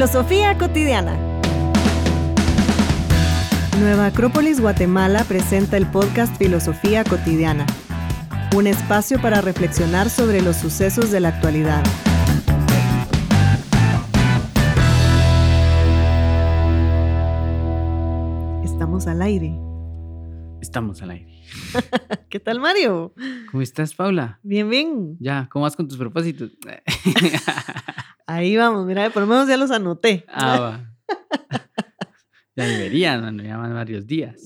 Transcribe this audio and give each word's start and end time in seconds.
Filosofía 0.00 0.56
cotidiana. 0.56 1.14
Nueva 3.80 4.06
Acrópolis 4.06 4.58
Guatemala 4.58 5.24
presenta 5.24 5.76
el 5.76 5.86
podcast 5.86 6.34
Filosofía 6.38 7.04
cotidiana, 7.04 7.66
un 8.56 8.66
espacio 8.66 9.20
para 9.20 9.42
reflexionar 9.42 10.08
sobre 10.08 10.40
los 10.40 10.56
sucesos 10.56 11.10
de 11.10 11.20
la 11.20 11.28
actualidad. 11.28 11.84
Estamos 18.64 19.06
al 19.06 19.20
aire. 19.20 19.54
Estamos 20.62 21.02
al 21.02 21.10
aire. 21.10 21.42
¿Qué 22.30 22.40
tal, 22.40 22.58
Mario? 22.58 23.12
¿Cómo 23.50 23.62
estás, 23.62 23.94
Paula? 23.94 24.40
Bien, 24.42 24.70
bien. 24.70 25.18
Ya, 25.20 25.46
¿cómo 25.52 25.64
vas 25.64 25.76
con 25.76 25.88
tus 25.88 25.98
propósitos? 25.98 26.52
Ahí 28.30 28.56
vamos, 28.56 28.86
mira, 28.86 29.10
por 29.10 29.22
lo 29.22 29.26
menos 29.26 29.48
ya 29.48 29.56
los 29.56 29.72
anoté. 29.72 30.24
ah, 30.28 30.60
va. 30.60 30.94
Ya 32.56 32.64
deberían, 32.64 33.22
mano, 33.22 33.42
ya 33.42 33.56
van 33.56 33.74
varios 33.74 34.06
días. 34.06 34.36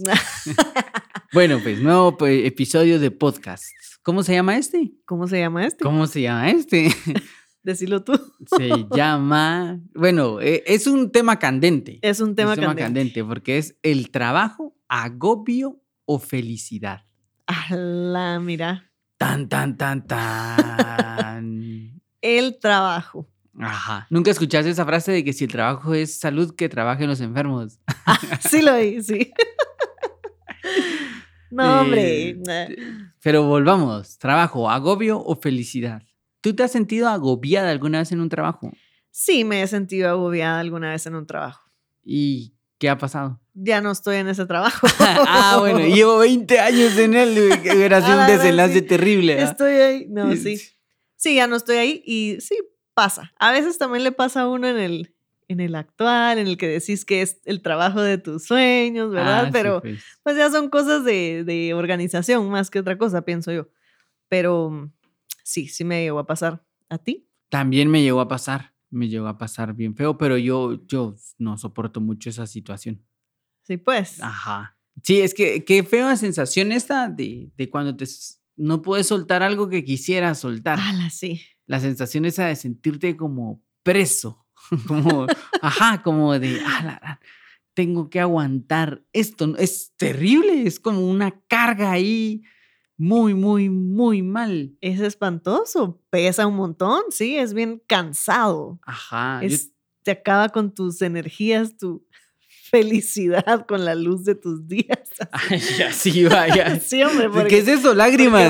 bueno, 1.32 1.58
pues 1.62 1.80
nuevo 1.80 2.16
pues, 2.16 2.46
episodio 2.46 2.98
de 2.98 3.10
podcast. 3.10 3.64
¿Cómo 4.02 4.22
se 4.22 4.32
llama 4.32 4.56
este? 4.56 4.92
¿Cómo 5.04 5.26
se 5.26 5.38
llama 5.38 5.66
este? 5.66 5.84
¿Cómo 5.84 6.06
se 6.06 6.22
llama 6.22 6.50
este? 6.50 6.94
Decilo 7.62 8.02
tú. 8.04 8.18
Se 8.56 8.86
llama, 8.94 9.80
bueno, 9.94 10.40
eh, 10.40 10.62
es 10.66 10.86
un 10.86 11.10
tema 11.10 11.38
candente. 11.38 11.98
Es 12.00 12.20
un 12.20 12.34
tema, 12.34 12.52
Es 12.52 12.58
un 12.58 12.62
tema 12.62 12.74
candente. 12.74 13.10
candente 13.10 13.24
porque 13.24 13.58
es 13.58 13.76
el 13.82 14.10
trabajo, 14.10 14.74
agobio 14.88 15.82
o 16.06 16.18
felicidad. 16.18 17.04
Ala, 17.46 18.40
mira. 18.40 18.90
Tan, 19.18 19.48
tan, 19.48 19.76
tan, 19.76 20.06
tan. 20.06 22.00
El 22.22 22.58
trabajo. 22.60 23.28
Ajá. 23.60 24.06
¿Nunca 24.10 24.30
escuchaste 24.30 24.70
esa 24.70 24.84
frase 24.84 25.12
de 25.12 25.24
que 25.24 25.32
si 25.32 25.44
el 25.44 25.50
trabajo 25.52 25.94
es 25.94 26.18
salud, 26.18 26.54
que 26.56 26.68
trabajen 26.68 27.08
los 27.08 27.20
enfermos? 27.20 27.78
Sí 28.50 28.62
lo 28.62 28.74
oí, 28.74 29.02
sí. 29.02 29.32
No, 31.50 31.82
hombre. 31.82 32.30
Eh, 32.30 32.76
Pero 33.22 33.44
volvamos, 33.44 34.18
trabajo, 34.18 34.68
agobio 34.68 35.20
o 35.22 35.36
felicidad. 35.36 36.02
¿Tú 36.40 36.54
te 36.54 36.64
has 36.64 36.72
sentido 36.72 37.08
agobiada 37.08 37.70
alguna 37.70 37.98
vez 38.00 38.10
en 38.12 38.20
un 38.20 38.28
trabajo? 38.28 38.72
Sí, 39.10 39.44
me 39.44 39.62
he 39.62 39.66
sentido 39.68 40.10
agobiada 40.10 40.58
alguna 40.58 40.90
vez 40.90 41.06
en 41.06 41.14
un 41.14 41.26
trabajo. 41.26 41.70
¿Y 42.02 42.54
qué 42.78 42.88
ha 42.88 42.98
pasado? 42.98 43.40
Ya 43.54 43.80
no 43.80 43.92
estoy 43.92 44.16
en 44.16 44.28
ese 44.28 44.46
trabajo. 44.46 44.88
ah, 44.98 45.58
bueno, 45.60 45.78
llevo 45.78 46.18
20 46.18 46.58
años 46.58 46.98
en 46.98 47.14
él, 47.14 47.52
hubiera 47.76 48.00
sido 48.00 48.12
Ah, 48.14 48.20
un 48.22 48.26
verdad, 48.26 48.42
desenlace 48.42 48.74
sí. 48.74 48.82
terrible. 48.82 49.40
¿ah? 49.40 49.44
Estoy 49.44 49.72
ahí. 49.74 50.06
No, 50.10 50.34
sí. 50.34 50.60
Sí, 51.16 51.36
ya 51.36 51.46
no 51.46 51.54
estoy 51.56 51.76
ahí 51.76 52.02
y 52.04 52.40
sí, 52.40 52.58
pasa. 52.94 53.32
A 53.38 53.52
veces 53.52 53.78
también 53.78 54.04
le 54.04 54.12
pasa 54.12 54.42
a 54.42 54.48
uno 54.48 54.68
en 54.68 54.78
el, 54.78 55.14
en 55.48 55.60
el 55.60 55.74
actual, 55.74 56.38
en 56.38 56.46
el 56.46 56.56
que 56.56 56.68
decís 56.68 57.04
que 57.04 57.22
es 57.22 57.40
el 57.44 57.62
trabajo 57.62 58.00
de 58.00 58.18
tus 58.18 58.44
sueños, 58.44 59.12
¿verdad? 59.12 59.42
Ah, 59.42 59.46
sí, 59.46 59.50
Pero 59.52 59.82
pues. 59.82 60.02
pues 60.22 60.36
ya 60.36 60.50
son 60.50 60.70
cosas 60.70 61.04
de, 61.04 61.44
de 61.44 61.74
organización 61.74 62.48
más 62.50 62.70
que 62.70 62.78
otra 62.78 62.96
cosa, 62.96 63.24
pienso 63.24 63.52
yo. 63.52 63.68
Pero 64.28 64.70
mm, 64.70 64.92
sí, 65.42 65.68
sí 65.68 65.84
me 65.84 66.02
llegó 66.02 66.18
a 66.18 66.26
pasar. 66.26 66.64
¿A 66.88 66.98
ti? 66.98 67.28
También 67.48 67.90
me 67.90 68.02
llegó 68.02 68.20
a 68.20 68.28
pasar, 68.28 68.74
me 68.90 69.08
llegó 69.08 69.26
a 69.26 69.38
pasar 69.38 69.74
bien 69.74 69.96
feo, 69.96 70.16
pero 70.18 70.38
yo, 70.38 70.86
yo 70.86 71.14
no 71.38 71.58
soporto 71.58 72.00
mucho 72.00 72.30
esa 72.30 72.46
situación. 72.46 73.02
Sí, 73.62 73.76
pues. 73.76 74.22
Ajá. 74.22 74.76
Sí, 75.02 75.20
es 75.20 75.34
que 75.34 75.64
qué 75.64 75.82
fea 75.82 76.16
sensación 76.16 76.72
esta 76.72 77.08
de, 77.08 77.50
de 77.56 77.70
cuando 77.70 77.96
te 77.96 78.06
no 78.56 78.82
puedes 78.82 79.08
soltar 79.08 79.42
algo 79.42 79.68
que 79.68 79.84
quisieras 79.84 80.38
soltar. 80.38 80.78
Ala, 80.78 81.10
sí. 81.10 81.42
La 81.66 81.80
sensación 81.80 82.24
esa 82.24 82.46
de 82.46 82.56
sentirte 82.56 83.16
como 83.16 83.62
preso, 83.82 84.46
como, 84.86 85.26
ajá, 85.62 86.02
como 86.02 86.38
de, 86.38 86.60
"Ah, 86.66 86.80
la- 86.84 87.00
la, 87.02 87.20
tengo 87.74 88.08
que 88.08 88.20
aguantar 88.20 89.02
esto. 89.12 89.56
Es 89.58 89.92
terrible, 89.96 90.62
es 90.66 90.78
como 90.78 91.00
una 91.10 91.40
carga 91.48 91.90
ahí 91.90 92.42
muy, 92.96 93.34
muy, 93.34 93.68
muy 93.68 94.22
mal. 94.22 94.76
Es 94.80 95.00
espantoso, 95.00 96.00
pesa 96.10 96.46
un 96.46 96.54
montón, 96.54 97.02
sí, 97.10 97.36
es 97.36 97.52
bien 97.52 97.82
cansado. 97.88 98.78
Ajá. 98.86 99.40
yo- 99.42 99.48
Es, 99.48 99.72
te 100.04 100.12
acaba 100.12 100.50
con 100.50 100.72
tus 100.72 101.02
energías, 101.02 101.76
tu 101.76 102.06
felicidad, 102.70 103.66
con 103.66 103.84
la 103.84 103.94
luz 103.96 104.24
de 104.24 104.34
tus 104.36 104.68
días. 104.68 105.00
Ay, 105.32 105.60
así 105.88 106.24
vaya. 106.26 106.78
Sí, 106.78 107.02
hombre, 107.02 107.28
porque, 107.30 107.48
¿Qué 107.48 107.58
es 107.58 107.68
eso? 107.68 107.92
Lágrimas. 107.94 108.48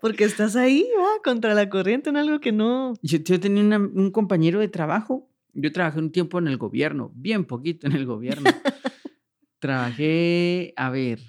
Porque 0.00 0.24
estás 0.24 0.56
ahí, 0.56 0.86
va, 0.98 1.22
contra 1.24 1.54
la 1.54 1.68
corriente 1.68 2.10
en 2.10 2.16
algo 2.16 2.40
que 2.40 2.52
no... 2.52 2.94
Yo, 3.02 3.18
yo 3.18 3.38
tenía 3.40 3.62
una- 3.62 3.78
un 3.78 4.10
compañero 4.10 4.60
de 4.60 4.68
trabajo. 4.68 5.28
Yo 5.52 5.72
trabajé 5.72 5.98
un 5.98 6.12
tiempo 6.12 6.38
en 6.38 6.48
el 6.48 6.56
gobierno, 6.58 7.10
bien 7.14 7.44
poquito 7.44 7.86
en 7.86 7.92
el 7.94 8.06
gobierno. 8.06 8.48
trabajé, 9.58 10.72
a 10.76 10.90
ver, 10.90 11.20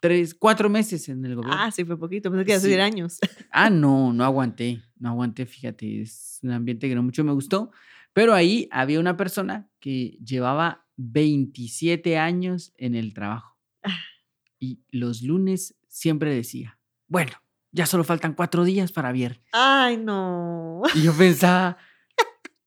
tres, 0.00 0.34
cuatro 0.34 0.68
meses 0.68 1.08
en 1.08 1.24
el 1.24 1.34
gobierno. 1.36 1.56
Ah, 1.60 1.70
sí, 1.70 1.84
fue 1.84 1.98
poquito, 1.98 2.30
pensé 2.30 2.44
que 2.44 2.50
iba 2.52 2.58
a 2.58 2.60
subir 2.60 2.80
años. 2.80 3.18
Ah, 3.50 3.70
no, 3.70 4.12
no 4.12 4.24
aguanté, 4.24 4.82
no 4.98 5.08
aguanté, 5.08 5.46
fíjate, 5.46 6.02
es 6.02 6.38
un 6.42 6.50
ambiente 6.50 6.88
que 6.88 6.94
no 6.94 7.02
mucho 7.02 7.24
me 7.24 7.32
gustó, 7.32 7.70
pero 8.12 8.34
ahí 8.34 8.68
había 8.70 9.00
una 9.00 9.16
persona 9.16 9.68
que 9.80 10.18
llevaba 10.24 10.86
27 10.96 12.18
años 12.18 12.72
en 12.76 12.94
el 12.94 13.14
trabajo 13.14 13.56
Ah. 13.82 13.96
y 14.58 14.80
los 14.90 15.22
lunes 15.22 15.76
siempre 15.88 16.34
decía, 16.34 16.78
bueno, 17.06 17.32
ya 17.72 17.86
solo 17.86 18.04
faltan 18.04 18.34
cuatro 18.34 18.64
días 18.64 18.92
para 18.92 19.12
viernes. 19.12 19.40
Ay, 19.52 19.96
no. 19.96 20.82
Y 20.94 21.02
yo 21.02 21.12
pensaba, 21.12 21.76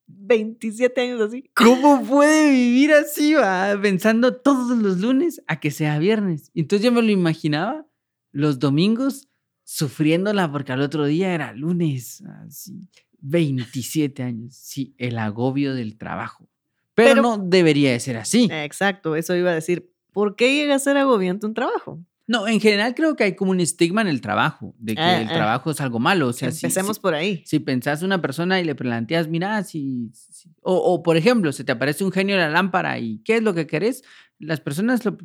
27 0.08 1.02
años 1.02 1.22
así. 1.22 1.50
¿cómo 1.56 2.04
puede 2.04 2.52
vivir 2.52 2.94
así, 2.94 3.34
va? 3.34 3.78
Pensando 3.82 4.36
todos 4.36 4.78
los 4.78 5.00
lunes 5.00 5.42
a 5.48 5.60
que 5.60 5.72
sea 5.72 6.00
viernes. 6.00 6.52
Entonces 6.54 6.86
yo 6.86 6.92
me 6.92 7.02
lo 7.02 7.12
imaginaba 7.12 7.86
los 8.32 8.60
domingos 8.60 9.28
sufriéndola 9.64 10.52
porque 10.52 10.72
al 10.74 10.82
otro 10.82 11.06
día 11.06 11.34
era 11.34 11.54
lunes, 11.54 12.24
así, 12.46 12.88
27 13.20 14.24
años, 14.24 14.56
sí, 14.56 14.94
el 14.98 15.18
agobio 15.18 15.74
del 15.74 15.98
trabajo. 15.98 16.50
Pero, 16.94 17.10
Pero- 17.10 17.22
no 17.22 17.38
debería 17.38 17.92
de 17.92 18.00
ser 18.00 18.18
así. 18.18 18.50
Exacto, 18.52 19.16
eso 19.16 19.36
iba 19.36 19.52
a 19.52 19.56
decir. 19.56 19.90
¿Por 20.12 20.36
qué 20.36 20.54
llega 20.54 20.76
a 20.76 20.80
ser 20.80 20.98
agobiante 20.98 21.46
un 21.46 21.54
trabajo? 21.54 22.04
No, 22.31 22.47
en 22.47 22.59
general 22.62 22.96
creo 22.96 23.16
que 23.18 23.25
hay 23.25 23.36
como 23.36 23.52
un 23.52 23.59
estigma 23.59 24.02
en 24.02 24.08
el 24.08 24.22
trabajo, 24.22 24.74
de 24.80 24.96
que 24.96 25.02
Ah, 25.02 25.22
el 25.22 25.28
ah. 25.28 25.34
trabajo 25.34 25.72
es 25.72 25.81
algo 25.81 26.00
malo. 26.00 26.28
O 26.30 26.34
sea, 26.34 26.50
si- 26.52 26.66
Empecemos 26.66 26.96
si, 26.96 27.02
por 27.02 27.14
ahí. 27.14 27.44
si 27.46 27.59
pensás 27.59 28.03
una 28.03 28.22
persona 28.22 28.59
y 28.62 28.64
le 28.64 28.74
planteas, 28.74 29.28
mira, 29.28 29.62
si, 29.64 30.09
si- 30.14 30.50
o, 30.62 30.75
o, 30.75 31.03
por 31.03 31.18
ejemplo, 31.18 31.52
se 31.52 31.64
te 31.66 31.74
aparece 31.74 32.03
un 32.06 32.12
genio 32.12 32.36
en 32.36 32.41
la 32.41 32.50
lámpara 32.50 32.97
y 33.00 33.20
¿qué 33.25 33.36
es 33.38 33.44
lo 33.44 33.53
que 33.53 33.68
querés? 33.68 34.03
Las 34.40 34.62
personas 34.62 35.03
lo- 35.06 35.18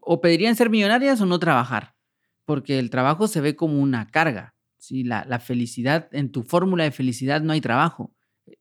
o 0.00 0.20
pedirían 0.20 0.56
ser 0.56 0.70
millonarias 0.70 1.20
o 1.20 1.26
no 1.26 1.38
trabajar, 1.38 1.94
porque 2.44 2.78
el 2.78 2.90
trabajo 2.90 3.28
se 3.28 3.40
ve 3.40 3.54
como 3.56 3.78
una 3.80 4.06
carga. 4.06 4.54
¿sí? 4.78 5.04
La, 5.04 5.24
la 5.28 5.40
felicidad, 5.40 6.08
en 6.12 6.30
tu 6.32 6.42
fórmula 6.42 6.84
de 6.84 6.90
felicidad 6.92 7.40
no 7.42 7.52
hay 7.52 7.60
trabajo. 7.60 8.12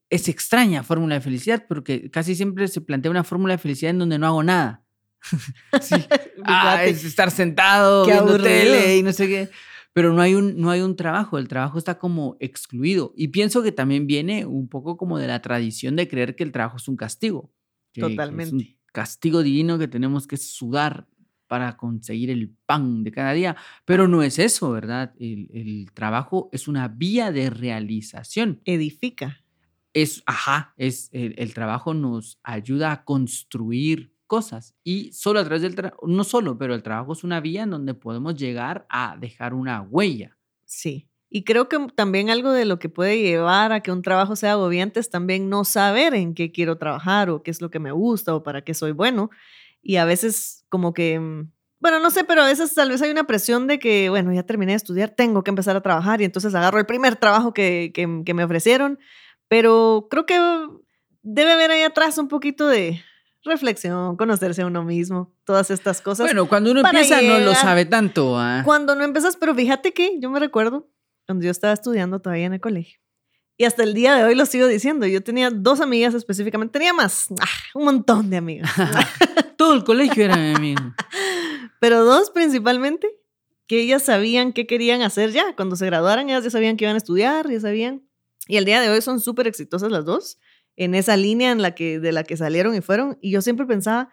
Es 0.09 0.27
extraña 0.27 0.83
fórmula 0.83 1.15
de 1.15 1.21
felicidad 1.21 1.65
porque 1.67 2.09
casi 2.09 2.35
siempre 2.35 2.67
se 2.67 2.81
plantea 2.81 3.11
una 3.11 3.23
fórmula 3.23 3.53
de 3.53 3.57
felicidad 3.59 3.91
en 3.91 3.99
donde 3.99 4.17
no 4.19 4.27
hago 4.27 4.41
nada. 4.43 4.83
Sí. 5.81 5.95
Ah, 6.47 6.83
es 6.85 7.03
estar 7.03 7.31
sentado 7.31 8.05
Qué 8.05 8.11
viendo 8.11 8.33
aburrido. 8.33 8.47
tele 8.49 8.97
y 8.97 9.03
no 9.03 9.11
sé 9.13 9.27
qué. 9.27 9.49
Pero 9.93 10.13
no 10.13 10.21
hay, 10.21 10.35
un, 10.35 10.59
no 10.59 10.69
hay 10.69 10.81
un 10.81 10.95
trabajo, 10.95 11.37
el 11.37 11.47
trabajo 11.47 11.77
está 11.79 11.97
como 11.97 12.35
excluido. 12.39 13.13
Y 13.15 13.29
pienso 13.29 13.63
que 13.63 13.71
también 13.71 14.05
viene 14.07 14.45
un 14.45 14.67
poco 14.67 14.97
como 14.97 15.17
de 15.17 15.27
la 15.27 15.41
tradición 15.41 15.95
de 15.95 16.07
creer 16.07 16.35
que 16.35 16.43
el 16.43 16.51
trabajo 16.51 16.77
es 16.77 16.87
un 16.87 16.97
castigo. 16.97 17.51
que- 17.93 18.01
que 18.01 18.07
es 18.07 18.11
un 18.11 18.15
Totalmente. 18.17 18.77
castigo 18.91 19.41
divino 19.41 19.79
que 19.79 19.87
tenemos 19.87 20.27
que 20.27 20.35
sudar 20.37 21.07
para 21.47 21.77
conseguir 21.77 22.29
el 22.29 22.53
pan 22.65 23.03
de 23.05 23.11
cada 23.11 23.31
día. 23.31 23.55
Pero 23.85 24.07
no 24.09 24.21
es 24.21 24.37
eso, 24.37 24.69
¿verdad? 24.71 25.13
El, 25.17 25.47
el 25.53 25.91
trabajo 25.93 26.49
es 26.51 26.67
una 26.67 26.89
vía 26.89 27.31
de 27.31 27.49
realización. 27.49 28.59
Edifica. 28.65 29.41
Es, 29.93 30.23
ajá, 30.25 30.73
es, 30.75 31.09
el, 31.13 31.35
el 31.37 31.53
trabajo 31.53 31.93
nos 31.93 32.37
ayuda 32.43 32.91
a 32.91 33.03
construir 33.05 34.11
cosas 34.27 34.75
y 34.83 35.11
solo 35.13 35.39
a 35.39 35.43
través 35.43 35.61
del 35.61 35.75
trabajo, 35.75 36.05
no 36.07 36.23
solo, 36.23 36.57
pero 36.57 36.73
el 36.73 36.83
trabajo 36.83 37.13
es 37.13 37.23
una 37.23 37.39
vía 37.39 37.63
en 37.63 37.71
donde 37.71 37.93
podemos 37.93 38.35
llegar 38.35 38.85
a 38.89 39.17
dejar 39.19 39.53
una 39.53 39.81
huella. 39.81 40.37
Sí. 40.65 41.09
Y 41.29 41.43
creo 41.43 41.67
que 41.67 41.77
también 41.95 42.29
algo 42.29 42.51
de 42.51 42.65
lo 42.65 42.79
que 42.79 42.87
puede 42.87 43.19
llevar 43.19 43.71
a 43.73 43.81
que 43.81 43.91
un 43.91 44.01
trabajo 44.01 44.35
sea 44.35 44.53
agobiante 44.53 44.99
es 44.99 45.09
también 45.09 45.49
no 45.49 45.65
saber 45.65 46.13
en 46.13 46.33
qué 46.33 46.51
quiero 46.51 46.77
trabajar 46.77 47.29
o 47.29 47.43
qué 47.43 47.51
es 47.51 47.61
lo 47.61 47.69
que 47.69 47.79
me 47.79 47.91
gusta 47.91 48.35
o 48.35 48.43
para 48.43 48.61
qué 48.61 48.73
soy 48.73 48.91
bueno. 48.91 49.29
Y 49.81 49.97
a 49.97 50.05
veces 50.05 50.65
como 50.69 50.93
que, 50.93 51.19
mm, 51.19 51.51
bueno, 51.79 51.99
no 51.99 52.09
sé, 52.09 52.23
pero 52.23 52.41
a 52.41 52.47
veces 52.47 52.73
tal 52.73 52.89
vez 52.89 53.01
hay 53.01 53.11
una 53.11 53.25
presión 53.27 53.67
de 53.67 53.79
que, 53.79 54.09
bueno, 54.09 54.33
ya 54.33 54.43
terminé 54.43 54.71
de 54.71 54.77
estudiar, 54.77 55.09
tengo 55.09 55.43
que 55.43 55.51
empezar 55.51 55.75
a 55.75 55.81
trabajar 55.81 56.21
y 56.21 56.25
entonces 56.25 56.55
agarro 56.55 56.79
el 56.79 56.85
primer 56.85 57.15
trabajo 57.17 57.53
que, 57.53 57.91
que, 57.93 58.21
que 58.25 58.33
me 58.33 58.43
ofrecieron. 58.43 58.99
Pero 59.47 60.07
creo 60.09 60.25
que 60.25 60.39
debe 61.21 61.51
haber 61.51 61.71
ahí 61.71 61.81
atrás 61.81 62.17
un 62.17 62.27
poquito 62.27 62.67
de 62.67 63.01
reflexión, 63.45 64.17
conocerse 64.17 64.61
a 64.63 64.65
uno 64.65 64.83
mismo, 64.83 65.33
todas 65.45 65.71
estas 65.71 66.01
cosas. 66.01 66.25
Bueno, 66.27 66.47
cuando 66.47 66.71
uno 66.71 66.81
empieza 66.81 67.21
no 67.21 67.33
lo 67.33 67.37
llegar- 67.51 67.55
sabe 67.55 67.85
tanto. 67.85 68.37
¿ah? 68.37 68.61
Cuando 68.65 68.95
no 68.95 69.03
empezas, 69.03 69.37
pero 69.37 69.55
fíjate 69.55 69.93
que 69.93 70.19
yo 70.19 70.29
me 70.29 70.39
recuerdo 70.39 70.89
cuando 71.25 71.45
yo 71.45 71.51
estaba 71.51 71.73
estudiando 71.73 72.19
todavía 72.19 72.45
en 72.45 72.53
el 72.53 72.59
colegio, 72.61 72.99
Y 73.57 73.63
hasta 73.63 73.83
el 73.83 73.93
día 73.93 74.15
de 74.15 74.23
hoy 74.25 74.35
lo 74.35 74.45
sigo 74.45 74.67
diciendo. 74.67 75.07
Yo 75.07 75.23
tenía 75.23 75.49
dos 75.49 75.79
amigas 75.79 76.13
específicamente, 76.13 76.73
tenía 76.73 76.93
más, 76.93 77.27
ah, 77.39 77.45
un 77.73 77.85
montón 77.85 78.29
de 78.29 78.37
amigas. 78.37 78.69
Todo 79.57 79.73
el 79.73 79.83
colegio 79.85 80.25
era 80.25 80.35
mi 80.35 80.53
amigo. 80.53 80.81
Pero 81.79 82.03
dos 82.03 82.29
principalmente, 82.31 83.07
que 83.67 83.79
ellas 83.79 84.03
sabían 84.03 84.53
qué 84.53 84.67
querían 84.67 85.01
hacer 85.01 85.31
ya. 85.31 85.55
Cuando 85.55 85.75
se 85.75 85.85
graduaran, 85.85 86.29
ellas 86.29 86.43
ya 86.43 86.49
sabían 86.49 86.77
que 86.77 86.83
iban 86.85 86.95
a 86.95 86.97
estudiar, 86.97 87.49
ya 87.49 87.59
sabían. 87.59 88.03
Y 88.47 88.57
el 88.57 88.65
día 88.65 88.81
de 88.81 88.89
hoy 88.89 89.01
son 89.01 89.19
súper 89.19 89.47
exitosas 89.47 89.91
las 89.91 90.05
dos 90.05 90.37
en 90.75 90.95
esa 90.95 91.17
línea 91.17 91.51
en 91.51 91.61
la 91.61 91.75
que, 91.75 91.99
de 91.99 92.11
la 92.11 92.23
que 92.23 92.37
salieron 92.37 92.75
y 92.75 92.81
fueron. 92.81 93.17
Y 93.21 93.31
yo 93.31 93.41
siempre 93.41 93.65
pensaba, 93.65 94.09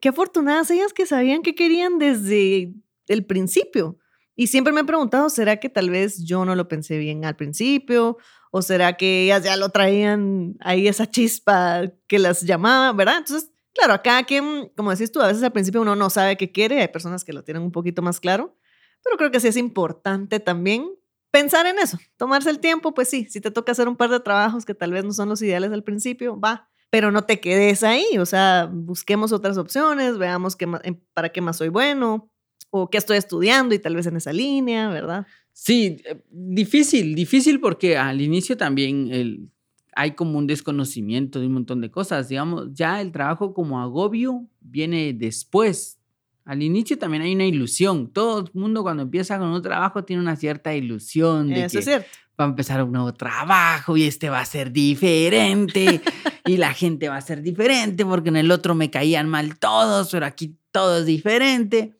qué 0.00 0.10
afortunadas 0.10 0.70
ellas 0.70 0.92
que 0.92 1.06
sabían 1.06 1.42
qué 1.42 1.54
querían 1.54 1.98
desde 1.98 2.74
el 3.08 3.24
principio. 3.24 3.98
Y 4.36 4.48
siempre 4.48 4.72
me 4.72 4.80
he 4.80 4.84
preguntado, 4.84 5.30
¿será 5.30 5.58
que 5.58 5.68
tal 5.68 5.90
vez 5.90 6.24
yo 6.24 6.44
no 6.44 6.56
lo 6.56 6.66
pensé 6.68 6.98
bien 6.98 7.24
al 7.24 7.36
principio? 7.36 8.18
¿O 8.50 8.62
será 8.62 8.96
que 8.96 9.24
ellas 9.24 9.44
ya 9.44 9.56
lo 9.56 9.68
traían 9.68 10.56
ahí 10.60 10.88
esa 10.88 11.08
chispa 11.08 11.92
que 12.06 12.18
las 12.18 12.42
llamaba, 12.42 12.92
verdad? 12.92 13.18
Entonces, 13.18 13.50
claro, 13.72 13.94
acá 13.94 14.24
quien, 14.24 14.72
como 14.76 14.90
decís 14.90 15.12
tú, 15.12 15.20
a 15.20 15.28
veces 15.28 15.42
al 15.42 15.52
principio 15.52 15.82
uno 15.82 15.94
no 15.94 16.10
sabe 16.10 16.36
qué 16.36 16.50
quiere, 16.50 16.80
hay 16.80 16.88
personas 16.88 17.24
que 17.24 17.32
lo 17.32 17.44
tienen 17.44 17.62
un 17.62 17.72
poquito 17.72 18.02
más 18.02 18.20
claro, 18.20 18.56
pero 19.02 19.16
creo 19.16 19.30
que 19.30 19.40
sí 19.40 19.48
es 19.48 19.56
importante 19.56 20.40
también 20.40 20.90
pensar 21.34 21.66
en 21.66 21.80
eso, 21.80 21.98
tomarse 22.16 22.48
el 22.48 22.60
tiempo, 22.60 22.94
pues 22.94 23.08
sí, 23.08 23.26
si 23.28 23.40
te 23.40 23.50
toca 23.50 23.72
hacer 23.72 23.88
un 23.88 23.96
par 23.96 24.08
de 24.08 24.20
trabajos 24.20 24.64
que 24.64 24.72
tal 24.72 24.92
vez 24.92 25.04
no 25.04 25.12
son 25.12 25.28
los 25.28 25.42
ideales 25.42 25.72
al 25.72 25.82
principio, 25.82 26.38
va, 26.38 26.70
pero 26.90 27.10
no 27.10 27.24
te 27.24 27.40
quedes 27.40 27.82
ahí, 27.82 28.04
o 28.20 28.24
sea, 28.24 28.70
busquemos 28.72 29.32
otras 29.32 29.58
opciones, 29.58 30.16
veamos 30.16 30.54
qué, 30.54 30.68
para 31.12 31.30
qué 31.30 31.40
más 31.40 31.56
soy 31.56 31.70
bueno, 31.70 32.30
o 32.70 32.88
qué 32.88 32.98
estoy 32.98 33.16
estudiando 33.16 33.74
y 33.74 33.80
tal 33.80 33.96
vez 33.96 34.06
en 34.06 34.16
esa 34.16 34.32
línea, 34.32 34.88
¿verdad? 34.90 35.26
Sí, 35.52 35.96
eh, 36.04 36.22
difícil, 36.30 37.16
difícil 37.16 37.58
porque 37.58 37.96
al 37.96 38.20
inicio 38.20 38.56
también 38.56 39.50
hay 39.96 40.12
como 40.12 40.38
un 40.38 40.46
desconocimiento 40.46 41.40
de 41.40 41.48
un 41.48 41.54
montón 41.54 41.80
de 41.80 41.90
cosas, 41.90 42.28
digamos, 42.28 42.68
ya 42.72 43.00
el 43.00 43.10
trabajo 43.10 43.54
como 43.54 43.80
agobio 43.80 44.46
viene 44.60 45.12
después. 45.12 45.98
Al 46.44 46.62
inicio 46.62 46.98
también 46.98 47.22
hay 47.22 47.34
una 47.34 47.46
ilusión. 47.46 48.12
Todo 48.12 48.40
el 48.40 48.50
mundo 48.52 48.82
cuando 48.82 49.02
empieza 49.02 49.38
con 49.38 49.48
un 49.48 49.62
trabajo 49.62 50.04
tiene 50.04 50.20
una 50.20 50.36
cierta 50.36 50.74
ilusión 50.74 51.48
de 51.48 51.64
Eso 51.64 51.72
que 51.72 51.78
es 51.78 51.84
cierto. 51.84 52.08
va 52.38 52.44
a 52.44 52.48
empezar 52.48 52.82
un 52.82 52.92
nuevo 52.92 53.14
trabajo 53.14 53.96
y 53.96 54.04
este 54.04 54.28
va 54.28 54.40
a 54.40 54.44
ser 54.44 54.70
diferente 54.70 56.02
y 56.44 56.56
la 56.58 56.74
gente 56.74 57.08
va 57.08 57.16
a 57.16 57.22
ser 57.22 57.40
diferente 57.40 58.04
porque 58.04 58.28
en 58.28 58.36
el 58.36 58.50
otro 58.50 58.74
me 58.74 58.90
caían 58.90 59.28
mal 59.28 59.58
todos, 59.58 60.10
pero 60.10 60.26
aquí 60.26 60.58
todo 60.70 60.98
es 60.98 61.06
diferente. 61.06 61.96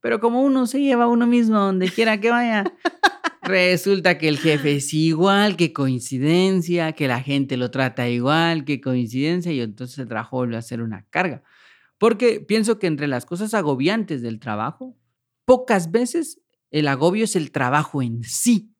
Pero 0.00 0.20
como 0.20 0.42
uno 0.42 0.66
se 0.66 0.80
lleva 0.80 1.04
a 1.04 1.08
uno 1.08 1.26
mismo 1.26 1.58
donde 1.58 1.88
quiera 1.88 2.20
que 2.20 2.30
vaya, 2.30 2.64
resulta 3.42 4.18
que 4.18 4.28
el 4.28 4.38
jefe 4.38 4.76
es 4.76 4.92
igual, 4.92 5.56
que 5.56 5.72
coincidencia, 5.72 6.92
que 6.92 7.08
la 7.08 7.22
gente 7.22 7.56
lo 7.56 7.70
trata 7.70 8.08
igual, 8.08 8.64
que 8.64 8.80
coincidencia, 8.80 9.52
y 9.52 9.60
entonces 9.60 9.98
el 9.98 10.08
trabajo 10.08 10.36
vuelve 10.36 10.58
a 10.58 10.62
ser 10.62 10.82
una 10.82 11.06
carga. 11.08 11.42
Porque 11.98 12.40
pienso 12.40 12.78
que 12.78 12.86
entre 12.86 13.06
las 13.06 13.26
cosas 13.26 13.54
agobiantes 13.54 14.22
del 14.22 14.38
trabajo, 14.38 14.96
pocas 15.44 15.90
veces 15.90 16.40
el 16.70 16.88
agobio 16.88 17.24
es 17.24 17.36
el 17.36 17.50
trabajo 17.52 18.02
en 18.02 18.22
sí. 18.22 18.74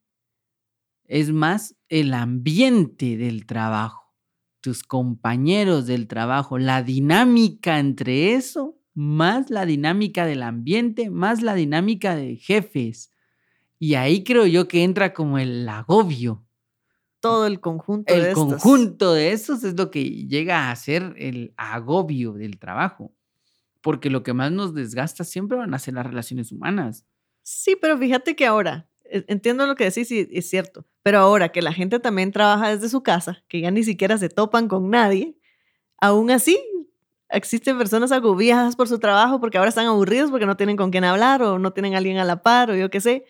Es 1.04 1.30
más 1.30 1.76
el 1.88 2.14
ambiente 2.14 3.16
del 3.16 3.46
trabajo, 3.46 4.14
tus 4.60 4.82
compañeros 4.82 5.86
del 5.86 6.08
trabajo, 6.08 6.58
la 6.58 6.82
dinámica 6.82 7.78
entre 7.78 8.34
eso 8.34 8.76
más 8.96 9.50
la 9.50 9.66
dinámica 9.66 10.24
del 10.24 10.42
ambiente, 10.42 11.10
más 11.10 11.42
la 11.42 11.54
dinámica 11.54 12.16
de 12.16 12.36
jefes. 12.36 13.12
Y 13.78 13.94
ahí 13.94 14.24
creo 14.24 14.46
yo 14.46 14.68
que 14.68 14.84
entra 14.84 15.12
como 15.12 15.38
el 15.38 15.68
agobio. 15.68 16.45
Todo 17.28 17.46
el 17.46 17.60
conjunto 17.60 18.12
el 18.14 18.22
de 18.22 18.28
estos. 18.28 18.44
conjunto 18.46 19.12
de 19.14 19.32
esos 19.32 19.64
es 19.64 19.76
lo 19.76 19.90
que 19.90 20.04
llega 20.04 20.70
a 20.70 20.76
ser 20.76 21.14
el 21.16 21.52
agobio 21.56 22.32
del 22.32 22.58
trabajo. 22.58 23.12
Porque 23.80 24.10
lo 24.10 24.22
que 24.22 24.32
más 24.32 24.50
nos 24.50 24.74
desgasta 24.74 25.22
siempre 25.24 25.56
van 25.56 25.72
a 25.74 25.78
ser 25.78 25.94
las 25.94 26.06
relaciones 26.06 26.50
humanas. 26.52 27.04
Sí, 27.42 27.76
pero 27.80 27.96
fíjate 27.96 28.34
que 28.34 28.46
ahora, 28.46 28.88
e- 29.04 29.24
entiendo 29.28 29.66
lo 29.66 29.76
que 29.76 29.84
decís 29.84 30.10
y 30.10 30.28
es 30.32 30.50
cierto, 30.50 30.84
pero 31.02 31.18
ahora 31.18 31.50
que 31.50 31.62
la 31.62 31.72
gente 31.72 32.00
también 32.00 32.32
trabaja 32.32 32.70
desde 32.70 32.88
su 32.88 33.02
casa, 33.02 33.44
que 33.46 33.60
ya 33.60 33.70
ni 33.70 33.84
siquiera 33.84 34.18
se 34.18 34.28
topan 34.28 34.66
con 34.66 34.90
nadie, 34.90 35.36
aún 35.98 36.30
así 36.32 36.58
existen 37.28 37.78
personas 37.78 38.12
agobiadas 38.12 38.76
por 38.76 38.88
su 38.88 38.98
trabajo 38.98 39.40
porque 39.40 39.58
ahora 39.58 39.68
están 39.68 39.86
aburridos 39.86 40.30
porque 40.30 40.46
no 40.46 40.56
tienen 40.56 40.76
con 40.76 40.90
quién 40.90 41.04
hablar 41.04 41.42
o 41.42 41.58
no 41.58 41.72
tienen 41.72 41.94
a 41.94 41.98
alguien 41.98 42.18
a 42.18 42.24
la 42.24 42.42
par 42.42 42.70
o 42.70 42.76
yo 42.76 42.90
qué 42.90 43.00
sé. 43.00 43.24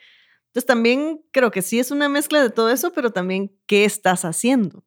Entonces 0.57 0.69
también 0.69 1.21
creo 1.33 1.51
que 1.51 1.61
sí 1.61 1.79
es 1.79 1.91
una 1.91 2.09
mezcla 2.09 2.41
de 2.41 2.49
todo 2.49 2.71
eso, 2.71 2.91
pero 2.95 3.11
también 3.11 3.53
qué 3.67 3.85
estás 3.85 4.25
haciendo. 4.25 4.87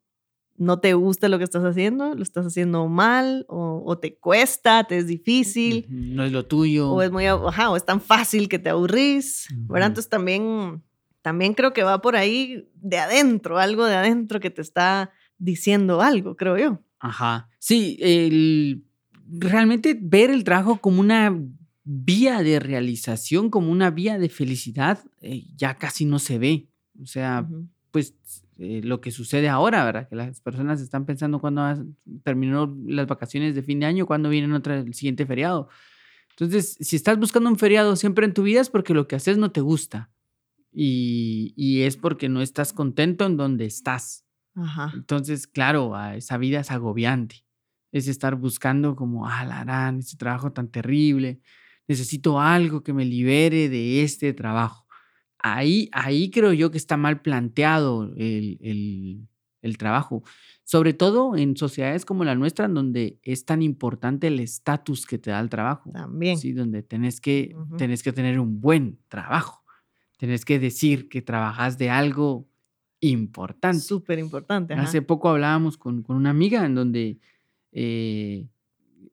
¿No 0.56 0.80
te 0.80 0.94
gusta 0.94 1.28
lo 1.28 1.38
que 1.38 1.44
estás 1.44 1.62
haciendo? 1.62 2.12
¿Lo 2.16 2.24
estás 2.24 2.44
haciendo 2.44 2.88
mal? 2.88 3.46
¿O, 3.48 3.80
o 3.86 3.96
te 3.96 4.18
cuesta? 4.18 4.82
¿Te 4.82 4.98
es 4.98 5.06
difícil? 5.06 5.86
No 5.88 6.24
es 6.24 6.32
lo 6.32 6.44
tuyo. 6.44 6.90
o 6.90 7.00
es 7.02 7.12
muy 7.12 7.26
ajá, 7.26 7.70
o 7.70 7.76
es 7.76 7.84
tan 7.84 8.00
fácil 8.00 8.48
que 8.48 8.58
te 8.58 8.68
aburrís, 8.68 9.46
¿verdad? 9.68 9.86
Ujú. 9.86 9.90
Entonces 9.90 10.10
también 10.10 10.82
también 11.22 11.54
creo 11.54 11.72
que 11.72 11.84
va 11.84 12.02
por 12.02 12.16
ahí 12.16 12.68
de 12.74 12.98
adentro, 12.98 13.60
algo 13.60 13.84
de 13.84 13.94
adentro 13.94 14.40
que 14.40 14.50
te 14.50 14.62
está 14.62 15.12
diciendo 15.38 16.02
algo, 16.02 16.34
creo 16.34 16.58
yo. 16.58 16.80
Ajá. 16.98 17.48
Sí, 17.60 17.96
el, 18.00 18.82
realmente 19.28 19.96
ver 20.00 20.30
el 20.30 20.42
trabajo 20.42 20.80
como 20.80 21.00
una 21.00 21.32
vía 21.84 22.42
de 22.42 22.60
realización, 22.60 23.50
como 23.50 23.70
una 23.70 23.90
vía 23.90 24.18
de 24.18 24.28
felicidad, 24.28 25.02
eh, 25.20 25.44
ya 25.56 25.74
casi 25.74 26.04
no 26.04 26.18
se 26.18 26.38
ve. 26.38 26.68
O 27.02 27.06
sea, 27.06 27.48
pues 27.90 28.14
eh, 28.58 28.82
lo 28.84 29.00
que 29.00 29.10
sucede 29.10 29.48
ahora, 29.48 29.84
¿verdad? 29.84 30.08
Que 30.08 30.16
las 30.16 30.40
personas 30.40 30.80
están 30.80 31.06
pensando 31.06 31.40
cuándo 31.40 31.62
terminó 32.22 32.76
las 32.86 33.06
vacaciones 33.06 33.54
de 33.54 33.62
fin 33.62 33.80
de 33.80 33.86
año, 33.86 34.06
cuándo 34.06 34.28
viene 34.28 34.54
otra, 34.54 34.78
el 34.78 34.94
siguiente 34.94 35.24
feriado. 35.24 35.68
Entonces, 36.30 36.76
si 36.80 36.96
estás 36.96 37.18
buscando 37.18 37.48
un 37.48 37.58
feriado 37.58 37.96
siempre 37.96 38.26
en 38.26 38.34
tu 38.34 38.42
vida 38.42 38.60
es 38.60 38.70
porque 38.70 38.94
lo 38.94 39.08
que 39.08 39.16
haces 39.16 39.38
no 39.38 39.50
te 39.50 39.60
gusta. 39.60 40.10
Y, 40.72 41.52
y 41.56 41.82
es 41.82 41.96
porque 41.96 42.28
no 42.28 42.42
estás 42.42 42.72
contento 42.72 43.26
en 43.26 43.36
donde 43.36 43.64
estás. 43.64 44.24
Ajá. 44.54 44.92
Entonces, 44.94 45.46
claro, 45.46 45.96
a 45.96 46.16
esa 46.16 46.36
vida 46.38 46.60
es 46.60 46.70
agobiante. 46.70 47.44
Es 47.92 48.08
estar 48.08 48.36
buscando 48.36 48.94
como, 48.94 49.26
ah, 49.26 49.44
la 49.44 49.60
harán, 49.60 49.98
este 49.98 50.16
trabajo 50.16 50.52
tan 50.52 50.68
terrible. 50.68 51.40
Necesito 51.90 52.40
algo 52.40 52.82
que 52.84 52.92
me 52.92 53.04
libere 53.04 53.68
de 53.68 54.02
este 54.02 54.32
trabajo. 54.32 54.86
Ahí, 55.38 55.88
ahí 55.92 56.30
creo 56.30 56.52
yo 56.52 56.70
que 56.70 56.78
está 56.78 56.96
mal 56.96 57.20
planteado 57.20 58.04
el, 58.16 58.58
el- 58.60 59.26
el 59.62 59.76
trabajo. 59.76 60.22
Sobre 60.64 60.94
todo 60.94 61.36
en 61.36 61.56
sociedades 61.56 62.04
como 62.06 62.24
la 62.24 62.34
nuestra, 62.34 62.66
en 62.66 62.74
donde 62.74 63.18
es 63.22 63.44
tan 63.44 63.60
importante 63.60 64.28
el 64.28 64.38
estatus 64.40 65.04
que 65.04 65.18
te 65.18 65.30
da 65.30 65.40
el 65.40 65.48
trabajo. 65.50 65.90
También. 65.92 66.38
Sí, 66.38 66.52
donde 66.52 66.82
tenés 66.82 67.20
que, 67.20 67.54
tenés 67.76 68.02
que 68.02 68.12
tener 68.12 68.38
un 68.40 68.60
buen 68.60 68.98
trabajo. 69.08 69.64
Tenés 70.16 70.44
que 70.44 70.58
decir 70.58 71.08
que 71.08 71.22
trabajas 71.22 71.76
de 71.76 71.90
algo 71.90 72.48
importante. 73.00 73.80
Súper 73.80 74.18
importante. 74.18 74.74
Hace 74.74 75.02
poco 75.02 75.28
hablábamos 75.28 75.76
con, 75.76 76.02
con 76.02 76.16
una 76.16 76.30
amiga 76.30 76.64
en 76.64 76.74
donde 76.74 77.18
eh, 77.72 78.46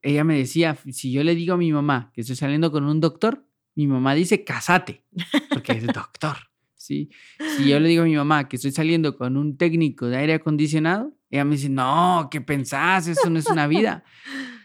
ella 0.07 0.23
me 0.23 0.37
decía, 0.37 0.77
si 0.91 1.11
yo 1.11 1.21
le 1.23 1.35
digo 1.35 1.55
a 1.55 1.57
mi 1.57 1.71
mamá 1.73 2.11
que 2.13 2.21
estoy 2.21 2.37
saliendo 2.37 2.71
con 2.71 2.85
un 2.85 3.01
doctor, 3.01 3.45
mi 3.75 3.87
mamá 3.87 4.15
dice, 4.15 4.45
casate, 4.45 5.03
porque 5.49 5.73
es 5.73 5.85
doctor. 5.87 6.37
¿sí? 6.75 7.09
Si 7.57 7.67
yo 7.67 7.77
le 7.81 7.89
digo 7.89 8.03
a 8.03 8.05
mi 8.05 8.15
mamá 8.15 8.47
que 8.47 8.55
estoy 8.55 8.71
saliendo 8.71 9.17
con 9.17 9.35
un 9.35 9.57
técnico 9.57 10.07
de 10.07 10.15
aire 10.15 10.35
acondicionado, 10.35 11.13
ella 11.29 11.43
me 11.43 11.55
dice, 11.55 11.67
no, 11.67 12.29
¿qué 12.31 12.39
pensás? 12.39 13.07
Eso 13.07 13.29
no 13.29 13.37
es 13.37 13.47
una 13.47 13.67
vida. 13.67 14.05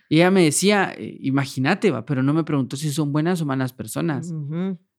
Y 0.09 0.17
ella 0.17 0.31
me 0.31 0.45
decía, 0.45 0.95
eh, 0.97 1.19
imagínate, 1.21 1.91
va, 1.91 2.05
pero 2.05 2.23
no 2.23 2.33
me 2.33 2.45
preguntó 2.45 2.77
si 2.77 2.93
son 2.93 3.11
buenas 3.11 3.41
o 3.41 3.45
malas 3.45 3.73
personas. 3.73 4.33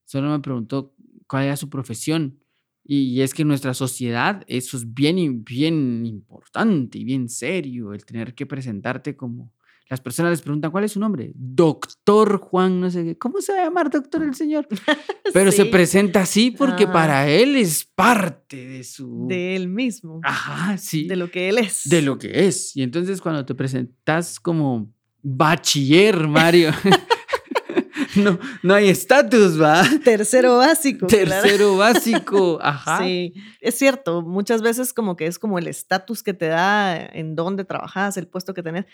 Solo 0.03 0.29
me 0.29 0.39
preguntó 0.39 0.93
cuál 1.25 1.45
era 1.45 1.55
su 1.55 1.69
profesión. 1.69 2.39
Y 2.83 3.21
es 3.21 3.33
que 3.33 3.43
en 3.43 3.47
nuestra 3.47 3.73
sociedad 3.73 4.43
eso 4.47 4.75
es 4.75 4.93
bien, 4.93 5.45
bien 5.45 6.05
importante 6.05 6.97
y 6.97 7.05
bien 7.05 7.29
serio, 7.29 7.93
el 7.93 8.03
tener 8.03 8.35
que 8.35 8.45
presentarte 8.45 9.15
como... 9.15 9.53
Las 9.93 10.01
personas 10.01 10.31
les 10.31 10.41
preguntan, 10.41 10.71
¿cuál 10.71 10.85
es 10.85 10.93
su 10.93 10.99
nombre? 10.99 11.33
Doctor 11.35 12.39
Juan, 12.39 12.81
no 12.81 12.89
sé 12.89 13.03
qué. 13.03 13.15
¿Cómo 13.15 13.41
se 13.41 13.53
va 13.53 13.59
a 13.59 13.63
llamar 13.65 13.91
doctor 13.91 14.23
el 14.23 14.33
señor? 14.33 14.67
Pero 15.33 15.51
se 15.51 15.65
presenta 15.65 16.21
así 16.21 16.49
porque 16.49 16.85
Ajá. 16.85 16.93
para 16.93 17.29
él 17.29 17.55
es 17.55 17.85
parte 17.85 18.57
de 18.67 18.83
su... 18.83 19.27
de 19.27 19.55
él 19.55 19.67
mismo, 19.67 20.19
Ajá, 20.23 20.79
sí. 20.79 21.07
de 21.07 21.15
lo 21.15 21.29
que 21.29 21.47
él 21.47 21.59
es. 21.59 21.83
de 21.85 22.01
lo 22.01 22.17
que 22.17 22.47
es. 22.47 22.75
Y 22.75 22.81
entonces 22.81 23.21
cuando 23.21 23.45
te 23.45 23.53
presentas 23.53 24.39
como 24.39 24.91
bachiller, 25.21 26.27
Mario, 26.27 26.71
no, 28.15 28.39
no 28.63 28.73
hay 28.73 28.89
estatus, 28.89 29.61
¿va? 29.61 29.83
Tercero 30.03 30.57
básico. 30.57 31.05
claro. 31.05 31.43
Tercero 31.43 31.77
básico, 31.77 32.57
ajá. 32.63 32.97
Sí, 33.03 33.35
es 33.61 33.75
cierto, 33.75 34.23
muchas 34.23 34.63
veces 34.63 34.91
como 34.91 35.15
que 35.15 35.27
es 35.27 35.37
como 35.37 35.59
el 35.59 35.67
estatus 35.67 36.23
que 36.23 36.33
te 36.33 36.47
da 36.47 36.97
en 36.97 37.35
dónde 37.35 37.63
trabajas, 37.63 38.17
el 38.17 38.27
puesto 38.27 38.55
que 38.55 38.63
tenés, 38.63 38.85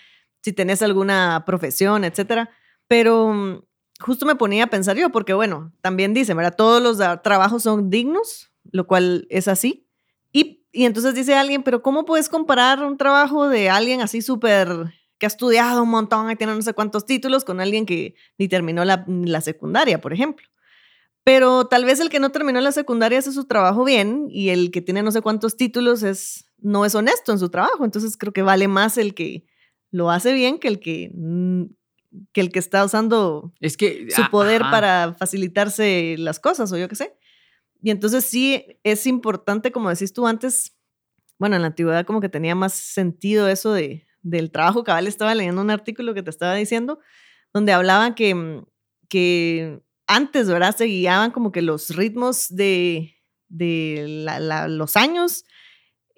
si 0.41 0.53
tenés 0.53 0.81
alguna 0.81 1.43
profesión, 1.45 2.03
etcétera. 2.03 2.49
Pero 2.87 3.33
mm, 3.33 3.61
justo 3.99 4.25
me 4.25 4.35
ponía 4.35 4.65
a 4.65 4.67
pensar 4.67 4.97
yo, 4.97 5.09
porque 5.11 5.33
bueno, 5.33 5.73
también 5.81 6.13
dicen, 6.13 6.37
¿verdad? 6.37 6.55
Todos 6.55 6.81
los 6.81 6.97
trabajos 7.21 7.63
son 7.63 7.89
dignos, 7.89 8.51
lo 8.71 8.87
cual 8.87 9.27
es 9.29 9.47
así. 9.47 9.87
Y 10.31 10.59
y 10.71 10.85
entonces 10.85 11.15
dice 11.15 11.35
alguien, 11.35 11.63
pero 11.63 11.81
¿cómo 11.81 12.05
puedes 12.05 12.29
comparar 12.29 12.83
un 12.83 12.97
trabajo 12.97 13.47
de 13.49 13.69
alguien 13.69 14.01
así 14.01 14.21
súper 14.21 14.69
que 15.17 15.25
ha 15.25 15.27
estudiado 15.27 15.83
un 15.83 15.89
montón 15.89 16.29
y 16.31 16.35
tiene 16.35 16.55
no 16.55 16.61
sé 16.61 16.73
cuántos 16.73 17.05
títulos 17.05 17.43
con 17.43 17.59
alguien 17.59 17.85
que 17.85 18.15
ni 18.37 18.47
terminó 18.47 18.85
la, 18.85 19.03
la 19.07 19.41
secundaria, 19.41 19.99
por 19.99 20.13
ejemplo? 20.13 20.47
Pero 21.23 21.65
tal 21.67 21.85
vez 21.85 21.99
el 21.99 22.09
que 22.09 22.19
no 22.19 22.31
terminó 22.31 22.61
la 22.61 22.71
secundaria 22.71 23.19
hace 23.19 23.31
su 23.31 23.45
trabajo 23.45 23.83
bien 23.83 24.27
y 24.29 24.49
el 24.49 24.71
que 24.71 24.81
tiene 24.81 25.03
no 25.03 25.11
sé 25.11 25.21
cuántos 25.21 25.57
títulos 25.57 26.03
es, 26.03 26.45
no 26.59 26.85
es 26.85 26.95
honesto 26.95 27.31
en 27.31 27.39
su 27.39 27.49
trabajo. 27.49 27.83
Entonces 27.83 28.15
creo 28.17 28.31
que 28.31 28.41
vale 28.41 28.67
más 28.67 28.97
el 28.97 29.13
que 29.13 29.45
lo 29.91 30.11
hace 30.11 30.33
bien 30.33 30.59
que 30.59 30.67
el 30.67 30.79
que, 30.79 31.11
que, 32.33 32.41
el 32.41 32.51
que 32.51 32.59
está 32.59 32.83
usando 32.83 33.53
es 33.59 33.77
que, 33.77 34.07
su 34.09 34.29
poder 34.29 34.61
para 34.61 35.15
facilitarse 35.17 36.15
las 36.17 36.39
cosas 36.39 36.71
o 36.71 36.77
yo 36.77 36.87
qué 36.87 36.95
sé. 36.95 37.15
Y 37.81 37.91
entonces 37.91 38.25
sí 38.25 38.65
es 38.83 39.07
importante, 39.07 39.71
como 39.71 39.89
decís 39.89 40.13
tú 40.13 40.27
antes, 40.27 40.75
bueno, 41.37 41.55
en 41.55 41.61
la 41.61 41.69
antigüedad 41.69 42.05
como 42.05 42.19
que 42.19 42.29
tenía 42.29 42.55
más 42.55 42.73
sentido 42.73 43.47
eso 43.47 43.71
de, 43.71 44.05
del 44.21 44.51
trabajo. 44.51 44.83
Cabal 44.83 45.07
estaba 45.07 45.33
leyendo 45.33 45.61
un 45.61 45.71
artículo 45.71 46.13
que 46.13 46.23
te 46.23 46.29
estaba 46.29 46.55
diciendo, 46.55 46.99
donde 47.53 47.71
hablaban 47.71 48.15
que, 48.15 48.63
que 49.07 49.81
antes, 50.07 50.49
¿verdad? 50.49 50.75
Se 50.75 50.85
guiaban 50.85 51.31
como 51.31 51.51
que 51.51 51.61
los 51.61 51.95
ritmos 51.95 52.47
de, 52.49 53.15
de 53.47 54.25
los 54.67 54.97
años 54.97 55.45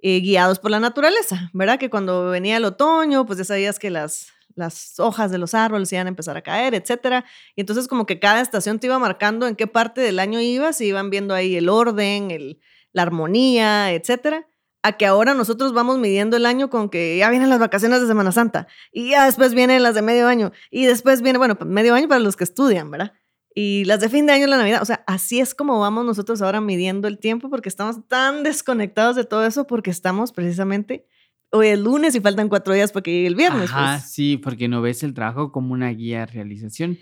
eh, 0.02 0.20
guiados 0.22 0.60
por 0.60 0.72
la 0.72 0.80
naturaleza, 0.80 1.50
¿verdad? 1.54 1.80
Que 1.80 1.90
cuando 1.90 2.30
venía 2.30 2.58
el 2.58 2.66
otoño, 2.66 3.26
pues 3.26 3.38
ya 3.38 3.46
sabías 3.46 3.78
que 3.78 3.90
las, 3.90 4.28
las 4.56 5.00
hojas 5.00 5.32
de 5.32 5.38
los 5.38 5.54
árboles 5.54 5.92
iban 5.94 6.08
a 6.08 6.10
empezar 6.10 6.38
a 6.38 6.42
caer, 6.42 6.74
etcétera. 6.74 7.26
Y 7.56 7.62
entonces 7.62 7.88
como 7.88 8.06
que 8.06 8.20
cada 8.20 8.42
estación 8.42 8.80
te 8.80 8.88
iba 8.88 9.00
marcando 9.00 9.48
en 9.48 9.56
qué 9.56 9.68
parte 9.68 10.02
del 10.02 10.20
año 10.20 10.40
ibas 10.40 10.82
y 10.82 10.86
iban 10.86 11.10
viendo 11.10 11.34
ahí 11.34 11.56
el 11.56 11.70
orden, 11.70 12.32
el, 12.32 12.60
la 12.94 13.04
armonía, 13.04 13.94
etcétera. 13.94 14.48
A 14.84 14.94
que 14.94 15.06
ahora 15.06 15.36
nosotros 15.36 15.74
vamos 15.74 16.00
midiendo 16.00 16.36
el 16.38 16.48
año 16.48 16.72
con 16.72 16.90
que 16.90 17.16
ya 17.16 17.30
vienen 17.30 17.52
las 17.52 17.60
vacaciones 17.60 18.02
de 18.02 18.08
Semana 18.08 18.32
Santa 18.32 18.68
y 18.92 19.12
ya 19.12 19.26
después 19.26 19.54
vienen 19.54 19.84
las 19.84 19.94
de 19.94 20.02
medio 20.02 20.28
año 20.28 20.52
y 20.72 20.86
después 20.86 21.22
viene, 21.22 21.38
bueno, 21.38 21.56
medio 21.64 21.94
año 21.94 22.08
para 22.08 22.20
los 22.20 22.36
que 22.36 22.44
estudian, 22.44 22.90
¿verdad? 22.90 23.14
Y 23.54 23.84
las 23.86 24.00
de 24.00 24.10
fin 24.10 24.26
de 24.26 24.34
año, 24.34 24.48
la 24.48 24.58
Navidad. 24.58 24.82
O 24.82 24.86
sea, 24.86 25.04
así 25.08 25.40
es 25.40 25.54
como 25.56 25.80
vamos 25.80 26.06
nosotros 26.06 26.42
ahora 26.42 26.62
midiendo 26.62 27.08
el 27.08 27.18
tiempo 27.20 27.50
porque 27.50 27.70
estamos 27.70 28.08
tan 28.08 28.44
desconectados 28.44 29.16
de 29.16 29.26
todo 29.26 29.46
eso 29.46 29.68
porque 29.68 29.92
estamos 29.92 30.32
precisamente 30.32 31.06
hoy 31.52 31.68
es 31.68 31.80
lunes 31.80 32.16
y 32.16 32.22
faltan 32.22 32.50
cuatro 32.50 32.74
días 32.74 32.92
para 32.92 33.04
que 33.04 33.12
llegue 33.12 33.28
el 33.28 33.36
viernes. 33.36 33.70
Ah, 33.74 33.98
pues. 34.00 34.12
sí, 34.12 34.38
porque 34.38 34.68
no 34.68 34.82
ves 34.82 35.04
el 35.04 35.14
trabajo 35.14 35.52
como 35.52 35.74
una 35.74 35.90
guía 35.90 36.22
de 36.22 36.26
realización. 36.28 36.98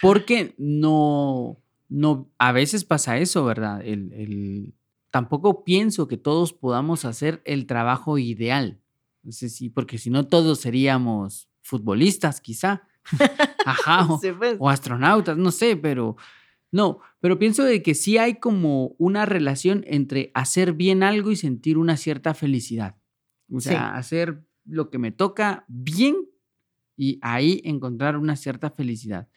Porque 0.00 0.54
no, 0.58 1.58
no, 1.88 2.30
a 2.38 2.52
veces 2.52 2.84
pasa 2.84 3.18
eso, 3.18 3.44
¿verdad? 3.44 3.80
El, 3.84 4.12
el, 4.12 4.74
tampoco 5.10 5.64
pienso 5.64 6.06
que 6.06 6.16
todos 6.16 6.52
podamos 6.52 7.04
hacer 7.04 7.42
el 7.44 7.66
trabajo 7.66 8.18
ideal. 8.18 8.80
No 9.22 9.32
sé 9.32 9.48
si, 9.48 9.70
porque 9.70 9.98
si 9.98 10.10
no 10.10 10.26
todos 10.26 10.60
seríamos 10.60 11.48
futbolistas, 11.62 12.40
quizá 12.42 12.82
Ajá, 13.66 14.08
pues. 14.38 14.56
o, 14.58 14.68
astronautas, 14.68 15.36
no 15.36 15.50
sé, 15.50 15.76
pero 15.76 16.16
no, 16.70 17.00
pero 17.20 17.38
pienso 17.38 17.62
de 17.64 17.82
que 17.82 17.94
sí 17.94 18.18
hay 18.18 18.40
como 18.40 18.96
una 18.98 19.26
relación 19.26 19.84
entre 19.86 20.30
hacer 20.34 20.72
bien 20.72 21.02
algo 21.02 21.30
y 21.30 21.36
sentir 21.36 21.78
una 21.78 21.96
cierta 21.96 22.34
felicidad. 22.34 22.96
O 23.50 23.60
sea, 23.60 23.94
hacer 23.94 24.44
lo 24.64 24.90
que 24.90 24.98
me 24.98 25.12
toca 25.12 25.64
bien 25.68 26.16
y 26.96 27.18
ahí 27.22 27.60
encontrar 27.64 28.16
una 28.16 28.36
cierta 28.36 28.70
felicidad. 28.70 29.28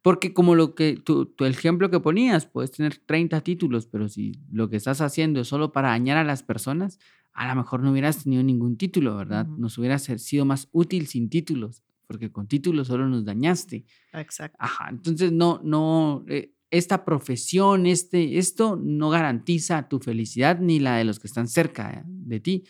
Porque 0.00 0.32
como 0.32 0.54
lo 0.54 0.74
que 0.74 0.96
tu, 0.96 1.26
tu, 1.26 1.44
ejemplo 1.44 1.90
que 1.90 2.00
ponías, 2.00 2.46
puedes 2.46 2.70
tener 2.70 2.96
30 2.96 3.40
títulos, 3.42 3.86
pero 3.86 4.08
si 4.08 4.32
lo 4.50 4.68
que 4.68 4.76
estás 4.76 5.00
haciendo 5.00 5.40
es 5.40 5.48
solo 5.48 5.72
para 5.72 5.90
dañar 5.90 6.16
a 6.16 6.24
las 6.24 6.42
personas, 6.42 6.98
a 7.32 7.46
lo 7.48 7.54
mejor 7.54 7.82
no 7.82 7.92
hubieras 7.92 8.24
tenido 8.24 8.42
ningún 8.42 8.76
título, 8.76 9.16
¿verdad? 9.16 9.46
Nos 9.46 9.78
hubiera 9.78 9.98
sido 9.98 10.44
más 10.44 10.68
útil 10.72 11.06
sin 11.06 11.28
títulos 11.28 11.82
porque 12.12 12.30
con 12.30 12.46
título 12.46 12.84
solo 12.84 13.08
nos 13.08 13.24
dañaste. 13.24 13.86
Exacto. 14.12 14.58
Ajá, 14.60 14.90
entonces 14.90 15.32
no, 15.32 15.60
no, 15.64 16.24
eh, 16.28 16.54
esta 16.70 17.06
profesión, 17.06 17.86
este, 17.86 18.36
esto 18.36 18.76
no 18.76 19.08
garantiza 19.08 19.88
tu 19.88 19.98
felicidad 19.98 20.58
ni 20.60 20.78
la 20.78 20.96
de 20.96 21.04
los 21.04 21.18
que 21.18 21.26
están 21.26 21.48
cerca 21.48 22.04
de 22.06 22.40
ti, 22.40 22.64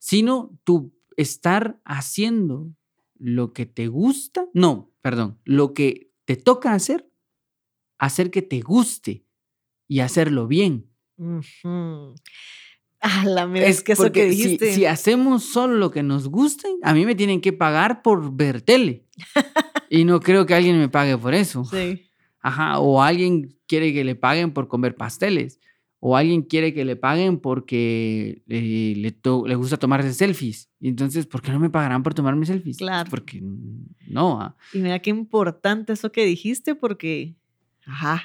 sino 0.00 0.58
tu 0.64 0.92
estar 1.16 1.80
haciendo 1.84 2.72
lo 3.14 3.52
que 3.52 3.66
te 3.66 3.86
gusta, 3.86 4.46
no, 4.52 4.92
perdón, 5.00 5.38
lo 5.44 5.74
que 5.74 6.12
te 6.24 6.36
toca 6.36 6.72
hacer, 6.72 7.08
hacer 7.98 8.32
que 8.32 8.42
te 8.42 8.60
guste 8.60 9.24
y 9.86 10.00
hacerlo 10.00 10.48
bien. 10.48 10.90
Ah, 13.00 13.24
la 13.24 13.44
es 13.58 13.82
que 13.82 13.92
eso 13.92 14.10
que 14.10 14.24
dijiste. 14.26 14.72
Si, 14.72 14.84
hacemos 14.84 15.44
solo 15.44 15.76
lo 15.76 15.90
que 15.90 16.02
nos 16.02 16.28
guste, 16.28 16.68
a 16.82 16.94
mí 16.94 17.06
me 17.06 17.14
tienen 17.14 17.40
que 17.40 17.52
pagar 17.52 18.02
por 18.02 18.34
ver 18.34 18.60
tele. 18.62 19.06
y 19.90 20.04
no 20.04 20.20
creo 20.20 20.46
que 20.46 20.54
alguien 20.54 20.78
me 20.78 20.88
pague 20.88 21.16
por 21.16 21.34
eso. 21.34 21.64
Sí. 21.64 22.10
Ajá, 22.40 22.78
o 22.80 23.02
alguien 23.02 23.56
quiere 23.66 23.92
que 23.92 24.04
le 24.04 24.16
paguen 24.16 24.52
por 24.52 24.68
comer 24.68 24.96
pasteles. 24.96 25.60
O 26.00 26.16
alguien 26.16 26.42
quiere 26.42 26.72
que 26.72 26.84
le 26.84 26.94
paguen 26.94 27.40
porque 27.40 28.42
le, 28.46 28.94
le, 28.94 29.54
gusta 29.56 29.76
tomarse 29.76 30.12
selfies. 30.14 30.70
Y 30.78 30.88
entonces, 30.88 31.26
¿por 31.26 31.42
qué 31.42 31.50
no 31.50 31.58
me 31.58 31.70
pagarán 31.70 32.04
por 32.04 32.14
tomarme 32.14 32.46
selfies? 32.46 32.78
Pues 32.78 32.88
claro. 32.88 33.10
porque 33.10 33.40
no. 33.42 34.40
Ah. 34.40 34.56
Y 34.72 34.78
mira 34.78 35.00
qué 35.00 35.10
importante 35.10 35.92
eso 35.92 36.12
que 36.12 36.24
dijiste, 36.24 36.76
porque, 36.76 37.34
ajá, 37.84 38.22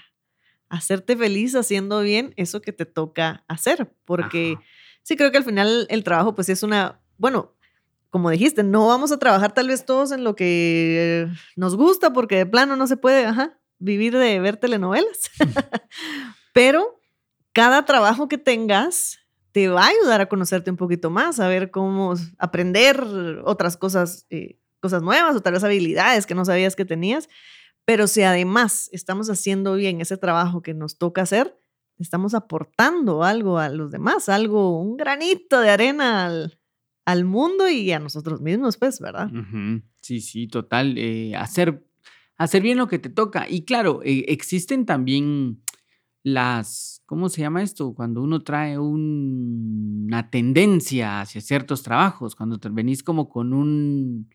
hacerte 0.74 1.16
feliz 1.16 1.56
haciendo 1.56 2.02
bien 2.02 2.34
eso 2.36 2.62
que 2.62 2.74
te 2.74 2.86
toca 2.86 3.44
hacer, 3.48 3.94
porque 4.06 4.58
sí 5.04 5.16
creo 5.16 5.32
que 5.32 5.38
al 5.38 5.44
final 5.44 5.86
el 5.90 6.04
trabajo 6.04 6.34
pues 6.34 6.50
es 6.50 6.64
una, 6.64 7.00
bueno, 7.18 7.54
como 8.10 8.32
dijiste, 8.32 8.64
no 8.64 8.88
vamos 8.88 9.12
a 9.12 9.20
trabajar 9.20 9.54
tal 9.54 9.68
vez 9.68 9.86
todos 9.86 10.12
en 10.12 10.24
lo 10.24 10.36
que 10.36 11.28
nos 11.56 11.76
gusta 11.76 12.12
porque 12.12 12.38
de 12.38 12.46
plano 12.48 12.76
no 12.76 12.88
se 12.88 12.98
puede, 12.98 13.24
ajá, 13.24 13.60
vivir 13.78 14.18
de 14.18 14.40
ver 14.40 14.58
telenovelas, 14.58 15.30
pero 16.54 17.00
cada 17.54 17.86
trabajo 17.86 18.28
que 18.28 18.40
tengas 18.40 19.20
te 19.52 19.68
va 19.68 19.86
a 19.86 19.90
ayudar 19.90 20.22
a 20.22 20.26
conocerte 20.28 20.72
un 20.72 20.78
poquito 20.78 21.12
más, 21.12 21.40
a 21.40 21.48
ver 21.48 21.70
cómo 21.70 22.16
aprender 22.40 23.00
otras 23.46 23.78
cosas, 23.78 24.26
eh, 24.32 24.58
cosas 24.80 25.04
nuevas 25.04 25.36
o 25.36 25.42
tal 25.42 25.54
vez 25.54 25.64
habilidades 25.64 26.26
que 26.26 26.34
no 26.34 26.46
sabías 26.46 26.76
que 26.76 26.86
tenías. 26.86 27.30
Pero 27.86 28.08
si 28.08 28.22
además 28.22 28.90
estamos 28.92 29.30
haciendo 29.30 29.76
bien 29.76 30.02
ese 30.02 30.18
trabajo 30.18 30.62
que 30.62 30.74
nos 30.74 30.98
toca 30.98 31.24
hacer, 31.24 31.58
estamos 31.98 32.34
aportando 32.34 33.24
algo 33.24 33.58
a 33.60 33.70
los 33.70 33.92
demás, 33.92 34.30
algo, 34.30 34.80
un 34.80 34.98
granito 34.98 35.60
de 35.60 35.70
arena 35.70 36.50
al, 37.06 37.26
mundo 37.26 37.70
y 37.70 37.92
a 37.92 38.00
nosotros 38.00 38.42
mismos, 38.42 38.78
pues, 38.78 39.00
¿verdad? 39.00 39.30
Sí, 40.02 40.22
sí, 40.22 40.48
total. 40.48 40.98
Eh, 40.98 41.36
hacer, 41.36 41.86
hacer 42.38 42.62
bien 42.62 42.78
lo 42.78 42.88
que 42.88 43.00
te 43.00 43.10
toca. 43.10 43.48
Y 43.50 43.66
claro, 43.66 44.02
eh, 44.04 44.26
existen 44.30 44.86
también 44.86 45.62
las, 46.24 47.04
¿cómo 47.06 47.28
se 47.28 47.42
llama 47.42 47.62
esto? 47.62 47.94
Cuando 47.94 48.22
uno 48.22 48.44
trae 48.44 48.80
una 48.80 50.30
tendencia 50.30 51.22
hacia 51.22 51.42
ciertos 51.42 51.84
trabajos, 51.84 52.36
cuando 52.36 52.60
te 52.60 52.70
venís 52.70 53.04
como 53.04 53.28
con 53.28 53.54
un 53.54 54.30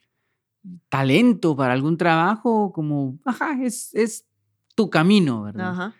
talento 0.88 1.56
para 1.56 1.72
algún 1.72 1.96
trabajo, 1.96 2.72
como, 2.72 3.18
ajá, 3.24 3.58
es, 3.62 3.94
es 3.94 4.26
tu 4.74 4.90
camino, 4.90 5.42
¿verdad? 5.42 5.94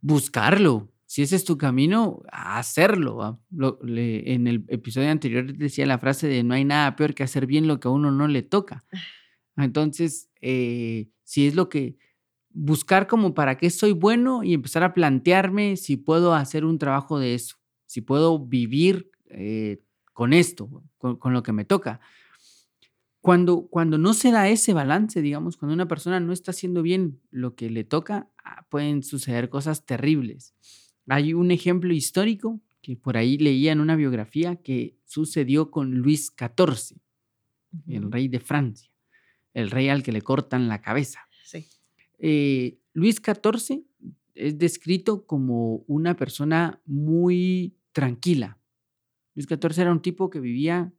Buscarlo. 0.00 0.90
Si 1.06 1.22
ese 1.22 1.36
es 1.36 1.44
tu 1.44 1.56
camino, 1.56 2.22
hacerlo. 2.32 3.40
en 3.52 4.46
el 4.46 4.64
episodio 4.68 5.10
anterior 5.10 5.54
decía 5.56 5.86
la 5.86 5.98
frase 5.98 6.26
de 6.26 6.42
no 6.42 6.54
hay 6.54 6.64
nada 6.64 6.96
peor 6.96 7.14
que 7.14 7.22
hacer 7.22 7.46
bien 7.46 7.68
lo 7.68 7.78
que 7.80 7.88
a 7.88 7.90
uno 7.90 8.10
no 8.10 8.26
le 8.26 8.42
toca. 8.42 8.84
Entonces, 9.56 10.30
eh, 10.40 11.10
si 11.22 11.46
es 11.46 11.54
lo 11.54 11.68
que 11.68 11.96
buscar 12.50 13.06
como 13.06 13.34
para 13.34 13.58
qué 13.58 13.68
soy 13.70 13.92
bueno 13.92 14.42
y 14.42 14.54
empezar 14.54 14.82
a 14.84 14.94
plantearme 14.94 15.76
si 15.76 15.96
puedo 15.96 16.34
hacer 16.34 16.64
un 16.64 16.78
trabajo 16.78 17.18
de 17.18 17.34
eso, 17.34 17.56
si 17.86 18.00
puedo 18.00 18.38
vivir 18.38 19.10
eh, 19.26 19.82
con 20.12 20.32
esto, 20.32 20.82
con, 20.98 21.32
lo 21.32 21.42
que 21.42 21.52
me 21.52 21.64
toca. 21.64 22.00
Cuando, 23.24 23.68
cuando 23.68 23.96
no 23.96 24.12
se 24.12 24.30
da 24.32 24.50
ese 24.50 24.74
balance, 24.74 25.22
digamos, 25.22 25.56
cuando 25.56 25.72
una 25.72 25.88
persona 25.88 26.20
no 26.20 26.34
está 26.34 26.50
haciendo 26.50 26.82
bien 26.82 27.22
lo 27.30 27.54
que 27.54 27.70
le 27.70 27.82
toca, 27.82 28.30
ah, 28.44 28.66
pueden 28.68 29.02
suceder 29.02 29.48
cosas 29.48 29.86
terribles. 29.86 30.54
Hay 31.08 31.32
un 31.32 31.50
ejemplo 31.50 31.94
histórico 31.94 32.60
que 32.82 32.96
por 32.96 33.16
ahí 33.16 33.38
leía 33.38 33.72
en 33.72 33.80
una 33.80 33.96
biografía 33.96 34.56
que 34.56 34.98
sucedió 35.06 35.70
con 35.70 35.94
Luis 35.94 36.34
XIV, 36.38 36.98
el 37.86 38.12
rey 38.12 38.28
de 38.28 38.40
Francia, 38.40 38.90
el 39.54 39.70
rey 39.70 39.88
al 39.88 40.02
que 40.02 40.12
le 40.12 40.20
cortan 40.20 40.68
la 40.68 40.82
cabeza. 40.82 41.20
Sí. 41.46 41.66
Eh, 42.18 42.78
Luis 42.92 43.22
XIV 43.24 43.86
es 44.34 44.58
descrito 44.58 45.24
como 45.24 45.76
una 45.86 46.14
persona 46.14 46.82
muy 46.84 47.78
tranquila. 47.92 48.58
Luis 49.34 49.46
XIV 49.48 49.80
era 49.80 49.92
un 49.92 50.02
tipo 50.02 50.28
que 50.28 50.40
vivía 50.40 50.92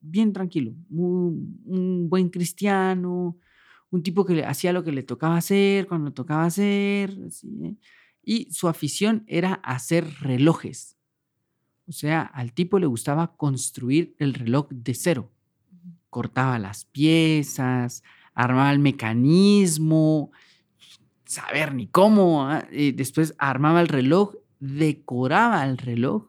bien 0.00 0.32
tranquilo, 0.32 0.74
un 0.90 2.08
buen 2.08 2.28
cristiano, 2.28 3.36
un 3.90 4.02
tipo 4.02 4.24
que 4.24 4.44
hacía 4.44 4.72
lo 4.72 4.84
que 4.84 4.92
le 4.92 5.02
tocaba 5.02 5.36
hacer, 5.36 5.86
cuando 5.86 6.10
le 6.10 6.14
tocaba 6.14 6.44
hacer, 6.44 7.16
¿eh? 7.62 7.76
y 8.22 8.50
su 8.50 8.68
afición 8.68 9.24
era 9.26 9.54
hacer 9.54 10.06
relojes. 10.20 10.96
O 11.86 11.92
sea, 11.92 12.22
al 12.22 12.52
tipo 12.52 12.78
le 12.78 12.86
gustaba 12.86 13.34
construir 13.36 14.14
el 14.18 14.34
reloj 14.34 14.68
de 14.70 14.94
cero. 14.94 15.32
Cortaba 16.10 16.58
las 16.58 16.84
piezas, 16.84 18.02
armaba 18.34 18.70
el 18.72 18.78
mecanismo, 18.78 20.30
saber 21.24 21.74
ni 21.74 21.86
cómo. 21.86 22.46
Y 22.70 22.92
después 22.92 23.34
armaba 23.38 23.80
el 23.80 23.88
reloj, 23.88 24.34
decoraba 24.60 25.64
el 25.64 25.78
reloj, 25.78 26.28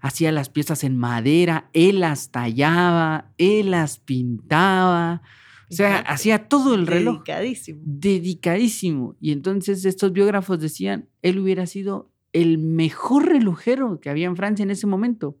hacía 0.00 0.32
las 0.32 0.48
piezas 0.48 0.84
en 0.84 0.96
madera, 0.96 1.70
él 1.72 2.00
las 2.00 2.30
tallaba, 2.30 3.32
él 3.38 3.70
las 3.72 3.98
pintaba. 3.98 5.22
O 5.70 5.74
sea, 5.74 5.98
hacía 5.98 6.48
todo 6.48 6.74
el 6.74 6.86
reloj. 6.86 7.16
Dedicadísimo. 7.16 7.80
Dedicadísimo. 7.84 9.16
Y 9.20 9.32
entonces 9.32 9.84
estos 9.84 10.12
biógrafos 10.12 10.60
decían, 10.60 11.08
él 11.22 11.38
hubiera 11.38 11.66
sido 11.66 12.10
el 12.32 12.58
mejor 12.58 13.26
relojero 13.28 14.00
que 14.00 14.10
había 14.10 14.26
en 14.26 14.36
Francia 14.36 14.62
en 14.62 14.70
ese 14.70 14.86
momento. 14.86 15.38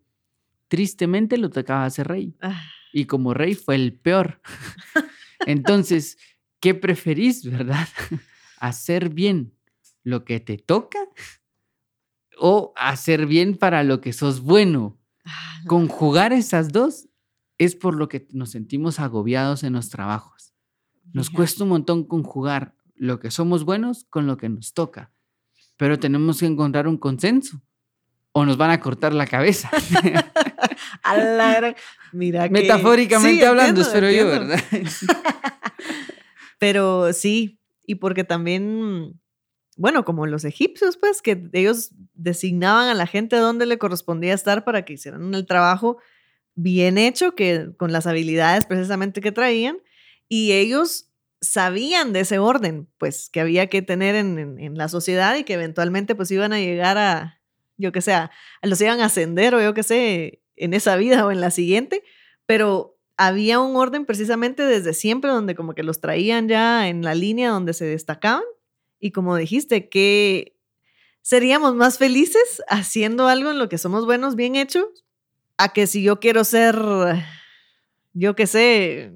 Tristemente 0.68 1.38
lo 1.38 1.48
tocaba 1.48 1.88
ser 1.88 2.08
rey. 2.08 2.34
Ah, 2.42 2.62
Y 2.92 3.06
como 3.06 3.32
rey 3.32 3.54
fue 3.54 3.76
el 3.76 3.94
peor. 3.94 4.40
Entonces, 5.46 6.18
¿qué 6.60 6.74
preferís, 6.74 7.44
verdad? 7.50 7.88
¿Hacer 8.58 9.10
bien 9.10 9.52
lo 10.02 10.24
que 10.24 10.40
te 10.40 10.58
toca 10.58 10.98
o 12.40 12.72
hacer 12.76 13.26
bien 13.26 13.56
para 13.56 13.82
lo 13.84 14.00
que 14.00 14.12
sos 14.12 14.40
bueno? 14.40 14.98
ah, 15.24 15.60
no. 15.64 15.68
Conjugar 15.68 16.32
esas 16.32 16.68
dos 16.72 17.08
es 17.58 17.74
por 17.74 17.94
lo 17.96 18.08
que 18.08 18.26
nos 18.32 18.50
sentimos 18.50 19.00
agobiados 19.00 19.62
en 19.64 19.72
los 19.74 19.88
trabajos. 19.90 20.54
Nos 21.12 21.30
cuesta 21.30 21.64
un 21.64 21.70
montón 21.70 22.04
conjugar 22.04 22.74
lo 22.94 23.18
que 23.18 23.30
somos 23.30 23.64
buenos 23.64 24.04
con 24.10 24.26
lo 24.26 24.36
que 24.36 24.48
nos 24.48 24.72
toca, 24.74 25.10
pero 25.76 25.98
tenemos 25.98 26.40
que 26.40 26.46
encontrar 26.46 26.86
un 26.86 26.98
consenso 26.98 27.62
o 28.32 28.44
nos 28.44 28.56
van 28.56 28.70
a 28.70 28.80
cortar 28.80 29.14
la 29.14 29.26
cabeza. 29.26 29.70
A 31.02 31.16
la 31.16 31.74
Mira 32.12 32.44
que- 32.44 32.50
Metafóricamente 32.50 33.40
Sí, 33.40 33.44
hablando, 33.44 33.80
entiendo, 33.80 33.90
pero 33.92 34.10
yo. 34.10 34.26
¿verdad? 34.26 34.60
Pero 36.58 37.12
sí, 37.12 37.60
y 37.86 37.96
porque 37.96 38.24
también, 38.24 39.20
bueno, 39.78 40.04
como 40.04 40.26
los 40.26 40.44
egipcios, 40.44 40.96
pues, 40.98 41.22
que 41.22 41.48
ellos 41.54 41.92
designaban 42.14 42.88
a 42.88 42.94
la 42.94 43.06
gente 43.06 43.36
dónde 43.36 43.66
le 43.66 43.78
correspondía 43.78 44.34
estar 44.34 44.64
para 44.64 44.84
que 44.84 44.94
hicieran 44.94 45.34
el 45.34 45.46
trabajo 45.46 45.98
bien 46.54 46.98
hecho, 46.98 47.34
que 47.36 47.70
con 47.78 47.92
las 47.92 48.06
habilidades 48.06 48.66
precisamente 48.66 49.20
que 49.20 49.32
traían, 49.32 49.78
y 50.28 50.52
ellos 50.52 51.10
sabían 51.40 52.12
de 52.12 52.20
ese 52.20 52.38
orden, 52.40 52.88
pues, 52.98 53.30
que 53.30 53.40
había 53.40 53.68
que 53.68 53.82
tener 53.82 54.16
en, 54.16 54.58
en- 54.58 54.76
la 54.76 54.88
sociedad 54.88 55.36
y 55.36 55.44
que 55.44 55.54
eventualmente, 55.54 56.14
pues, 56.16 56.30
iban 56.32 56.52
a 56.52 56.58
llegar 56.60 56.98
a, 56.98 57.40
yo 57.76 57.92
que 57.92 58.00
sé, 58.02 58.12
a- 58.14 58.30
los 58.62 58.80
iban 58.80 59.00
a 59.00 59.06
ascender 59.06 59.54
o 59.54 59.62
yo 59.62 59.74
que 59.74 59.84
sé, 59.84 60.42
en 60.56 60.74
esa 60.74 60.96
vida 60.96 61.24
o 61.26 61.30
en 61.30 61.40
la 61.40 61.50
siguiente, 61.52 62.02
pero 62.46 62.98
había 63.16 63.60
un 63.60 63.76
orden 63.76 64.06
precisamente 64.06 64.62
desde 64.64 64.94
siempre 64.94 65.30
donde 65.30 65.54
como 65.54 65.74
que 65.74 65.82
los 65.84 66.00
traían 66.00 66.48
ya 66.48 66.88
en 66.88 67.02
la 67.02 67.14
línea 67.14 67.50
donde 67.50 67.72
se 67.74 67.84
destacaban 67.84 68.42
y 69.00 69.10
como 69.12 69.36
dijiste 69.36 69.88
que 69.88 70.56
seríamos 71.22 71.74
más 71.74 71.98
felices 71.98 72.62
haciendo 72.68 73.28
algo 73.28 73.50
en 73.50 73.58
lo 73.58 73.68
que 73.68 73.78
somos 73.78 74.06
buenos, 74.06 74.34
bien 74.36 74.56
hechos, 74.56 74.86
a 75.56 75.72
que 75.72 75.86
si 75.86 76.02
yo 76.02 76.20
quiero 76.20 76.44
ser, 76.44 76.76
yo 78.12 78.34
qué 78.34 78.46
sé, 78.46 79.12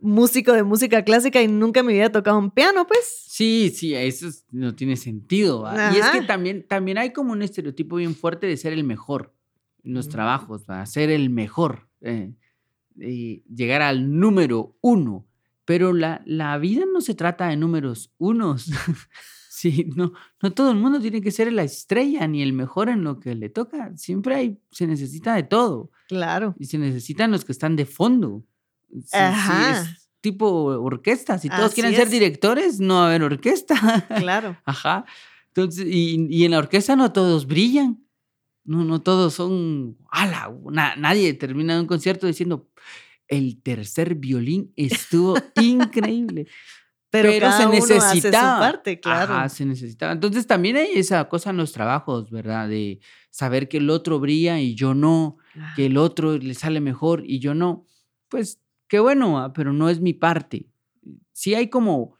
músico 0.00 0.52
de 0.52 0.62
música 0.62 1.02
clásica 1.04 1.42
y 1.42 1.48
nunca 1.48 1.82
me 1.82 1.92
había 1.92 2.12
tocado 2.12 2.38
un 2.38 2.50
piano, 2.50 2.86
pues. 2.86 3.04
Sí, 3.26 3.72
sí, 3.74 3.94
eso 3.94 4.28
es- 4.28 4.44
no 4.50 4.74
tiene 4.74 4.96
sentido. 4.96 5.62
¿va? 5.62 5.92
Y 5.92 5.98
es 5.98 6.08
que 6.10 6.22
también, 6.22 6.66
también 6.66 6.98
hay 6.98 7.12
como 7.12 7.32
un 7.32 7.42
estereotipo 7.42 7.96
bien 7.96 8.14
fuerte 8.14 8.46
de 8.46 8.56
ser 8.56 8.72
el 8.72 8.84
mejor 8.84 9.34
en 9.84 9.94
los 9.94 10.06
Mm. 10.08 10.10
trabajos, 10.10 10.66
¿va? 10.68 10.84
ser 10.86 11.10
el 11.10 11.30
mejor, 11.30 11.88
eh, 12.00 12.32
y 12.96 13.42
llegar 13.52 13.82
al 13.82 14.18
número 14.18 14.76
uno. 14.80 15.24
Pero 15.68 15.92
la, 15.92 16.22
la 16.24 16.56
vida 16.56 16.84
no 16.90 17.02
se 17.02 17.14
trata 17.14 17.48
de 17.48 17.56
números 17.58 18.10
unos. 18.16 18.70
sí, 19.50 19.90
no, 19.94 20.14
no 20.40 20.52
todo 20.54 20.70
el 20.70 20.78
mundo 20.78 20.98
tiene 20.98 21.20
que 21.20 21.30
ser 21.30 21.52
la 21.52 21.62
estrella 21.62 22.26
ni 22.26 22.40
el 22.42 22.54
mejor 22.54 22.88
en 22.88 23.04
lo 23.04 23.20
que 23.20 23.34
le 23.34 23.50
toca. 23.50 23.94
Siempre 23.94 24.34
hay, 24.34 24.58
se 24.70 24.86
necesita 24.86 25.34
de 25.34 25.42
todo. 25.42 25.90
Claro. 26.08 26.54
Y 26.58 26.64
se 26.64 26.78
necesitan 26.78 27.30
los 27.30 27.44
que 27.44 27.52
están 27.52 27.76
de 27.76 27.84
fondo. 27.84 28.46
Si 29.04 29.14
Ajá. 29.14 29.82
es 29.82 30.08
tipo 30.22 30.46
orquesta. 30.64 31.36
Si 31.36 31.50
todos 31.50 31.66
Así 31.66 31.74
quieren 31.74 31.92
ser 31.94 32.06
es. 32.06 32.12
directores, 32.12 32.80
no 32.80 32.94
va 32.94 33.02
a 33.04 33.06
haber 33.08 33.24
orquesta. 33.24 34.06
Claro. 34.16 34.56
Ajá. 34.64 35.04
Entonces, 35.48 35.84
y, 35.86 36.28
y 36.30 36.44
en 36.46 36.52
la 36.52 36.58
orquesta 36.60 36.96
no 36.96 37.12
todos 37.12 37.46
brillan. 37.46 38.02
No, 38.64 38.84
no 38.84 39.02
todos 39.02 39.34
son. 39.34 39.98
¡Hala! 40.10 40.50
Na- 40.70 40.96
nadie 40.96 41.34
termina 41.34 41.78
un 41.78 41.86
concierto 41.86 42.26
diciendo. 42.26 42.70
El 43.28 43.62
tercer 43.62 44.14
violín 44.14 44.72
estuvo 44.76 45.36
increíble. 45.60 46.46
Pero, 47.10 47.30
Pero, 47.30 47.46
cada 47.46 47.58
se 47.58 47.66
uno 47.66 47.78
hace 47.78 48.00
su 48.00 48.06
necesitaba. 48.06 48.60
parte, 48.60 49.00
claro. 49.00 49.34
Ajá, 49.34 49.48
se 49.48 49.64
necesitaba. 49.64 50.12
Entonces 50.12 50.46
también 50.46 50.76
hay 50.76 50.90
esa 50.94 51.26
cosa 51.28 51.50
en 51.50 51.56
los 51.56 51.72
trabajos, 51.72 52.30
¿verdad? 52.30 52.68
De 52.68 53.00
saber 53.30 53.68
que 53.68 53.78
el 53.78 53.88
otro 53.88 54.20
brilla 54.20 54.60
y 54.60 54.74
yo 54.74 54.92
no, 54.94 55.38
que 55.74 55.86
el 55.86 55.96
otro 55.96 56.36
le 56.36 56.54
sale 56.54 56.80
mejor 56.80 57.22
y 57.26 57.38
yo 57.38 57.54
no. 57.54 57.86
Pues 58.28 58.60
qué 58.88 58.98
bueno, 58.98 59.38
ah, 59.38 59.52
pero 59.54 59.72
no 59.72 59.88
es 59.88 60.00
mi 60.00 60.12
parte. 60.12 60.66
Sí 61.32 61.54
hay 61.54 61.70
como, 61.70 62.18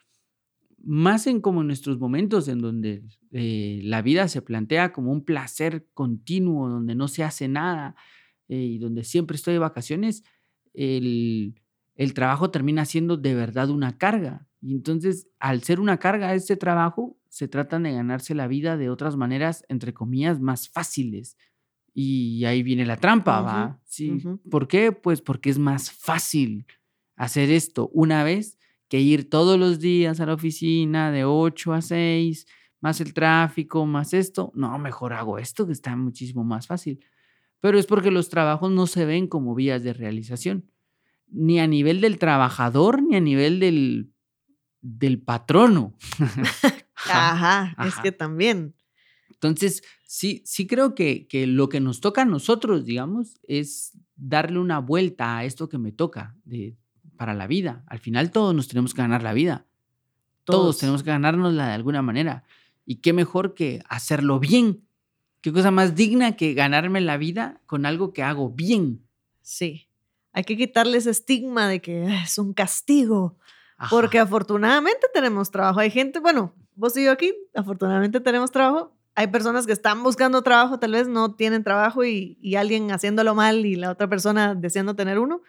más 0.83 1.27
en 1.27 1.43
como 1.43 1.61
en 1.61 1.67
nuestros 1.67 1.99
momentos 1.99 2.49
en 2.49 2.61
donde 2.61 3.03
eh, 3.33 3.81
la 3.85 4.01
vida 4.01 4.27
se 4.29 4.41
plantea 4.41 4.93
como 4.93 5.13
un 5.13 5.23
placer 5.25 5.87
continuo, 5.93 6.69
donde 6.69 6.95
no 6.95 7.09
se 7.09 7.25
hace 7.25 7.47
nada 7.47 7.95
eh, 8.49 8.57
y 8.57 8.79
donde 8.79 9.05
siempre 9.05 9.37
estoy 9.37 9.53
de 9.53 9.59
vacaciones, 9.59 10.25
el, 10.75 11.61
el 11.95 12.15
trabajo 12.15 12.51
termina 12.51 12.85
siendo 12.85 13.17
de 13.17 13.35
verdad 13.35 13.71
una 13.71 13.99
carga. 13.99 14.47
Y 14.61 14.75
entonces, 14.75 15.29
al 15.39 15.63
ser 15.63 15.81
una 15.81 15.99
carga 15.99 16.35
este 16.35 16.57
trabajo, 16.57 17.17
se 17.29 17.49
tratan 17.49 17.85
de 17.85 17.93
ganarse 17.93 18.35
la 18.35 18.49
vida 18.49 18.77
de 18.77 18.91
otras 18.91 19.17
maneras, 19.17 19.65
entre 19.69 19.95
comillas, 19.95 20.41
más 20.41 20.69
fáciles. 20.69 21.37
Y 21.95 22.45
ahí 22.45 22.63
viene 22.63 22.87
la 22.87 22.97
trampa, 22.97 23.41
Ujú, 23.41 23.47
¿va? 23.47 23.81
Sí. 23.85 24.23
¿Por 24.51 24.69
qué? 24.69 24.93
Pues 24.93 25.21
porque 25.21 25.51
es 25.51 25.59
más 25.59 25.91
fácil 25.91 26.67
hacer 27.17 27.51
esto 27.51 27.91
una 27.93 28.23
vez 28.25 28.59
que 28.89 29.01
ir 29.01 29.29
todos 29.29 29.59
los 29.59 29.81
días 29.81 30.21
a 30.21 30.27
la 30.27 30.35
oficina 30.35 31.11
de 31.11 31.25
8 31.25 31.73
a 31.73 31.83
6, 31.83 32.47
más 32.81 33.01
el 33.01 33.13
tráfico, 33.13 33.85
más 33.87 34.15
esto. 34.15 34.53
No, 34.55 34.79
mejor 34.79 35.13
hago 35.13 35.39
esto 35.39 35.67
que 35.67 35.73
está 35.73 35.95
muchísimo 35.97 36.45
más 36.45 36.67
fácil. 36.67 37.05
Pero 37.61 37.79
es 37.79 37.87
porque 37.87 38.11
los 38.11 38.29
trabajos 38.29 38.71
no 38.71 38.87
se 38.87 39.05
ven 39.05 39.27
como 39.27 39.55
vías 39.55 39.83
de 39.83 39.93
realización, 39.93 40.71
ni 41.29 41.61
a 41.61 41.67
nivel 41.67 42.01
del 42.01 42.19
trabajador, 42.19 43.03
ni 43.03 43.17
a 43.17 43.21
nivel 43.21 43.61
del, 43.61 44.13
del 44.81 45.21
patrono. 45.21 45.95
Ajá. 46.95 47.75
Ajá, 47.77 47.87
es 47.87 47.97
que 47.97 48.13
también. 48.13 48.75
Entonces, 49.31 49.83
sí, 50.05 50.43
sí 50.45 50.67
creo 50.67 50.95
que, 50.95 51.27
que 51.29 51.47
lo 51.47 51.69
que 51.69 51.81
nos 51.81 52.01
toca 52.01 52.23
a 52.23 52.25
nosotros, 52.25 52.85
digamos, 52.85 53.39
es 53.45 53.93
darle 54.17 54.59
una 54.59 54.81
vuelta 54.81 55.39
a 55.39 55.45
esto 55.45 55.69
que 55.69 55.79
me 55.79 55.93
toca 55.93 56.37
de, 56.45 56.77
para 57.17 57.35
la 57.35 57.47
vida. 57.47 57.85
Al 57.87 57.99
final 57.99 58.31
todos 58.31 58.55
nos 58.55 58.69
tenemos 58.69 58.95
que 58.95 59.03
ganar 59.03 59.23
la 59.23 59.33
vida. 59.33 59.67
Todos, 60.45 60.61
Todos. 60.61 60.79
tenemos 60.79 61.03
que 61.03 61.11
ganárnosla 61.11 61.69
de 61.69 61.75
alguna 61.75 62.03
manera. 62.03 62.45
Y 62.87 62.97
qué 62.97 63.13
mejor 63.13 63.55
que 63.55 63.83
hacerlo 63.89 64.41
bien. 64.41 64.88
Qué 65.41 65.53
cosa 65.53 65.71
más 65.71 65.95
digna 65.95 66.37
que 66.37 66.55
ganarme 66.55 67.01
la 67.01 67.17
vida 67.17 67.61
con 67.67 67.87
algo 67.87 68.13
que 68.13 68.23
hago 68.23 68.51
bien. 68.51 69.05
Sí. 69.43 69.89
Hay 70.33 70.45
que 70.45 70.57
quitarle 70.57 70.99
ese 70.99 71.11
estigma 71.11 71.69
de 71.69 71.81
que 71.81 72.07
"Ah, 72.09 72.23
es 72.25 72.39
un 72.39 72.53
castigo. 72.53 73.39
Ajá. 73.77 73.91
Porque 73.91 74.19
afortunadamente 74.19 75.07
tenemos 75.15 75.51
trabajo. 75.51 75.81
Hay 75.81 75.91
gente, 75.91 76.19
bueno, 76.19 76.55
vos 76.75 76.97
y 76.97 77.05
yo 77.05 77.13
aquí, 77.13 77.33
afortunadamente 77.55 78.21
tenemos 78.21 78.51
trabajo. 78.51 78.93
Hay 79.15 79.29
personas 79.29 79.67
que 79.67 79.73
están 79.73 80.03
buscando 80.03 80.43
trabajo, 80.43 80.79
tal 80.79 80.93
vez 80.93 81.09
no 81.09 81.35
tienen 81.35 81.65
trabajo 81.65 82.05
y, 82.05 82.39
y 82.41 82.57
alguien 82.57 82.91
haciéndolo 82.93 83.35
mal 83.35 83.67
y 83.67 83.75
la 83.77 83.91
otra 83.91 84.09
persona 84.09 84.55
deseando 84.55 84.95
tener 84.97 85.19
uno. 85.19 85.43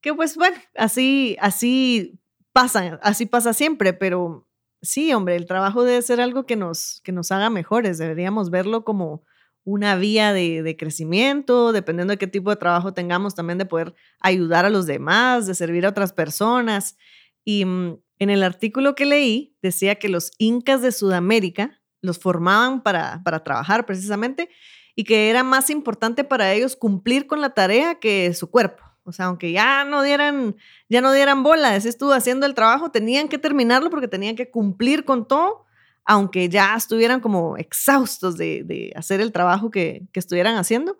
Que 0.00 0.14
pues 0.14 0.36
bueno, 0.36 0.56
así, 0.76 1.36
así 1.40 2.18
pasa, 2.52 2.98
así 3.02 3.26
pasa 3.26 3.52
siempre, 3.52 3.92
pero 3.92 4.45
sí, 4.86 5.12
hombre, 5.12 5.36
el 5.36 5.46
trabajo 5.46 5.84
debe 5.84 6.00
ser 6.02 6.20
algo 6.20 6.46
que 6.46 6.56
nos, 6.56 7.00
que 7.04 7.12
nos 7.12 7.32
haga 7.32 7.50
mejores. 7.50 7.98
Deberíamos 7.98 8.50
verlo 8.50 8.84
como 8.84 9.24
una 9.64 9.96
vía 9.96 10.32
de, 10.32 10.62
de 10.62 10.76
crecimiento, 10.76 11.72
dependiendo 11.72 12.12
de 12.12 12.18
qué 12.18 12.26
tipo 12.26 12.50
de 12.50 12.56
trabajo 12.56 12.94
tengamos, 12.94 13.34
también 13.34 13.58
de 13.58 13.66
poder 13.66 13.94
ayudar 14.20 14.64
a 14.64 14.70
los 14.70 14.86
demás, 14.86 15.46
de 15.46 15.54
servir 15.54 15.84
a 15.86 15.90
otras 15.90 16.12
personas. 16.12 16.96
Y 17.44 17.64
mm, 17.64 17.98
en 18.18 18.30
el 18.30 18.42
artículo 18.42 18.94
que 18.94 19.06
leí 19.06 19.56
decía 19.62 19.96
que 19.96 20.08
los 20.08 20.30
incas 20.38 20.82
de 20.82 20.92
Sudamérica 20.92 21.82
los 22.00 22.18
formaban 22.18 22.82
para, 22.82 23.22
para 23.24 23.42
trabajar 23.42 23.86
precisamente 23.86 24.48
y 24.94 25.04
que 25.04 25.28
era 25.28 25.42
más 25.42 25.68
importante 25.68 26.24
para 26.24 26.52
ellos 26.52 26.76
cumplir 26.76 27.26
con 27.26 27.40
la 27.40 27.50
tarea 27.50 27.96
que 27.96 28.32
su 28.34 28.50
cuerpo. 28.50 28.85
O 29.06 29.12
sea, 29.12 29.26
aunque 29.26 29.52
ya 29.52 29.84
no 29.84 30.02
dieran, 30.02 30.56
ya 30.88 31.00
no 31.00 31.12
dieran 31.12 31.42
bola, 31.42 31.76
ese 31.76 31.88
estuvo 31.88 32.12
haciendo 32.12 32.44
el 32.44 32.54
trabajo, 32.54 32.90
tenían 32.90 33.28
que 33.28 33.38
terminarlo 33.38 33.88
porque 33.88 34.08
tenían 34.08 34.34
que 34.34 34.50
cumplir 34.50 35.04
con 35.04 35.28
todo, 35.28 35.64
aunque 36.04 36.48
ya 36.48 36.74
estuvieran 36.74 37.20
como 37.20 37.56
exhaustos 37.56 38.36
de, 38.36 38.92
hacer 38.96 39.20
el 39.20 39.30
trabajo 39.30 39.70
que, 39.70 40.08
que 40.12 40.18
estuvieran 40.18 40.56
haciendo, 40.56 40.98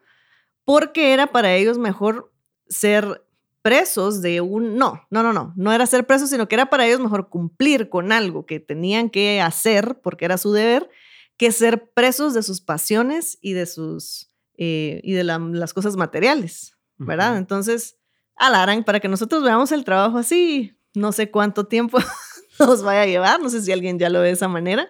porque 0.64 1.12
era 1.12 1.26
para 1.26 1.54
ellos 1.54 1.78
mejor 1.78 2.32
ser 2.68 3.26
presos 3.66 4.22
de 4.22 4.40
un... 4.40 4.76
No, 4.76 5.02
no, 5.10 5.24
no, 5.24 5.32
no, 5.32 5.52
no 5.56 5.72
era 5.72 5.84
ser 5.86 6.06
presos, 6.06 6.30
sino 6.30 6.46
que 6.46 6.54
era 6.54 6.70
para 6.70 6.86
ellos 6.86 7.00
mejor 7.00 7.28
cumplir 7.28 7.88
con 7.88 8.12
algo 8.12 8.46
que 8.46 8.60
tenían 8.60 9.10
que 9.10 9.40
hacer 9.40 10.00
porque 10.04 10.24
era 10.24 10.38
su 10.38 10.52
deber, 10.52 10.88
que 11.36 11.50
ser 11.50 11.90
presos 11.90 12.32
de 12.32 12.44
sus 12.44 12.60
pasiones 12.60 13.36
y 13.40 13.54
de 13.54 13.66
sus... 13.66 14.30
Eh, 14.56 15.00
y 15.02 15.12
de 15.12 15.24
las 15.24 15.74
cosas 15.74 15.96
materiales, 15.96 16.75
¿verdad? 16.98 17.36
Entonces, 17.36 17.98
alarán, 18.36 18.84
para 18.84 19.00
que 19.00 19.08
nosotros 19.08 19.42
veamos 19.42 19.72
el 19.72 19.84
trabajo 19.84 20.18
así, 20.18 20.78
no 20.94 21.12
sé 21.12 21.30
cuánto 21.30 21.66
tiempo 21.66 21.98
nos 22.58 22.82
vaya 22.82 23.02
a 23.02 23.06
llevar, 23.06 23.40
no 23.40 23.48
sé 23.48 23.62
si 23.62 23.72
alguien 23.72 23.98
ya 23.98 24.10
lo 24.10 24.20
ve 24.20 24.28
de 24.28 24.32
esa 24.34 24.48
manera, 24.48 24.88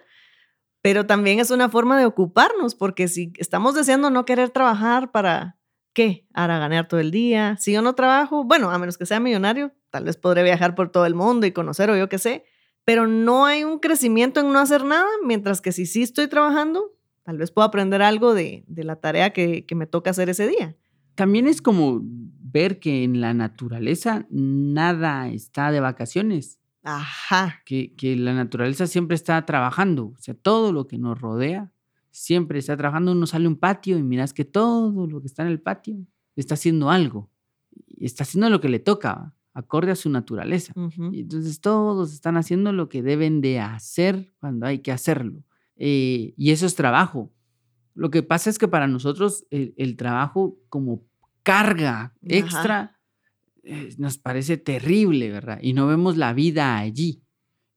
pero 0.81 1.05
también 1.05 1.39
es 1.39 1.51
una 1.51 1.69
forma 1.69 1.97
de 1.99 2.05
ocuparnos, 2.05 2.75
porque 2.75 3.07
si 3.07 3.33
estamos 3.37 3.75
deseando 3.75 4.09
no 4.09 4.25
querer 4.25 4.49
trabajar 4.49 5.11
para, 5.11 5.57
¿qué? 5.93 6.25
Para 6.33 6.59
ganar 6.59 6.87
todo 6.87 6.99
el 6.99 7.11
día. 7.11 7.57
Si 7.59 7.73
yo 7.73 7.81
no 7.81 7.93
trabajo, 7.93 8.43
bueno, 8.43 8.69
a 8.71 8.77
menos 8.77 8.97
que 8.97 9.05
sea 9.05 9.19
millonario, 9.19 9.73
tal 9.89 10.05
vez 10.05 10.15
podré 10.15 10.43
viajar 10.43 10.75
por 10.75 10.89
todo 10.89 11.05
el 11.05 11.15
mundo 11.15 11.45
y 11.45 11.51
conocer 11.51 11.89
o 11.89 11.97
yo 11.97 12.07
qué 12.07 12.19
sé, 12.19 12.45
pero 12.85 13.05
no 13.07 13.45
hay 13.45 13.65
un 13.65 13.79
crecimiento 13.79 14.39
en 14.39 14.53
no 14.53 14.59
hacer 14.59 14.85
nada, 14.85 15.09
mientras 15.25 15.59
que 15.59 15.73
si 15.73 15.85
sí 15.85 16.03
estoy 16.03 16.27
trabajando, 16.27 16.93
tal 17.23 17.37
vez 17.37 17.51
puedo 17.51 17.67
aprender 17.67 18.01
algo 18.01 18.33
de, 18.33 18.63
de 18.67 18.83
la 18.85 18.95
tarea 18.97 19.33
que, 19.33 19.65
que 19.65 19.75
me 19.75 19.87
toca 19.87 20.11
hacer 20.11 20.29
ese 20.29 20.47
día. 20.47 20.77
También 21.17 21.47
es 21.47 21.63
como 21.63 22.01
ver 22.03 22.79
que 22.79 23.03
en 23.03 23.21
la 23.21 23.33
naturaleza 23.33 24.27
nada 24.29 25.29
está 25.29 25.71
de 25.71 25.79
vacaciones. 25.79 26.59
Ajá. 26.83 27.55
Que, 27.65 27.95
que, 27.95 28.15
la 28.15 28.35
naturaleza 28.35 28.85
siempre 28.85 29.15
está 29.15 29.43
trabajando. 29.43 30.13
O 30.15 30.19
sea, 30.19 30.35
todo 30.35 30.71
lo 30.71 30.85
que 30.85 30.99
nos 30.99 31.19
rodea 31.19 31.73
siempre 32.11 32.59
está 32.59 32.77
trabajando. 32.77 33.13
Uno 33.13 33.25
sale 33.25 33.47
a 33.47 33.49
un 33.49 33.55
patio 33.55 33.97
y 33.97 34.03
miras 34.03 34.31
que 34.31 34.45
todo 34.45 35.07
lo 35.07 35.19
que 35.19 35.25
está 35.25 35.41
en 35.41 35.49
el 35.49 35.59
patio 35.59 35.97
está 36.35 36.53
haciendo 36.53 36.91
algo. 36.91 37.31
Está 37.99 38.21
haciendo 38.23 38.51
lo 38.51 38.61
que 38.61 38.69
le 38.69 38.77
toca, 38.77 39.33
acorde 39.55 39.89
a 39.89 39.95
su 39.95 40.11
naturaleza. 40.11 40.71
y 41.11 41.21
entonces 41.21 41.61
todos 41.61 42.13
están 42.13 42.37
haciendo 42.37 42.71
lo 42.73 42.89
que 42.89 43.01
deben 43.01 43.41
de 43.41 43.59
hacer 43.59 44.35
cuando 44.39 44.67
hay 44.67 44.83
que 44.83 44.91
hacerlo. 44.91 45.43
Eh, 45.77 46.35
y 46.37 46.51
eso 46.51 46.67
es 46.67 46.75
trabajo. 46.75 47.33
Lo 47.95 48.11
que 48.11 48.21
pasa 48.21 48.51
es 48.51 48.59
que 48.59 48.67
para 48.67 48.85
nosotros 48.85 49.47
el, 49.49 49.73
el 49.77 49.97
trabajo 49.97 50.59
como 50.69 51.06
carga 51.47 52.13
extra 52.23 52.99
eh, 53.63 53.95
nos 53.97 54.17
parece 54.17 54.57
terrible, 54.57 55.31
¿verdad? 55.31 55.59
Y 55.61 55.71
no 55.71 55.87
vemos 55.87 56.17
la 56.17 56.33
vida 56.33 56.77
allí. 56.77 57.23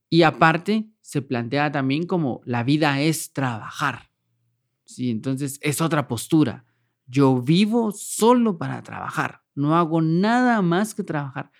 Y 0.08 0.22
aparte, 0.22 0.90
se 1.00 1.22
plantea 1.22 1.70
también 1.70 2.04
como 2.04 2.40
la 2.44 2.64
vida 2.64 3.00
es 3.00 3.32
trabajar. 3.32 4.10
Sí, 4.84 5.10
entonces 5.10 5.60
es 5.62 5.80
otra 5.80 6.08
postura. 6.08 6.64
Yo 7.06 7.40
vivo 7.40 7.92
solo 7.92 8.58
para 8.58 8.82
trabajar, 8.82 9.42
no 9.54 9.76
hago 9.76 10.02
nada 10.02 10.62
más 10.62 10.92
que 10.92 11.04
trabajar 11.04 11.52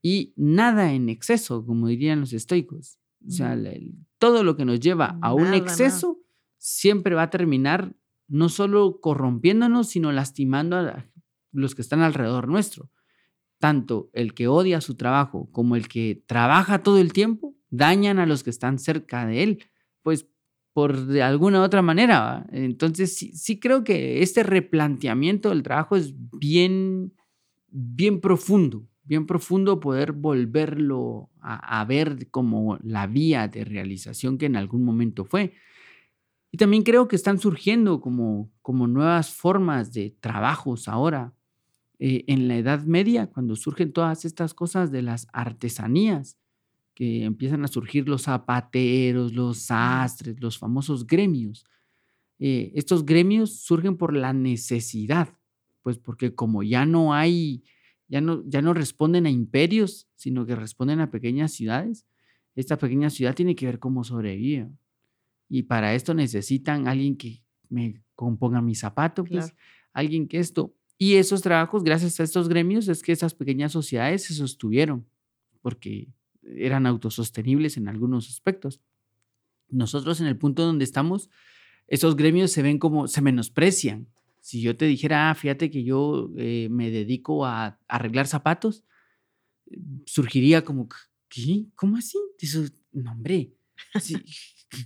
y 0.00 0.32
nada 0.36 0.94
en 0.94 1.10
exceso, 1.10 1.66
como 1.66 1.88
dirían 1.88 2.20
los 2.20 2.32
estoicos. 2.32 2.98
O 3.26 3.30
sea, 3.30 3.54
todo 4.18 4.44
lo 4.44 4.56
que 4.56 4.64
nos 4.64 4.80
lleva 4.80 5.18
a 5.20 5.34
un 5.34 5.52
exceso 5.52 6.18
siempre 6.56 7.14
va 7.14 7.24
a 7.24 7.30
terminar 7.30 7.94
no 8.28 8.48
solo 8.48 8.98
corrompiéndonos, 9.00 9.88
sino 9.88 10.10
lastimando 10.10 10.76
a, 10.78 11.10
los 11.52 11.74
que 11.74 11.82
están 11.82 12.00
alrededor 12.00 12.48
nuestro. 12.48 12.90
Tanto 13.58 14.10
el 14.12 14.34
que 14.34 14.48
odia 14.48 14.80
su 14.80 14.94
trabajo 14.94 15.48
como 15.52 15.76
el 15.76 15.88
que 15.88 16.22
trabaja 16.26 16.82
todo 16.82 16.98
el 16.98 17.12
tiempo 17.12 17.54
dañan 17.68 18.18
a 18.18 18.26
los 18.26 18.42
que 18.42 18.50
están 18.50 18.78
cerca 18.78 19.26
de 19.26 19.42
él, 19.42 19.64
pues 20.02 20.26
por 20.72 21.06
de 21.06 21.22
alguna 21.22 21.62
otra 21.62 21.82
manera. 21.82 22.46
Entonces 22.52 23.16
sí, 23.16 23.60
creo 23.60 23.84
que 23.84 24.22
este 24.22 24.42
replanteamiento 24.42 25.50
del 25.50 25.62
trabajo 25.62 25.96
es 25.96 26.14
bien, 26.16 27.12
bien 27.68 28.20
profundo, 28.20 28.86
bien 29.02 29.26
profundo 29.26 29.80
poder 29.80 30.12
volverlo 30.12 31.30
a, 31.40 31.80
a 31.80 31.84
ver 31.84 32.30
como 32.30 32.78
la 32.82 33.06
vía 33.06 33.48
de 33.48 33.64
realización 33.64 34.38
que 34.38 34.46
en 34.46 34.56
algún 34.56 34.84
momento 34.84 35.24
fue. 35.24 35.54
Y 36.52 36.56
también 36.56 36.82
creo 36.82 37.06
que 37.08 37.16
están 37.16 37.38
surgiendo 37.38 38.00
como, 38.00 38.50
como 38.62 38.86
nuevas 38.86 39.32
formas 39.32 39.92
de 39.92 40.16
trabajos 40.20 40.88
ahora. 40.88 41.32
Eh, 42.02 42.24
en 42.28 42.48
la 42.48 42.56
Edad 42.56 42.84
Media, 42.84 43.26
cuando 43.26 43.54
surgen 43.56 43.92
todas 43.92 44.24
estas 44.24 44.54
cosas 44.54 44.90
de 44.90 45.02
las 45.02 45.28
artesanías, 45.32 46.38
que 46.94 47.24
empiezan 47.24 47.64
a 47.64 47.68
surgir 47.68 48.08
los 48.08 48.22
zapateros, 48.22 49.32
los 49.32 49.58
sastres, 49.58 50.40
los 50.40 50.58
famosos 50.58 51.06
gremios. 51.06 51.64
Eh, 52.38 52.72
estos 52.74 53.04
gremios 53.04 53.60
surgen 53.60 53.96
por 53.96 54.16
la 54.16 54.32
necesidad, 54.32 55.28
pues 55.82 55.98
porque 55.98 56.34
como 56.34 56.62
ya 56.62 56.86
no 56.86 57.14
hay, 57.14 57.64
ya 58.08 58.20
no, 58.20 58.42
ya 58.46 58.62
no 58.62 58.74
responden 58.74 59.26
a 59.26 59.30
imperios, 59.30 60.08
sino 60.14 60.46
que 60.46 60.56
responden 60.56 61.00
a 61.00 61.10
pequeñas 61.10 61.52
ciudades, 61.52 62.06
esta 62.54 62.76
pequeña 62.76 63.10
ciudad 63.10 63.34
tiene 63.34 63.54
que 63.54 63.66
ver 63.66 63.78
cómo 63.78 64.04
sobrevive. 64.04 64.70
Y 65.48 65.64
para 65.64 65.94
esto 65.94 66.14
necesitan 66.14 66.88
alguien 66.88 67.16
que 67.16 67.42
me 67.68 68.02
componga 68.14 68.60
mi 68.60 68.74
zapato, 68.74 69.24
pues, 69.24 69.54
alguien 69.92 70.28
que 70.28 70.38
esto. 70.38 70.74
Y 71.02 71.14
esos 71.14 71.40
trabajos, 71.40 71.82
gracias 71.82 72.20
a 72.20 72.24
estos 72.24 72.46
gremios, 72.50 72.86
es 72.86 73.02
que 73.02 73.12
esas 73.12 73.32
pequeñas 73.32 73.72
sociedades 73.72 74.24
se 74.24 74.34
sostuvieron, 74.34 75.08
porque 75.62 76.08
eran 76.42 76.84
autosostenibles 76.84 77.78
en 77.78 77.88
algunos 77.88 78.28
aspectos. 78.28 78.82
Nosotros 79.70 80.20
en 80.20 80.26
el 80.26 80.36
punto 80.36 80.62
donde 80.62 80.84
estamos, 80.84 81.30
esos 81.86 82.16
gremios 82.16 82.52
se 82.52 82.60
ven 82.60 82.78
como, 82.78 83.08
se 83.08 83.22
menosprecian. 83.22 84.08
Si 84.40 84.60
yo 84.60 84.76
te 84.76 84.84
dijera, 84.84 85.30
ah, 85.30 85.34
fíjate 85.34 85.70
que 85.70 85.84
yo 85.84 86.30
eh, 86.36 86.68
me 86.70 86.90
dedico 86.90 87.46
a, 87.46 87.78
arreglar 87.88 88.26
zapatos, 88.26 88.84
surgiría 90.04 90.64
como, 90.64 90.86
¿qué? 91.30 91.64
¿Cómo 91.76 91.96
así? 91.96 92.18
Eso, 92.38 92.66
no, 92.92 93.12
hombre, 93.12 93.54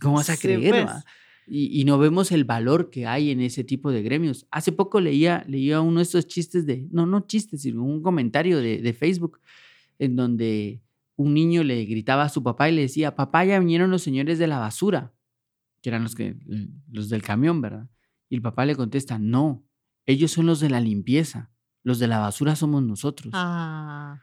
¿cómo 0.00 0.14
vas 0.14 0.30
a 0.30 0.36
creer? 0.36 0.84
Pues 0.84 1.04
y, 1.46 1.84
no 1.84 1.98
vemos 1.98 2.32
el 2.32 2.44
valor 2.44 2.90
que 2.90 3.06
hay 3.06 3.30
en 3.30 3.40
ese 3.40 3.64
tipo 3.64 3.90
de 3.90 4.02
gremios. 4.02 4.46
Hace 4.50 4.72
poco 4.72 5.00
leía, 5.00 5.44
leía 5.46 5.80
uno 5.80 5.98
de 5.98 6.04
estos 6.04 6.26
chistes 6.26 6.66
de, 6.66 6.88
no, 6.90 7.06
no 7.06 7.26
chistes, 7.26 7.62
sino 7.62 7.82
un 7.84 8.02
comentario 8.02 8.58
de, 8.58 8.80
de 8.80 8.92
Facebook 8.94 9.40
en 9.98 10.16
donde 10.16 10.82
un 11.16 11.34
niño 11.34 11.62
le 11.62 11.84
gritaba 11.84 12.24
a 12.24 12.28
su 12.28 12.42
papá 12.42 12.68
y 12.68 12.74
le 12.74 12.82
decía, 12.82 13.14
papá, 13.14 13.44
ya 13.44 13.58
vinieron 13.58 13.90
los 13.90 14.02
señores 14.02 14.38
de 14.38 14.46
la 14.46 14.58
basura, 14.58 15.12
que 15.82 15.90
eran 15.90 16.02
los, 16.02 16.14
que, 16.14 16.36
los 16.90 17.08
del 17.08 17.22
camión, 17.22 17.60
¿verdad? 17.60 17.88
Y 18.28 18.36
el 18.36 18.42
papá 18.42 18.64
le 18.64 18.74
contesta, 18.74 19.18
no, 19.18 19.64
ellos 20.06 20.32
son 20.32 20.46
los 20.46 20.60
de 20.60 20.70
la 20.70 20.80
limpieza, 20.80 21.50
los 21.82 21.98
de 21.98 22.08
la 22.08 22.18
basura 22.18 22.56
somos 22.56 22.82
nosotros. 22.82 23.32
Ah. 23.34 24.20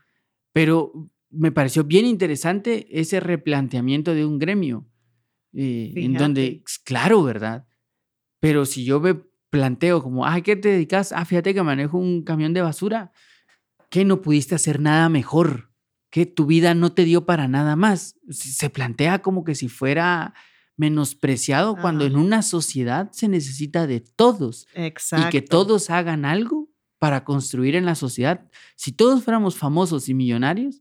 Pero 0.53 1.11
me 1.29 1.51
pareció 1.51 1.83
bien 1.83 2.05
interesante 2.05 2.87
ese 2.99 3.19
replanteamiento 3.19 4.13
de 4.13 4.25
un 4.25 4.37
gremio 4.37 4.90
eh, 5.53 5.93
en 5.95 6.13
donde, 6.13 6.63
claro, 6.83 7.23
¿verdad? 7.23 7.67
Pero 8.39 8.65
si 8.65 8.85
yo 8.85 8.99
me 8.99 9.15
planteo 9.49 10.01
como, 10.01 10.25
¿a 10.25 10.41
qué 10.41 10.55
te 10.55 10.69
dedicas? 10.69 11.11
Ah, 11.11 11.25
fíjate 11.25 11.53
que 11.53 11.63
manejo 11.63 11.97
un 11.97 12.23
camión 12.23 12.53
de 12.53 12.61
basura. 12.61 13.11
¿Qué 13.89 14.05
no 14.05 14.21
pudiste 14.21 14.55
hacer 14.55 14.79
nada 14.79 15.09
mejor? 15.09 15.71
que 16.11 16.25
tu 16.25 16.45
vida 16.45 16.75
no 16.75 16.91
te 16.91 17.05
dio 17.05 17.25
para 17.25 17.47
nada 17.47 17.75
más? 17.75 18.15
Se 18.29 18.69
plantea 18.69 19.21
como 19.21 19.43
que 19.43 19.55
si 19.55 19.69
fuera 19.69 20.35
menospreciado 20.75 21.75
cuando 21.77 22.05
en 22.05 22.15
una 22.15 22.41
sociedad 22.41 23.09
se 23.11 23.27
necesita 23.27 23.87
de 23.87 24.01
todos. 24.01 24.67
Exacto. 24.73 25.27
Y 25.27 25.31
que 25.31 25.41
todos 25.41 25.89
hagan 25.89 26.25
algo 26.25 26.69
para 26.99 27.23
construir 27.23 27.75
en 27.75 27.85
la 27.85 27.95
sociedad. 27.95 28.49
Si 28.75 28.91
todos 28.91 29.23
fuéramos 29.23 29.55
famosos 29.55 30.09
y 30.09 30.13
millonarios, 30.13 30.80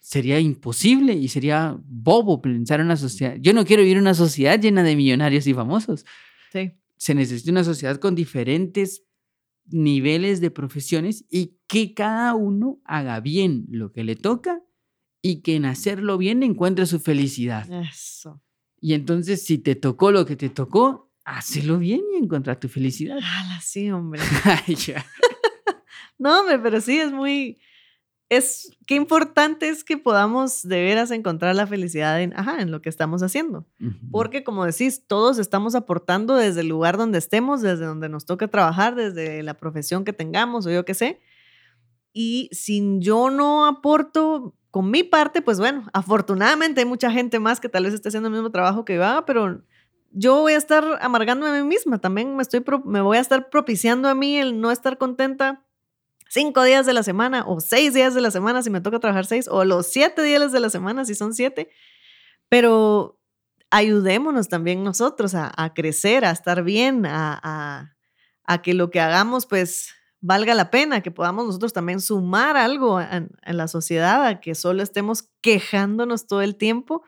sería 0.00 0.38
imposible 0.40 1.14
y 1.14 1.28
sería 1.28 1.76
bobo 1.84 2.40
pensar 2.40 2.80
en 2.80 2.86
una 2.86 2.96
sociedad. 2.96 3.36
Yo 3.40 3.52
no 3.52 3.64
quiero 3.64 3.82
vivir 3.82 3.96
en 3.96 4.02
una 4.02 4.14
sociedad 4.14 4.60
llena 4.60 4.82
de 4.82 4.96
millonarios 4.96 5.46
y 5.46 5.54
famosos. 5.54 6.04
Sí. 6.52 6.72
Se 6.96 7.14
necesita 7.14 7.50
una 7.50 7.64
sociedad 7.64 7.98
con 7.98 8.14
diferentes 8.14 9.02
niveles 9.66 10.40
de 10.40 10.50
profesiones 10.50 11.24
y 11.28 11.58
que 11.66 11.92
cada 11.94 12.34
uno 12.34 12.80
haga 12.84 13.20
bien 13.20 13.66
lo 13.68 13.92
que 13.92 14.04
le 14.04 14.16
toca 14.16 14.62
y 15.22 15.42
que 15.42 15.56
en 15.56 15.64
hacerlo 15.64 16.18
bien 16.18 16.42
encuentre 16.42 16.86
su 16.86 17.00
felicidad. 17.00 17.68
Eso. 17.82 18.40
Y 18.80 18.94
entonces, 18.94 19.44
si 19.44 19.58
te 19.58 19.74
tocó 19.74 20.12
lo 20.12 20.24
que 20.24 20.36
te 20.36 20.50
tocó, 20.50 21.10
hazlo 21.24 21.78
bien 21.78 22.02
y 22.14 22.22
encuentra 22.22 22.60
tu 22.60 22.68
felicidad. 22.68 23.18
Ah, 23.20 23.60
sí, 23.62 23.90
hombre. 23.90 24.20
no, 26.18 26.40
hombre, 26.40 26.58
pero 26.60 26.80
sí 26.80 26.98
es 26.98 27.10
muy, 27.10 27.58
es 28.28 28.70
qué 28.86 28.94
importante 28.94 29.68
es 29.68 29.84
que 29.84 29.96
podamos 29.96 30.62
de 30.62 30.82
veras 30.82 31.10
encontrar 31.10 31.54
la 31.54 31.66
felicidad 31.66 32.20
en, 32.20 32.32
ajá, 32.36 32.60
en 32.60 32.70
lo 32.70 32.82
que 32.82 32.88
estamos 32.88 33.22
haciendo. 33.22 33.66
Porque 34.10 34.42
como 34.42 34.64
decís, 34.64 35.06
todos 35.06 35.38
estamos 35.38 35.74
aportando 35.74 36.34
desde 36.34 36.62
el 36.62 36.68
lugar 36.68 36.96
donde 36.96 37.18
estemos, 37.18 37.62
desde 37.62 37.84
donde 37.84 38.08
nos 38.08 38.26
toca 38.26 38.48
trabajar, 38.48 38.96
desde 38.96 39.42
la 39.42 39.54
profesión 39.54 40.04
que 40.04 40.12
tengamos 40.12 40.66
o 40.66 40.70
yo 40.70 40.84
qué 40.84 40.94
sé. 40.94 41.20
Y 42.12 42.48
si 42.50 42.98
yo 42.98 43.30
no 43.30 43.66
aporto 43.66 44.54
con 44.70 44.90
mi 44.90 45.04
parte, 45.04 45.40
pues 45.40 45.58
bueno, 45.58 45.86
afortunadamente 45.92 46.80
hay 46.80 46.86
mucha 46.86 47.10
gente 47.10 47.38
más 47.38 47.60
que 47.60 47.68
tal 47.68 47.84
vez 47.84 47.94
esté 47.94 48.08
haciendo 48.08 48.28
el 48.28 48.34
mismo 48.34 48.50
trabajo 48.50 48.84
que 48.84 48.96
yo 48.96 49.04
haga, 49.04 49.24
pero 49.24 49.62
yo 50.10 50.40
voy 50.40 50.54
a 50.54 50.58
estar 50.58 50.84
amargándome 51.00 51.58
a 51.58 51.62
mí 51.62 51.68
misma, 51.68 51.98
también 51.98 52.34
me, 52.36 52.42
estoy 52.42 52.64
me 52.84 53.02
voy 53.02 53.18
a 53.18 53.20
estar 53.20 53.50
propiciando 53.50 54.08
a 54.08 54.14
mí 54.14 54.36
el 54.38 54.60
no 54.60 54.70
estar 54.70 54.98
contenta 54.98 55.65
cinco 56.28 56.62
días 56.62 56.86
de 56.86 56.92
la 56.92 57.02
semana 57.02 57.44
o 57.46 57.60
seis 57.60 57.94
días 57.94 58.14
de 58.14 58.20
la 58.20 58.30
semana 58.30 58.62
si 58.62 58.70
me 58.70 58.80
toca 58.80 58.98
trabajar 58.98 59.26
seis 59.26 59.48
o 59.48 59.64
los 59.64 59.86
siete 59.86 60.22
días 60.22 60.52
de 60.52 60.60
la 60.60 60.70
semana 60.70 61.04
si 61.04 61.14
son 61.14 61.34
siete, 61.34 61.70
pero 62.48 63.18
ayudémonos 63.70 64.48
también 64.48 64.84
nosotros 64.84 65.34
a, 65.34 65.72
crecer, 65.74 66.24
a 66.24 66.30
estar 66.30 66.62
bien, 66.62 67.04
a, 67.06 67.94
que 68.62 68.74
lo 68.74 68.90
que 68.90 69.00
hagamos 69.00 69.46
pues 69.46 69.94
valga 70.20 70.54
la 70.54 70.70
pena, 70.70 71.02
que 71.02 71.10
podamos 71.10 71.46
nosotros 71.46 71.72
también 71.72 72.00
sumar 72.00 72.56
algo 72.56 73.00
en, 73.00 73.30
la 73.44 73.68
sociedad, 73.68 74.24
a 74.24 74.40
que 74.40 74.54
solo 74.54 74.82
estemos 74.82 75.28
quejándonos 75.40 76.26
todo 76.26 76.42
el 76.42 76.56
tiempo 76.56 77.02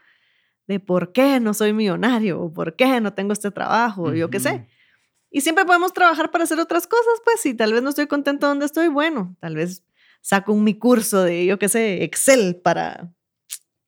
de 0.66 0.81
por 0.81 1.12
qué 1.12 1.40
no 1.40 1.54
soy 1.54 1.72
millonario 1.72 2.40
o 2.40 2.52
por 2.52 2.76
qué 2.76 3.00
no 3.00 3.14
tengo 3.14 3.33
este 3.33 3.50
trabajo, 3.50 4.12
yo 4.12 4.28
qué 4.28 4.40
sé. 4.40 4.68
Y 5.31 5.43
siempre 5.43 5.64
podemos 5.64 5.93
trabajar 5.93 6.31
para 6.31 6.45
hacer 6.45 6.59
otras 6.59 6.87
cosas, 6.87 7.21
pues 7.25 7.41
si 7.41 7.55
tal 7.55 7.73
vez 7.73 7.83
no 7.83 7.91
estoy 7.91 8.07
contento 8.07 8.47
donde 8.47 8.67
estoy, 8.67 8.88
bueno, 8.88 9.37
tal 9.41 9.57
vez 9.57 9.85
saco 10.21 10.53
un 10.53 10.64
mi 10.64 10.79
curso 10.79 11.23
de, 11.23 11.47
yo 11.47 11.59
qué 11.59 11.69
sé, 11.69 12.03
Excel 12.03 12.57
para 12.57 13.12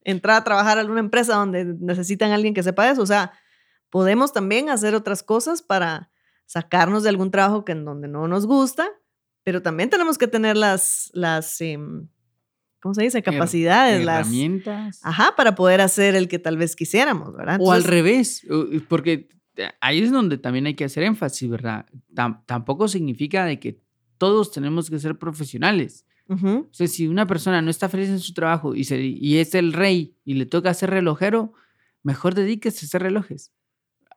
entrar 0.02 0.36
a 0.36 0.44
trabajar 0.44 0.78
a 0.78 0.80
alguna 0.80 1.00
empresa 1.00 1.34
donde 1.34 1.64
necesitan 1.64 2.30
a 2.30 2.34
alguien 2.34 2.54
que 2.54 2.62
sepa 2.62 2.90
eso. 2.90 3.02
O 3.02 3.06
sea, 3.06 3.32
podemos 3.90 4.32
también 4.32 4.70
hacer 4.70 4.94
otras 4.94 5.22
cosas 5.22 5.62
para 5.62 6.10
sacarnos 6.46 7.02
de 7.02 7.08
algún 7.08 7.30
trabajo 7.30 7.64
que 7.64 7.72
en 7.72 7.84
donde 7.84 8.08
no 8.08 8.26
nos 8.28 8.46
gusta, 8.46 8.88
pero 9.44 9.62
también 9.62 9.90
tenemos 9.90 10.18
que 10.18 10.26
tener 10.26 10.56
las, 10.56 11.10
las 11.14 11.60
em, 11.60 12.08
¿cómo 12.80 12.94
se 12.94 13.02
dice? 13.02 13.22
Capacidades, 13.22 14.04
las 14.04 14.20
herramientas. 14.20 15.00
Ajá, 15.02 15.34
para 15.36 15.54
poder 15.54 15.80
hacer 15.80 16.14
el 16.16 16.28
que 16.28 16.38
tal 16.38 16.56
vez 16.56 16.76
quisiéramos, 16.76 17.34
¿verdad? 17.36 17.58
o 17.60 17.72
al 17.72 17.84
revés, 17.84 18.46
porque 18.88 19.28
ahí 19.80 20.00
es 20.00 20.10
donde 20.10 20.38
también 20.38 20.66
hay 20.66 20.74
que 20.74 20.84
hacer 20.84 21.02
énfasis, 21.02 21.48
¿verdad? 21.50 21.86
tampoco 22.46 22.88
significa 22.88 23.44
de 23.44 23.58
que 23.58 23.80
todos 24.18 24.50
tenemos 24.52 24.90
que 24.90 24.98
ser 24.98 25.18
profesionales. 25.18 26.06
O 26.28 26.68
sea, 26.70 26.86
si 26.86 27.08
una 27.08 27.26
persona 27.26 27.60
no 27.60 27.70
está 27.70 27.88
feliz 27.88 28.08
en 28.08 28.20
su 28.20 28.32
trabajo 28.34 28.76
y, 28.76 28.84
se, 28.84 29.00
y 29.00 29.38
es 29.38 29.52
el 29.56 29.72
rey 29.72 30.14
y 30.24 30.34
le 30.34 30.46
toca 30.46 30.72
ser 30.74 30.90
relojero, 30.90 31.54
mejor 32.04 32.34
dedíquese 32.34 32.84
a 32.84 32.86
hacer 32.86 33.02
relojes. 33.02 33.52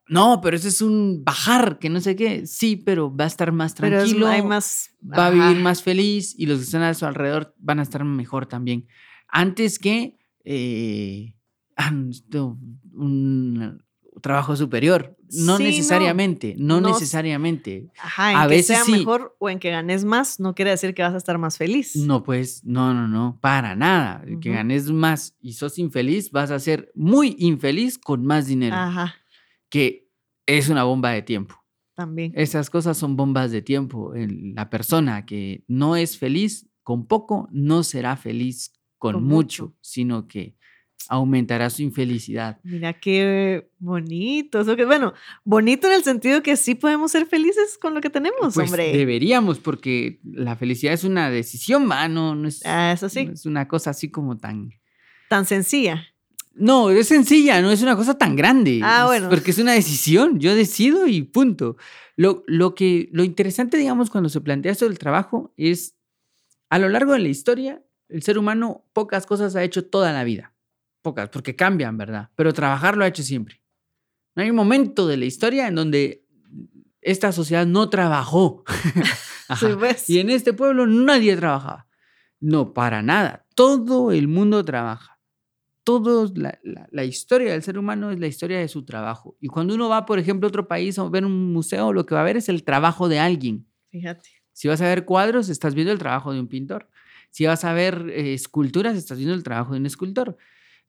No, 0.07 0.41
pero 0.41 0.55
ese 0.55 0.67
es 0.67 0.81
un 0.81 1.23
bajar, 1.23 1.79
que 1.79 1.89
no 1.89 2.01
sé 2.01 2.15
qué. 2.15 2.45
Sí, 2.45 2.75
pero 2.75 3.15
va 3.15 3.23
a 3.23 3.27
estar 3.27 3.51
más 3.51 3.73
tranquilo. 3.73 4.27
hay 4.27 4.41
más, 4.41 4.91
va 5.01 5.27
a 5.27 5.29
vivir 5.31 5.57
más 5.57 5.81
feliz 5.81 6.35
y 6.37 6.45
los 6.45 6.59
que 6.59 6.65
están 6.65 6.83
a 6.83 6.93
su 6.93 7.05
alrededor 7.05 7.55
van 7.57 7.79
a 7.79 7.83
estar 7.83 8.03
mejor 8.03 8.45
también. 8.45 8.85
Antes 9.27 9.79
que 9.79 10.19
eh, 10.43 11.35
un, 12.93 13.82
trabajo 14.21 14.55
superior. 14.55 15.17
No 15.31 15.57
necesariamente, 15.57 16.55
no, 16.57 16.79
necesariamente. 16.81 17.89
Ajá, 17.97 18.31
en 18.31 18.37
a 18.37 18.41
que 18.43 18.47
veces 18.49 18.77
sea 18.77 18.97
mejor 18.97 19.35
o 19.39 19.49
en 19.49 19.59
que 19.59 19.71
ganes 19.71 20.05
más, 20.05 20.39
no 20.39 20.53
quiere 20.53 20.71
decir 20.71 20.93
que 20.93 21.01
vas 21.01 21.13
a 21.13 21.17
estar 21.17 21.37
más 21.37 21.57
feliz. 21.57 21.95
No, 21.95 22.23
pues, 22.23 22.63
no, 22.63 22.93
no, 22.93 23.07
no, 23.07 23.39
para 23.41 23.75
nada. 23.75 24.23
Que 24.41 24.51
ganes 24.51 24.89
más 24.91 25.35
y 25.41 25.53
sos 25.53 25.79
infeliz, 25.79 26.31
vas 26.31 26.51
a 26.51 26.59
ser 26.59 26.91
muy 26.95 27.35
infeliz 27.39 27.97
con 27.97 28.25
más 28.25 28.47
dinero. 28.47 28.75
Ajá. 28.75 29.15
Que 29.69 30.09
es 30.45 30.69
una 30.69 30.83
bomba 30.83 31.11
de 31.11 31.21
tiempo. 31.21 31.55
También. 31.95 32.31
Esas 32.35 32.69
cosas 32.69 32.97
son 32.97 33.15
bombas 33.15 33.51
de 33.51 33.61
tiempo. 33.61 34.13
La 34.15 34.69
persona 34.69 35.25
que 35.25 35.63
no 35.67 35.95
es 35.95 36.17
feliz 36.17 36.67
con 36.83 37.07
poco, 37.07 37.47
no 37.51 37.83
será 37.83 38.17
feliz 38.17 38.73
con, 38.97 39.23
mucho, 39.23 39.75
sino 39.81 40.27
que 40.27 40.55
aumentará 41.09 41.69
su 41.69 41.81
infelicidad. 41.81 42.59
Mira 42.63 42.93
qué 42.93 43.69
bonito. 43.79 44.61
Eso 44.61 44.75
que, 44.75 44.85
bueno, 44.85 45.13
bonito 45.43 45.87
en 45.87 45.93
el 45.93 46.03
sentido 46.03 46.43
que 46.43 46.55
sí 46.55 46.75
podemos 46.75 47.11
ser 47.11 47.25
felices 47.25 47.77
con 47.79 47.93
lo 47.93 48.01
que 48.01 48.09
tenemos, 48.09 48.53
pues 48.53 48.69
hombre. 48.69 48.95
Deberíamos, 48.95 49.59
porque 49.59 50.19
la 50.23 50.55
felicidad 50.55 50.93
es 50.93 51.03
una 51.03 51.29
decisión, 51.29 51.85
mano. 51.85 52.35
No 52.35 52.47
es, 52.47 52.65
ah, 52.65 52.91
eso 52.93 53.09
sí. 53.09 53.25
No 53.25 53.33
es 53.33 53.45
una 53.45 53.67
cosa 53.67 53.91
así 53.91 54.09
como 54.09 54.37
tan. 54.37 54.71
Tan 55.29 55.45
sencilla. 55.45 56.07
No, 56.55 56.91
es 56.91 57.07
sencilla, 57.07 57.61
no 57.61 57.71
es 57.71 57.81
una 57.81 57.95
cosa 57.95 58.17
tan 58.17 58.35
grande. 58.35 58.79
Ah, 58.83 59.05
bueno. 59.07 59.29
porque 59.29 59.51
es 59.51 59.57
una 59.57 59.73
decisión. 59.73 60.39
Yo 60.39 60.55
decido 60.55 61.07
y 61.07 61.23
punto. 61.23 61.77
Lo, 62.15 62.43
lo, 62.45 62.75
que, 62.75 63.09
lo 63.11 63.23
interesante, 63.23 63.77
digamos, 63.77 64.11
cuando 64.11 64.29
se 64.29 64.39
plantea 64.39 64.71
esto 64.71 64.85
del 64.87 64.99
trabajo 64.99 65.51
es 65.57 65.95
a 66.69 66.77
lo 66.77 66.89
largo 66.89 67.13
de 67.13 67.19
la 67.19 67.27
historia, 67.27 67.81
el 68.09 68.21
ser 68.21 68.37
humano 68.37 68.85
pocas 68.93 69.25
cosas 69.25 69.55
ha 69.55 69.63
hecho 69.63 69.85
toda 69.85 70.13
la 70.13 70.23
vida 70.23 70.52
pocas, 71.03 71.29
porque 71.29 71.55
cambian, 71.55 71.97
¿verdad? 71.97 72.29
Pero 72.35 72.53
trabajar 72.53 72.97
lo 72.97 73.03
ha 73.03 73.07
hecho 73.07 73.21
siempre. 73.21 73.61
No 74.35 74.41
hay 74.41 74.49
un 74.49 74.55
momento 74.55 75.07
de 75.07 75.17
la 75.17 75.25
historia 75.25 75.67
en 75.67 75.75
donde 75.75 76.25
esta 77.01 77.31
sociedad 77.31 77.67
no 77.67 77.89
trabajó. 77.89 78.63
pues. 79.79 80.09
Y 80.09 80.19
en 80.19 80.31
este 80.31 80.53
pueblo 80.53 80.87
nadie 80.87 81.35
trabajaba. 81.35 81.87
No, 82.39 82.73
para 82.73 83.03
nada. 83.03 83.45
Todo 83.53 84.11
el 84.11 84.27
mundo 84.27 84.65
trabaja. 84.65 85.19
Todo, 85.83 86.31
la, 86.35 86.57
la, 86.63 87.03
historia 87.03 87.51
del 87.51 87.61
ser 87.61 87.77
humano 87.77 88.09
es 88.09 88.19
la 88.19 88.27
historia 88.27 88.57
de 88.57 88.69
su 88.69 88.85
trabajo. 88.85 89.37
Y 89.41 89.47
cuando 89.47 89.75
uno 89.75 89.89
va, 89.89 90.05
por 90.05 90.17
ejemplo, 90.17 90.47
a 90.47 90.49
otro 90.49 90.67
país 90.67 90.97
a 90.97 91.03
ver 91.09 91.25
un 91.25 91.51
museo, 91.51 91.91
lo 91.91 92.05
que 92.05 92.15
va 92.15 92.21
a 92.21 92.25
ver 92.25 92.37
es 92.37 92.47
el 92.47 92.63
trabajo 92.63 93.09
de 93.09 93.19
alguien. 93.19 93.67
Fíjate. 93.91 94.29
Si 94.53 94.69
vas 94.69 94.79
a 94.81 94.85
ver 94.85 95.03
cuadros, 95.03 95.49
estás 95.49 95.75
viendo 95.75 95.91
el 95.91 95.99
trabajo 95.99 96.31
de 96.31 96.39
un 96.39 96.47
pintor. 96.47 96.87
Si 97.31 97.45
vas 97.45 97.65
a 97.65 97.73
ver 97.73 98.09
eh, 98.11 98.33
esculturas, 98.33 98.95
estás 98.95 99.17
viendo 99.17 99.35
el 99.35 99.43
trabajo 99.43 99.73
de 99.73 99.79
un 99.79 99.85
escultor 99.85 100.37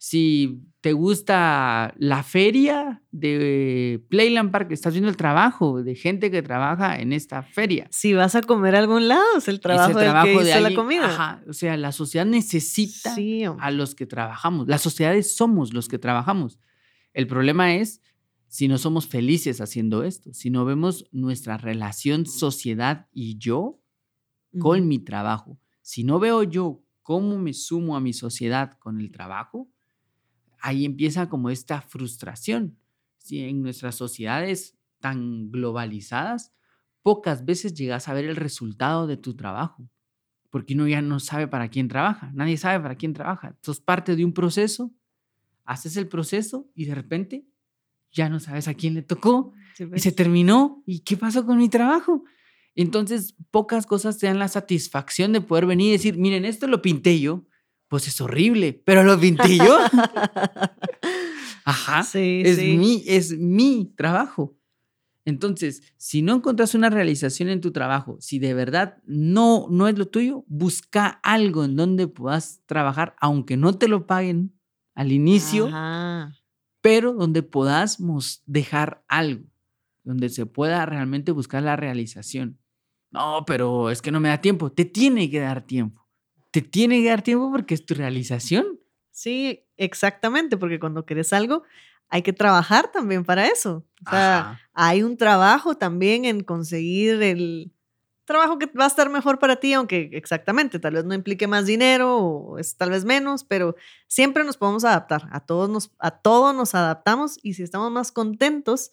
si 0.06 0.60
te 0.82 0.92
gusta 0.92 1.94
la 1.96 2.22
feria 2.22 3.02
de 3.10 4.04
Playland 4.10 4.50
Park, 4.50 4.70
estás 4.72 4.92
viendo 4.92 5.08
el 5.08 5.16
trabajo 5.16 5.82
de 5.82 5.94
gente 5.94 6.30
que 6.30 6.42
trabaja 6.42 7.00
en 7.00 7.14
esta 7.14 7.42
feria. 7.42 7.88
Si 7.90 8.12
vas 8.12 8.34
a 8.34 8.42
comer 8.42 8.76
a 8.76 8.80
algún 8.80 9.08
lado, 9.08 9.38
es 9.38 9.48
el 9.48 9.60
trabajo, 9.60 9.98
es 9.98 10.12
que 10.12 10.32
hizo 10.34 10.56
de 10.56 10.60
la 10.60 10.74
comida. 10.74 11.06
Ajá, 11.06 11.42
o 11.48 11.54
sea, 11.54 11.78
la 11.78 11.90
sociedad 11.90 12.26
necesita 12.26 13.16
a 13.58 13.70
los 13.70 13.94
que 13.94 14.04
trabajamos. 14.04 14.68
Las 14.68 14.82
sociedades 14.82 15.34
somos 15.34 15.72
los 15.72 15.88
que 15.88 15.98
trabajamos. 15.98 16.58
El 17.14 17.26
problema 17.26 17.74
es 17.74 18.02
si 18.46 18.68
no 18.68 18.76
somos 18.76 19.06
felices 19.06 19.62
haciendo 19.62 20.02
esto, 20.02 20.34
si 20.34 20.50
no 20.50 20.66
vemos 20.66 21.06
nuestra 21.12 21.56
relación 21.56 22.26
sociedad 22.26 23.06
y 23.10 23.38
yo 23.38 23.80
con 24.60 24.86
mi 24.86 24.98
trabajo. 24.98 25.58
Si 25.80 26.04
no 26.04 26.18
veo 26.18 26.42
yo 26.42 26.82
cómo 27.00 27.38
me 27.38 27.54
sumo 27.54 27.96
a 27.96 28.00
mi 28.00 28.12
sociedad 28.12 28.72
con 28.78 29.00
el 29.00 29.10
trabajo, 29.10 29.70
ahí 30.64 30.86
empieza 30.86 31.28
como 31.28 31.50
esta 31.50 31.82
frustración. 31.82 32.78
Si 33.18 33.40
en 33.40 33.60
nuestras 33.60 33.96
sociedades 33.96 34.74
tan 34.98 35.50
globalizadas, 35.50 36.54
pocas 37.02 37.44
veces 37.44 37.74
llegas 37.74 38.08
a 38.08 38.14
ver 38.14 38.24
el 38.24 38.36
resultado 38.36 39.06
de 39.06 39.18
tu 39.18 39.36
trabajo, 39.36 39.86
porque 40.48 40.72
uno 40.72 40.88
ya 40.88 41.02
no 41.02 41.20
sabe 41.20 41.48
para 41.48 41.68
quién 41.68 41.88
trabaja, 41.88 42.32
nadie 42.32 42.56
sabe 42.56 42.80
para 42.80 42.96
quién 42.96 43.12
trabaja. 43.12 43.58
Sos 43.60 43.78
parte 43.78 44.16
de 44.16 44.24
un 44.24 44.32
proceso, 44.32 44.90
haces 45.66 45.98
el 45.98 46.08
proceso 46.08 46.66
y 46.74 46.86
de 46.86 46.94
repente 46.94 47.46
ya 48.10 48.30
no 48.30 48.40
sabes 48.40 48.66
a 48.66 48.72
quién 48.72 48.94
le 48.94 49.02
tocó 49.02 49.52
y 49.72 49.76
se 49.76 49.86
pues. 49.86 50.16
terminó. 50.16 50.82
¿Y 50.86 51.00
qué 51.00 51.18
pasó 51.18 51.44
con 51.44 51.58
mi 51.58 51.68
trabajo? 51.68 52.24
Entonces, 52.74 53.36
pocas 53.50 53.84
cosas 53.84 54.16
te 54.16 54.28
dan 54.28 54.38
la 54.38 54.48
satisfacción 54.48 55.34
de 55.34 55.42
poder 55.42 55.66
venir 55.66 55.88
y 55.88 55.92
decir, 55.92 56.16
miren, 56.16 56.46
esto 56.46 56.66
lo 56.68 56.80
pinté 56.80 57.20
yo, 57.20 57.44
pues 57.94 58.08
es 58.08 58.20
horrible, 58.20 58.72
pero 58.84 59.04
lo 59.04 59.20
pinté 59.20 59.56
yo. 59.56 59.78
Ajá. 61.64 62.02
Sí, 62.02 62.42
es, 62.44 62.58
Mi, 62.58 63.04
es 63.06 63.38
mi 63.38 63.92
trabajo. 63.96 64.58
Entonces, 65.24 65.94
si 65.96 66.20
no 66.20 66.34
encuentras 66.34 66.74
una 66.74 66.90
realización 66.90 67.50
en 67.50 67.60
tu 67.60 67.70
trabajo, 67.70 68.16
si 68.18 68.40
de 68.40 68.52
verdad 68.52 68.96
no, 69.06 69.68
no 69.70 69.86
es 69.86 69.96
lo 69.96 70.08
tuyo, 70.08 70.44
busca 70.48 71.06
algo 71.22 71.62
en 71.62 71.76
donde 71.76 72.08
puedas 72.08 72.62
trabajar, 72.66 73.14
aunque 73.20 73.56
no 73.56 73.74
te 73.74 73.86
lo 73.86 74.08
paguen 74.08 74.58
al 74.96 75.12
inicio, 75.12 75.70
pero 76.80 77.12
donde 77.12 77.44
podamos 77.44 78.42
dejar 78.44 79.04
algo, 79.06 79.44
donde 80.02 80.30
se 80.30 80.46
pueda 80.46 80.84
realmente 80.84 81.30
buscar 81.30 81.62
la 81.62 81.76
realización. 81.76 82.58
No, 83.12 83.44
pero 83.46 83.88
es 83.90 84.02
que 84.02 84.10
no 84.10 84.18
me 84.18 84.30
da 84.30 84.40
tiempo. 84.40 84.72
Te 84.72 84.84
tiene 84.84 85.30
que 85.30 85.38
dar 85.38 85.62
tiempo 85.62 86.03
te 86.54 86.62
tiene 86.62 87.02
que 87.02 87.08
dar 87.08 87.22
tiempo 87.22 87.50
porque 87.50 87.74
es 87.74 87.84
tu 87.84 87.94
realización. 87.94 88.78
Sí, 89.10 89.66
exactamente, 89.76 90.56
porque 90.56 90.78
cuando 90.78 91.04
quieres 91.04 91.32
algo 91.32 91.64
hay 92.08 92.22
que 92.22 92.32
trabajar 92.32 92.92
también 92.92 93.24
para 93.24 93.48
eso. 93.48 93.84
O 94.06 94.10
sea, 94.10 94.60
hay 94.72 95.02
un 95.02 95.16
trabajo 95.16 95.76
también 95.76 96.24
en 96.26 96.44
conseguir 96.44 97.20
el 97.24 97.72
trabajo 98.24 98.56
que 98.60 98.66
va 98.66 98.84
a 98.84 98.86
estar 98.86 99.10
mejor 99.10 99.40
para 99.40 99.56
ti, 99.56 99.72
aunque 99.72 100.10
exactamente, 100.12 100.78
tal 100.78 100.94
vez 100.94 101.04
no 101.04 101.14
implique 101.14 101.48
más 101.48 101.66
dinero 101.66 102.18
o 102.18 102.58
es 102.60 102.76
tal 102.76 102.90
vez 102.90 103.04
menos, 103.04 103.42
pero 103.42 103.74
siempre 104.06 104.44
nos 104.44 104.56
podemos 104.56 104.84
adaptar. 104.84 105.28
A 105.32 105.40
todos 105.40 105.68
nos, 105.68 105.90
a 105.98 106.12
todos 106.12 106.54
nos 106.54 106.76
adaptamos 106.76 107.36
y 107.42 107.54
si 107.54 107.64
estamos 107.64 107.90
más 107.90 108.12
contentos, 108.12 108.92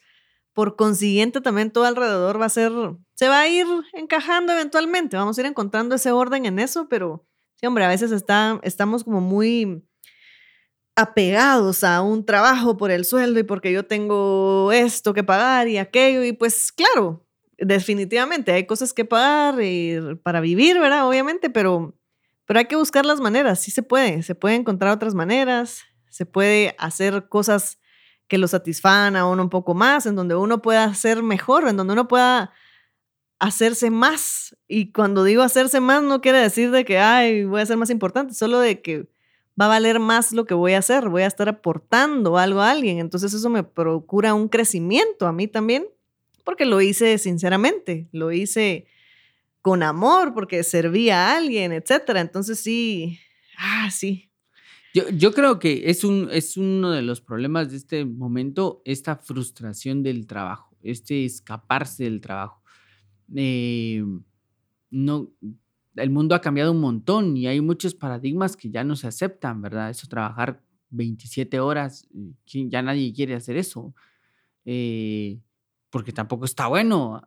por 0.53 0.77
consiguiente 0.77 1.41
también 1.41 1.69
todo 1.69 1.85
alrededor 1.85 2.41
va 2.41 2.47
a 2.47 2.49
ser, 2.49 2.71
se 3.13 3.27
va 3.27 3.41
a 3.41 3.47
ir 3.47 3.67
encajando 3.93 4.51
eventualmente, 4.51 5.15
vamos 5.15 5.37
a 5.37 5.41
ir 5.41 5.45
encontrando 5.45 5.93
ese 5.93 6.11
orden 6.11 6.47
en 6.47 6.57
eso, 6.57 6.89
pero 6.89 7.27
Hombre, 7.63 7.85
a 7.85 7.89
veces 7.89 8.11
está, 8.11 8.59
estamos 8.63 9.03
como 9.03 9.21
muy, 9.21 9.83
apegados 10.95 11.83
a 11.83 12.01
un 12.01 12.25
trabajo 12.25 12.77
por 12.77 12.91
el 12.91 13.05
sueldo 13.05 13.39
y 13.39 13.43
porque 13.43 13.71
yo 13.71 13.85
tengo 13.85 14.71
esto 14.71 15.13
que 15.13 15.23
pagar 15.23 15.67
y 15.67 15.77
aquello. 15.77 16.23
Y 16.23 16.33
pues 16.33 16.71
claro, 16.71 17.25
definitivamente 17.57 18.51
hay 18.51 18.65
cosas 18.65 18.93
que 18.93 19.05
pagar 19.05 19.55
para 20.23 20.41
vivir, 20.41 20.79
¿verdad? 20.79 21.07
Obviamente, 21.07 21.49
pero, 21.49 21.97
pero 22.45 22.59
hay 22.59 22.65
que 22.65 22.75
buscar 22.75 23.05
las 23.05 23.19
maneras. 23.19 23.59
Sí 23.59 23.71
se 23.71 23.83
puede, 23.83 24.23
se 24.23 24.35
puede 24.35 24.55
encontrar 24.55 24.91
otras 24.91 25.15
maneras, 25.15 25.83
se 26.09 26.25
puede 26.25 26.75
hacer 26.77 27.27
cosas 27.29 27.79
que 28.27 28.37
lo 28.37 28.47
satisfagan 28.47 29.15
a 29.15 29.27
uno 29.27 29.43
un 29.43 29.49
poco 29.49 29.73
más, 29.73 30.05
en 30.05 30.15
donde 30.15 30.35
uno 30.35 30.61
pueda 30.61 30.93
ser 30.93 31.21
mejor, 31.21 31.67
en 31.67 31.75
donde 31.75 31.93
uno 31.93 32.07
pueda 32.07 32.51
hacerse 33.41 33.89
más. 33.89 34.55
Y 34.67 34.91
cuando 34.91 35.23
digo 35.23 35.41
hacerse 35.41 35.81
más, 35.81 36.03
no 36.03 36.21
quiere 36.21 36.37
decir 36.37 36.69
de 36.69 36.85
que, 36.85 36.99
ay, 36.99 37.43
voy 37.43 37.59
a 37.59 37.65
ser 37.65 37.75
más 37.75 37.89
importante, 37.89 38.35
solo 38.35 38.59
de 38.59 38.81
que 38.81 39.09
va 39.59 39.65
a 39.65 39.69
valer 39.69 39.99
más 39.99 40.31
lo 40.31 40.45
que 40.45 40.53
voy 40.53 40.73
a 40.73 40.77
hacer, 40.77 41.09
voy 41.09 41.23
a 41.23 41.27
estar 41.27 41.49
aportando 41.49 42.37
algo 42.37 42.61
a 42.61 42.69
alguien. 42.69 42.99
Entonces 42.99 43.33
eso 43.33 43.49
me 43.49 43.63
procura 43.63 44.35
un 44.35 44.47
crecimiento 44.47 45.25
a 45.25 45.33
mí 45.33 45.47
también, 45.47 45.87
porque 46.45 46.65
lo 46.65 46.81
hice 46.81 47.17
sinceramente, 47.17 48.07
lo 48.11 48.31
hice 48.31 48.85
con 49.63 49.81
amor, 49.81 50.35
porque 50.35 50.63
servía 50.63 51.29
a 51.29 51.37
alguien, 51.37 51.71
etc. 51.71 51.91
Entonces 52.17 52.59
sí, 52.59 53.17
ah, 53.57 53.89
sí. 53.91 54.29
Yo, 54.93 55.09
yo 55.09 55.33
creo 55.33 55.57
que 55.57 55.89
es, 55.89 56.03
un, 56.03 56.29
es 56.31 56.57
uno 56.57 56.91
de 56.91 57.01
los 57.01 57.21
problemas 57.21 57.71
de 57.71 57.77
este 57.77 58.05
momento, 58.05 58.83
esta 58.85 59.15
frustración 59.15 60.03
del 60.03 60.27
trabajo, 60.27 60.77
este 60.83 61.25
escaparse 61.25 62.03
del 62.03 62.21
trabajo. 62.21 62.60
Eh, 63.35 64.03
no, 64.89 65.29
el 65.95 66.09
mundo 66.09 66.35
ha 66.35 66.41
cambiado 66.41 66.71
un 66.71 66.79
montón 66.79 67.35
y 67.37 67.47
hay 67.47 67.61
muchos 67.61 67.95
paradigmas 67.95 68.55
que 68.55 68.69
ya 68.69 68.83
no 68.83 68.95
se 68.95 69.07
aceptan, 69.07 69.61
¿verdad? 69.61 69.89
Eso, 69.89 70.07
trabajar 70.07 70.61
27 70.89 71.59
horas, 71.59 72.07
ya 72.45 72.81
nadie 72.81 73.13
quiere 73.13 73.35
hacer 73.35 73.57
eso, 73.57 73.93
eh, 74.65 75.39
porque 75.89 76.11
tampoco 76.11 76.45
está 76.45 76.67
bueno. 76.67 77.21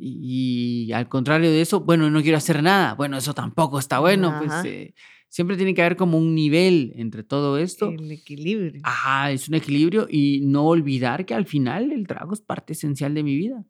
Y, 0.00 0.92
al 0.92 1.08
contrario 1.08 1.50
de 1.50 1.60
eso, 1.60 1.80
bueno, 1.80 2.08
no 2.08 2.22
quiero 2.22 2.38
hacer 2.38 2.62
nada, 2.62 2.94
bueno, 2.94 3.16
eso 3.16 3.34
tampoco 3.34 3.80
está 3.80 3.98
bueno, 3.98 4.32
pues 4.38 4.64
eh, 4.64 4.94
siempre 5.28 5.56
tiene 5.56 5.74
que 5.74 5.82
haber 5.82 5.96
como 5.96 6.18
un 6.18 6.36
nivel 6.36 6.92
entre 6.94 7.24
todo 7.24 7.58
esto. 7.58 7.90
El 7.90 8.12
equilibrio. 8.12 8.80
Ajá, 8.84 9.32
es 9.32 9.48
un 9.48 9.56
equilibrio 9.56 10.06
y 10.08 10.42
no 10.44 10.66
olvidar 10.66 11.26
que 11.26 11.34
al 11.34 11.46
final 11.46 11.90
el 11.90 12.06
trabajo 12.06 12.34
es 12.34 12.40
parte 12.40 12.74
esencial 12.74 13.12
de 13.12 13.24
mi 13.24 13.34
vida. 13.34 13.64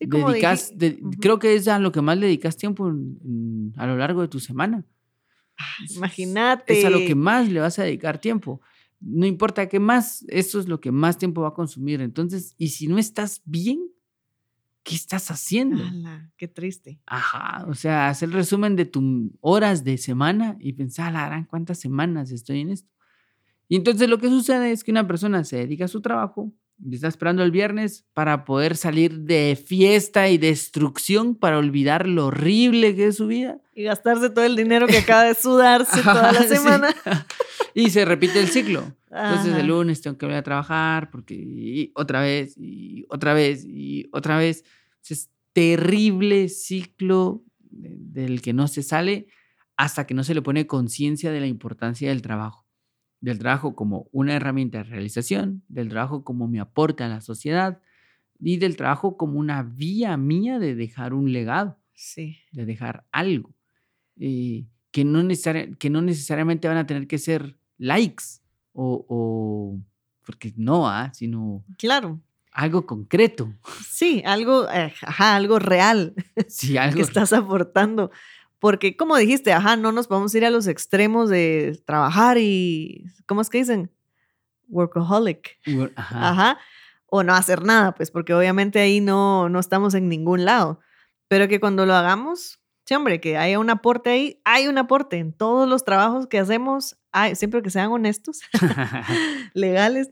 Dedicas, 0.00 0.72
Creo 1.20 1.38
que 1.38 1.54
es 1.54 1.68
a 1.68 1.78
lo 1.78 1.92
que 1.92 2.02
más 2.02 2.18
le 2.18 2.26
dedicas 2.26 2.56
tiempo 2.56 2.86
a 3.76 3.86
lo 3.86 3.96
largo 3.96 4.22
de 4.22 4.28
tu 4.28 4.40
semana. 4.40 4.84
Ah, 5.56 5.84
imagínate. 5.90 6.78
Es 6.78 6.84
a 6.84 6.90
lo 6.90 6.98
que 6.98 7.14
más 7.14 7.48
le 7.48 7.60
vas 7.60 7.78
a 7.78 7.84
dedicar 7.84 8.18
tiempo. 8.18 8.60
No 9.00 9.26
importa 9.26 9.68
qué 9.68 9.78
más, 9.78 10.24
eso 10.28 10.58
es 10.58 10.66
lo 10.66 10.80
que 10.80 10.90
más 10.90 11.18
tiempo 11.18 11.42
va 11.42 11.48
a 11.48 11.54
consumir. 11.54 12.00
Entonces, 12.00 12.54
y 12.58 12.68
si 12.68 12.88
no 12.88 12.98
estás 12.98 13.42
bien, 13.44 13.90
¿qué 14.82 14.94
estás 14.94 15.30
haciendo? 15.30 15.82
qué 16.36 16.48
triste. 16.48 17.00
Ajá, 17.06 17.66
o 17.68 17.74
sea, 17.74 18.08
hacer 18.08 18.28
el 18.28 18.34
resumen 18.34 18.76
de 18.76 18.86
tus 18.86 19.04
horas 19.40 19.84
de 19.84 19.98
semana 19.98 20.56
y 20.60 20.72
pensar, 20.72 21.12
la 21.12 21.26
gran, 21.26 21.44
¿cuántas 21.44 21.78
semanas 21.78 22.30
estoy 22.30 22.60
en 22.60 22.70
esto? 22.70 22.90
Y 23.68 23.76
entonces 23.76 24.08
lo 24.08 24.18
que 24.18 24.28
sucede 24.28 24.72
es 24.72 24.84
que 24.84 24.90
una 24.90 25.06
persona 25.06 25.42
se 25.44 25.56
dedica 25.56 25.86
a 25.86 25.88
su 25.88 26.00
trabajo, 26.00 26.52
está 26.90 27.08
esperando 27.08 27.42
el 27.42 27.50
viernes 27.50 28.04
para 28.14 28.44
poder 28.44 28.76
salir 28.76 29.20
de 29.20 29.56
fiesta 29.62 30.28
y 30.28 30.38
destrucción 30.38 31.34
para 31.34 31.58
olvidar 31.58 32.08
lo 32.08 32.26
horrible 32.26 32.94
que 32.94 33.06
es 33.06 33.16
su 33.16 33.26
vida. 33.26 33.60
Y 33.74 33.84
gastarse 33.84 34.30
todo 34.30 34.44
el 34.44 34.56
dinero 34.56 34.86
que 34.86 34.98
acaba 34.98 35.24
de 35.24 35.34
sudarse 35.40 36.02
toda 36.02 36.32
la 36.32 36.42
semana. 36.42 36.94
Y 37.76 37.90
se 37.90 38.04
repite 38.04 38.38
el 38.38 38.46
ciclo. 38.46 38.94
Entonces 39.10 39.52
el 39.56 39.66
lunes 39.66 40.00
tengo 40.00 40.16
que 40.16 40.26
volver 40.26 40.38
a 40.38 40.44
trabajar 40.44 41.10
porque 41.10 41.90
otra 41.96 42.20
vez 42.20 42.54
y 42.56 43.04
otra 43.08 43.34
vez 43.34 43.64
y 43.64 44.08
otra 44.12 44.38
vez. 44.38 44.64
Es 45.08 45.28
terrible 45.52 46.48
ciclo 46.48 47.42
del 47.70 48.42
que 48.42 48.52
no 48.52 48.68
se 48.68 48.84
sale 48.84 49.26
hasta 49.76 50.06
que 50.06 50.14
no 50.14 50.22
se 50.22 50.34
le 50.34 50.42
pone 50.42 50.68
conciencia 50.68 51.32
de 51.32 51.40
la 51.40 51.48
importancia 51.48 52.10
del 52.10 52.22
trabajo 52.22 52.63
del 53.24 53.38
trabajo 53.38 53.74
como 53.74 54.06
una 54.12 54.34
herramienta 54.34 54.78
de 54.78 54.84
realización, 54.84 55.62
del 55.68 55.88
trabajo 55.88 56.24
como 56.24 56.46
mi 56.46 56.58
aporte 56.58 57.04
a 57.04 57.08
la 57.08 57.22
sociedad 57.22 57.80
y 58.38 58.58
del 58.58 58.76
trabajo 58.76 59.16
como 59.16 59.38
una 59.38 59.62
vía 59.62 60.18
mía 60.18 60.58
de 60.58 60.74
dejar 60.74 61.14
un 61.14 61.32
legado, 61.32 61.78
sí. 61.94 62.36
de 62.52 62.66
dejar 62.66 63.06
algo, 63.12 63.54
eh, 64.20 64.66
que, 64.90 65.06
no 65.06 65.26
que 65.78 65.88
no 65.88 66.02
necesariamente 66.02 66.68
van 66.68 66.76
a 66.76 66.86
tener 66.86 67.06
que 67.06 67.16
ser 67.16 67.56
likes 67.78 68.24
o, 68.74 69.80
porque 70.26 70.52
no, 70.56 70.86
¿ah? 70.86 71.10
sino 71.14 71.64
claro. 71.78 72.20
algo 72.52 72.84
concreto. 72.84 73.54
Sí, 73.88 74.22
algo, 74.26 74.68
eh, 74.70 74.92
algo 75.16 75.58
real 75.58 76.14
sí, 76.46 76.76
algo 76.76 76.96
que 76.96 77.02
estás 77.02 77.32
aportando. 77.32 78.10
Porque, 78.64 78.96
como 78.96 79.18
dijiste, 79.18 79.52
ajá, 79.52 79.76
no 79.76 79.92
nos 79.92 80.08
vamos 80.08 80.32
a 80.32 80.38
ir 80.38 80.46
a 80.46 80.50
los 80.50 80.68
extremos 80.68 81.28
de 81.28 81.82
trabajar 81.84 82.38
y, 82.38 83.04
¿cómo 83.26 83.42
es 83.42 83.50
que 83.50 83.58
dicen? 83.58 83.92
Workaholic. 84.68 85.58
Ajá. 85.96 86.56
O 87.04 87.22
no 87.22 87.34
hacer 87.34 87.62
nada, 87.62 87.94
pues, 87.94 88.10
porque 88.10 88.32
obviamente 88.32 88.80
ahí 88.80 89.02
no, 89.02 89.50
no 89.50 89.60
estamos 89.60 89.92
en 89.92 90.08
ningún 90.08 90.46
lado. 90.46 90.80
Pero 91.28 91.46
que 91.46 91.60
cuando 91.60 91.84
lo 91.84 91.92
hagamos, 91.92 92.58
sí, 92.86 92.94
hombre, 92.94 93.20
que 93.20 93.36
haya 93.36 93.58
un 93.58 93.68
aporte 93.68 94.08
ahí, 94.08 94.40
hay 94.46 94.66
un 94.66 94.78
aporte 94.78 95.18
en 95.18 95.34
todos 95.34 95.68
los 95.68 95.84
trabajos 95.84 96.26
que 96.26 96.38
hacemos, 96.38 96.96
hay, 97.12 97.36
siempre 97.36 97.60
que 97.60 97.68
sean 97.68 97.92
honestos, 97.92 98.40
legales, 99.52 100.08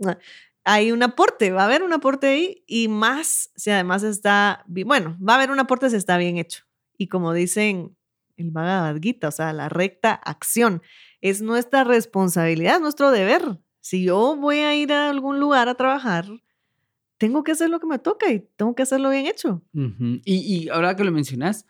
hay 0.63 0.93
un 0.93 1.03
aporte, 1.03 1.53
va 1.53 1.63
a 1.63 1.65
haber 1.65 1.83
un 1.83 1.95
aporte 1.95 2.27
ahí 2.27 2.65
y 2.67 2.89
más 2.89 3.51
si 3.57 3.71
además 3.71 4.03
está, 4.03 4.63
bueno, 4.67 5.17
va 5.27 5.33
a 5.33 5.37
haber 5.37 5.51
un 5.51 5.59
aporte 5.59 5.89
si 5.89 5.97
está 5.97 6.19
bien 6.19 6.37
hecho. 6.37 6.65
Y 6.99 7.09
como 7.09 7.33
dicen 7.33 7.97
el 8.43 8.51
Bhagavad 8.51 9.01
Gita, 9.01 9.29
o 9.29 9.33
sea, 9.33 9.53
la 9.53 9.69
recta 9.69 10.13
acción. 10.13 10.83
Es 11.21 11.43
nuestra 11.43 11.85
responsabilidad, 11.85 12.81
nuestro 12.81 13.11
deber. 13.11 13.59
Si 13.81 14.05
yo 14.05 14.37
voy 14.37 14.59
a 14.59 14.75
ir 14.75 14.93
a 14.93 15.11
algún 15.11 15.41
lugar 15.41 15.69
a 15.69 15.75
trabajar, 15.75 16.27
tengo 17.19 17.45
que 17.45 17.53
hacer 17.53 17.71
lo 17.71 17.81
que 17.81 17.87
me 17.87 17.99
toca 17.99 18.33
y 18.33 18.41
tengo 18.57 18.75
que 18.75 18.83
hacerlo 18.83 19.11
bien 19.11 19.27
hecho. 19.27 19.63
y, 20.25 20.69
ahora 20.69 20.97
que 20.97 21.05
lo 21.05 21.13
mencionas, 21.13 21.67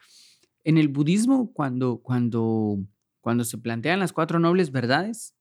en 0.65 0.79
el 0.79 0.89
budismo, 0.89 1.53
cuando, 1.53 1.99
cuando, 1.99 2.79
cuando 3.21 3.45
se 3.45 3.59
plantean 3.59 4.01
las 4.01 4.13
cuatro 4.13 4.39
nobles 4.39 4.73
verdades, 4.73 5.35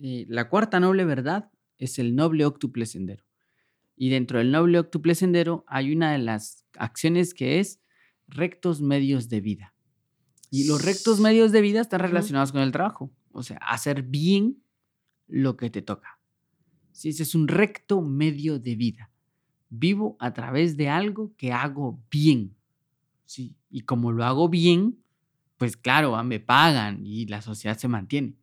eh, 0.00 0.26
la 0.28 0.48
cuarta 0.48 0.80
noble 0.80 1.04
verdad 1.04 1.50
es 1.78 1.98
el 1.98 2.14
noble 2.14 2.44
octuple 2.44 2.86
sendero. 2.86 3.24
Y 3.96 4.10
dentro 4.10 4.38
del 4.38 4.50
noble 4.50 4.78
octuple 4.78 5.14
sendero 5.14 5.64
hay 5.66 5.92
una 5.92 6.12
de 6.12 6.18
las 6.18 6.64
acciones 6.76 7.32
que 7.32 7.60
es 7.60 7.80
rectos 8.26 8.80
medios 8.80 9.28
de 9.28 9.40
vida. 9.40 9.73
Y 10.54 10.68
los 10.68 10.84
rectos 10.84 11.18
medios 11.18 11.50
de 11.50 11.60
vida 11.60 11.80
están 11.80 11.98
relacionados 11.98 12.52
con 12.52 12.60
el 12.60 12.70
trabajo. 12.70 13.10
O 13.32 13.42
sea, 13.42 13.56
hacer 13.56 14.04
bien 14.04 14.62
lo 15.26 15.56
que 15.56 15.68
te 15.68 15.82
toca. 15.82 16.20
Si 16.92 17.08
ese 17.08 17.24
es 17.24 17.34
un 17.34 17.48
recto 17.48 18.02
medio 18.02 18.60
de 18.60 18.76
vida. 18.76 19.10
Vivo 19.68 20.16
a 20.20 20.32
través 20.32 20.76
de 20.76 20.88
algo 20.88 21.34
que 21.36 21.52
hago 21.52 22.00
bien. 22.08 22.54
¿sí? 23.24 23.56
Y 23.68 23.80
como 23.80 24.12
lo 24.12 24.24
hago 24.24 24.48
bien, 24.48 25.02
pues 25.56 25.76
claro, 25.76 26.14
ah, 26.14 26.22
me 26.22 26.38
pagan 26.38 27.04
y 27.04 27.26
la 27.26 27.42
sociedad 27.42 27.76
se 27.76 27.88
mantiene. 27.88 28.36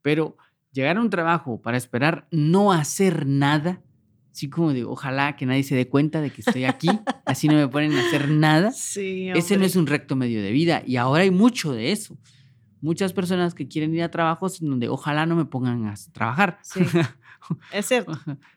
Pero 0.00 0.36
llegar 0.70 0.96
a 0.96 1.00
un 1.00 1.10
trabajo 1.10 1.60
para 1.60 1.76
esperar 1.76 2.28
no 2.30 2.70
hacer 2.70 3.26
nada, 3.26 3.82
así 4.38 4.48
como 4.48 4.72
de 4.72 4.84
ojalá 4.84 5.34
que 5.34 5.46
nadie 5.46 5.64
se 5.64 5.74
dé 5.74 5.88
cuenta 5.88 6.20
de 6.20 6.30
que 6.30 6.42
estoy 6.42 6.64
aquí, 6.64 6.86
así 7.26 7.48
no 7.48 7.54
me 7.54 7.66
ponen 7.66 7.92
a 7.94 8.06
hacer 8.06 8.28
nada. 8.30 8.68
Ese 8.68 9.56
no 9.58 9.64
es 9.64 9.74
un 9.74 9.88
recto 9.88 10.14
medio 10.14 10.40
de 10.40 10.52
vida 10.52 10.84
y 10.86 10.94
ahora 10.94 11.24
hay 11.24 11.32
mucho 11.32 11.72
de 11.72 11.90
eso. 11.90 12.16
Muchas 12.80 13.12
personas 13.12 13.52
que 13.52 13.66
quieren 13.66 13.92
ir 13.96 14.04
a 14.04 14.12
trabajos 14.12 14.60
donde 14.60 14.88
ojalá 14.88 15.26
no 15.26 15.34
me 15.34 15.44
pongan 15.44 15.86
a 15.86 15.94
trabajar. 16.12 16.60
Sí. 16.62 16.82
es 17.72 17.86
cierto. 17.86 18.12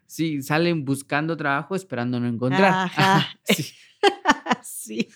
Sí, 0.05 0.43
salen 0.43 0.85
buscando 0.85 1.35
trabajo 1.35 1.75
esperando 1.75 2.19
no 2.19 2.27
encontrar. 2.27 2.71
Ajá. 2.71 3.27
sí. 3.43 3.73
sí. 4.61 5.07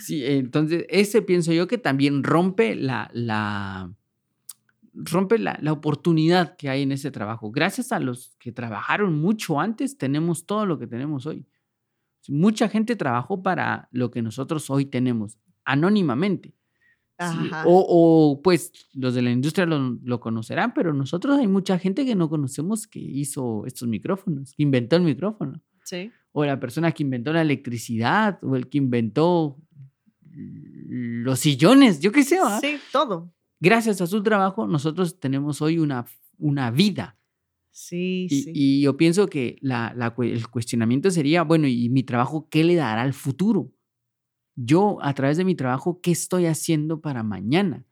Sí, 0.00 0.26
entonces 0.26 0.84
ese 0.88 1.22
pienso 1.22 1.52
yo 1.52 1.68
que 1.68 1.78
también 1.78 2.24
rompe 2.24 2.74
la, 2.74 3.08
la, 3.12 3.92
rompe 4.98 5.38
la, 5.38 5.58
oportunidad 5.70 6.56
que 6.56 6.68
hay 6.68 6.82
en 6.82 6.92
ese 6.92 7.10
trabajo. 7.10 7.50
Gracias 7.50 7.92
a 7.92 8.00
los 8.00 8.36
que 8.38 8.52
trabajaron 8.52 9.18
mucho 9.18 9.60
antes, 9.60 9.96
tenemos 9.96 10.46
todo 10.46 10.66
lo 10.66 10.78
que 10.78 10.86
tenemos 10.86 11.26
hoy. 11.26 11.46
Mucha 12.28 12.68
gente 12.68 12.96
trabajó 12.96 13.42
para 13.42 13.88
lo 13.92 14.10
que 14.10 14.22
nosotros 14.22 14.68
hoy 14.70 14.84
tenemos, 14.84 15.38
anónimamente. 15.64 16.54
O, 17.64 18.40
pues 18.44 18.70
los 18.92 19.14
de 19.14 19.22
la 19.22 19.30
industria 19.30 19.66
lo, 19.66 20.20
conocerán, 20.20 20.72
pero 20.72 20.92
nosotros 20.92 21.38
hay 21.38 21.48
mucha 21.48 21.78
gente 21.78 22.04
que 22.04 22.14
no 22.14 22.28
conocemos 22.28 22.86
que 22.86 23.00
hizo 23.00 23.64
estos 23.66 23.88
micrófonos, 23.88 24.52
que 24.52 24.62
inventó 24.62 24.96
el 24.96 25.02
micrófono. 25.02 25.60
Sí. 25.84 26.12
O 26.32 26.44
la 26.44 26.60
persona 26.60 26.92
que 26.92 27.02
inventó 27.02 27.32
la 27.32 27.42
electricidad, 27.42 28.38
o 28.42 28.54
el 28.54 28.68
que 28.68 28.78
inventó 28.78 29.56
los 30.30 31.40
sillones, 31.40 32.00
yo 32.00 32.12
qué 32.12 32.22
sé. 32.22 32.38
Sí, 32.60 32.78
todo 32.92 33.32
gracias 33.60 34.00
a 34.00 34.06
su 34.06 34.22
trabajo, 34.22 34.66
nosotros 34.66 35.18
tenemos 35.20 35.60
hoy 35.62 35.78
una, 35.78 36.06
una 36.38 36.70
vida. 36.70 37.16
Sí, 37.70 38.26
Y, 38.30 38.42
sí. 38.42 38.52
y 38.54 38.80
yo 38.82 38.96
pienso 38.96 39.28
que 39.28 39.56
la, 39.60 39.92
la 39.96 40.14
cue- 40.14 40.32
el 40.32 40.48
cuestionamiento 40.48 41.10
sería, 41.10 41.42
bueno, 41.44 41.66
¿y 41.68 41.88
mi 41.88 42.02
trabajo 42.02 42.48
qué 42.50 42.64
le 42.64 42.74
dará 42.74 43.02
al 43.02 43.14
futuro? 43.14 43.72
Yo, 44.56 44.98
a 45.02 45.14
través 45.14 45.36
de 45.36 45.44
mi 45.44 45.54
trabajo, 45.54 46.00
¿qué 46.02 46.10
estoy 46.10 46.46
haciendo 46.46 47.00
para 47.00 47.22
mañana? 47.22 47.84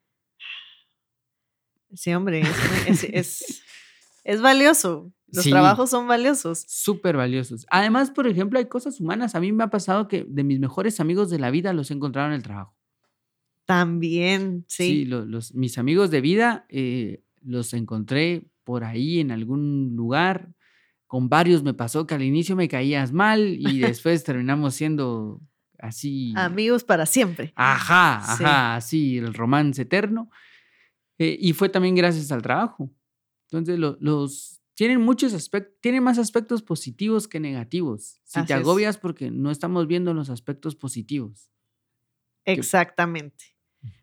Sí, 1.94 2.12
hombre, 2.12 2.40
es, 2.40 3.04
es, 3.04 3.04
es- 3.12 3.62
es 4.24 4.40
valioso. 4.42 5.12
Los 5.28 5.44
Sí. 5.44 5.50
trabajos 5.50 5.90
son 5.90 6.06
valiosos. 6.08 6.64
Súper 6.68 7.16
valiosos. 7.16 7.64
Además, 7.70 8.10
por 8.10 8.26
ejemplo, 8.26 8.58
hay 8.58 8.66
cosas 8.66 9.00
humanas. 9.00 9.34
A 9.34 9.40
mí 9.40 9.52
me 9.52 9.64
ha 9.64 9.70
pasado 9.70 10.08
que 10.08 10.24
de 10.28 10.44
mis 10.44 10.58
mejores 10.60 10.98
amigos 11.00 11.30
de 11.30 11.38
la 11.38 11.50
vida 11.50 11.72
los 11.72 11.90
he 11.90 11.94
encontrado 11.94 12.28
en 12.28 12.34
el 12.34 12.42
trabajo. 12.42 12.75
También, 13.66 14.64
Sí, 14.68 14.84
sí. 15.00 15.04
lo- 15.04 15.24
los, 15.26 15.54
mis 15.54 15.76
amigos 15.78 16.10
de 16.10 16.20
vida 16.20 16.66
eh, 16.68 17.22
los 17.42 17.74
encontré 17.74 18.46
por 18.64 18.84
ahí 18.84 19.20
en 19.20 19.30
algún 19.32 19.94
lugar. 19.96 20.54
Con 21.08 21.28
varios 21.28 21.62
me 21.62 21.74
pasó 21.74 22.06
que 22.06 22.14
al 22.14 22.22
inicio 22.22 22.56
me 22.56 22.68
caías 22.68 23.12
mal 23.12 23.56
y 23.60 23.78
después 24.00 24.24
terminamos 24.24 24.74
siendo 24.74 25.40
así. 25.78 26.32
Amigos 26.36 26.84
para 26.84 27.06
siempre. 27.06 27.52
Ajá, 27.56 28.22
Sí. 28.36 28.44
ajá, 28.44 28.76
así, 28.76 29.18
el 29.18 29.34
romance 29.34 29.82
eterno. 29.82 30.30
Eh, 31.18 31.36
y 31.40 31.52
fue 31.52 31.68
también 31.68 31.94
gracias 31.94 32.30
al 32.32 32.42
trabajo. 32.42 32.90
Entonces, 33.50 33.78
lo- 33.78 33.96
los 34.00 34.60
tienen 34.74 35.00
muchos 35.00 35.32
aspectos, 35.32 35.74
tienen 35.80 36.02
más 36.02 36.18
aspectos 36.18 36.62
positivos 36.62 37.26
que 37.28 37.40
negativos. 37.40 38.20
Si 38.24 38.38
Así 38.40 38.46
te 38.48 38.54
es. 38.54 38.60
agobias 38.60 38.98
porque 38.98 39.30
no 39.30 39.50
estamos 39.50 39.86
viendo 39.86 40.12
los 40.14 40.28
aspectos 40.30 40.76
positivos. 40.76 41.50
Exactamente. 42.44 43.55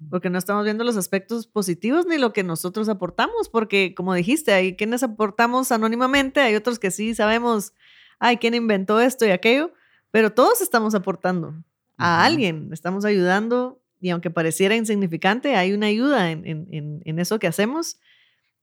Porque 0.09 0.29
no 0.29 0.37
estamos 0.37 0.63
viendo 0.65 0.83
los 0.83 0.97
aspectos 0.97 1.47
positivos 1.47 2.05
ni 2.05 2.17
lo 2.17 2.33
que 2.33 2.43
nosotros 2.43 2.89
aportamos, 2.89 3.49
porque 3.49 3.93
como 3.95 4.13
dijiste, 4.13 4.53
hay 4.53 4.75
quienes 4.75 5.03
aportamos 5.03 5.71
anónimamente, 5.71 6.39
hay 6.41 6.55
otros 6.55 6.79
que 6.79 6.91
sí 6.91 7.15
sabemos, 7.15 7.73
ay, 8.19 8.37
quién 8.37 8.53
inventó 8.53 8.99
esto 8.99 9.25
y 9.25 9.29
aquello, 9.31 9.71
pero 10.11 10.31
todos 10.31 10.61
estamos 10.61 10.93
aportando 10.95 11.55
a 11.97 12.23
alguien, 12.25 12.69
estamos 12.71 13.05
ayudando 13.05 13.79
y 14.01 14.09
aunque 14.09 14.29
pareciera 14.29 14.75
insignificante, 14.75 15.55
hay 15.55 15.73
una 15.73 15.87
ayuda 15.87 16.31
en, 16.31 16.45
en- 16.45 16.67
en- 16.71 17.01
en 17.05 17.19
eso 17.19 17.39
que 17.39 17.47
hacemos 17.47 17.97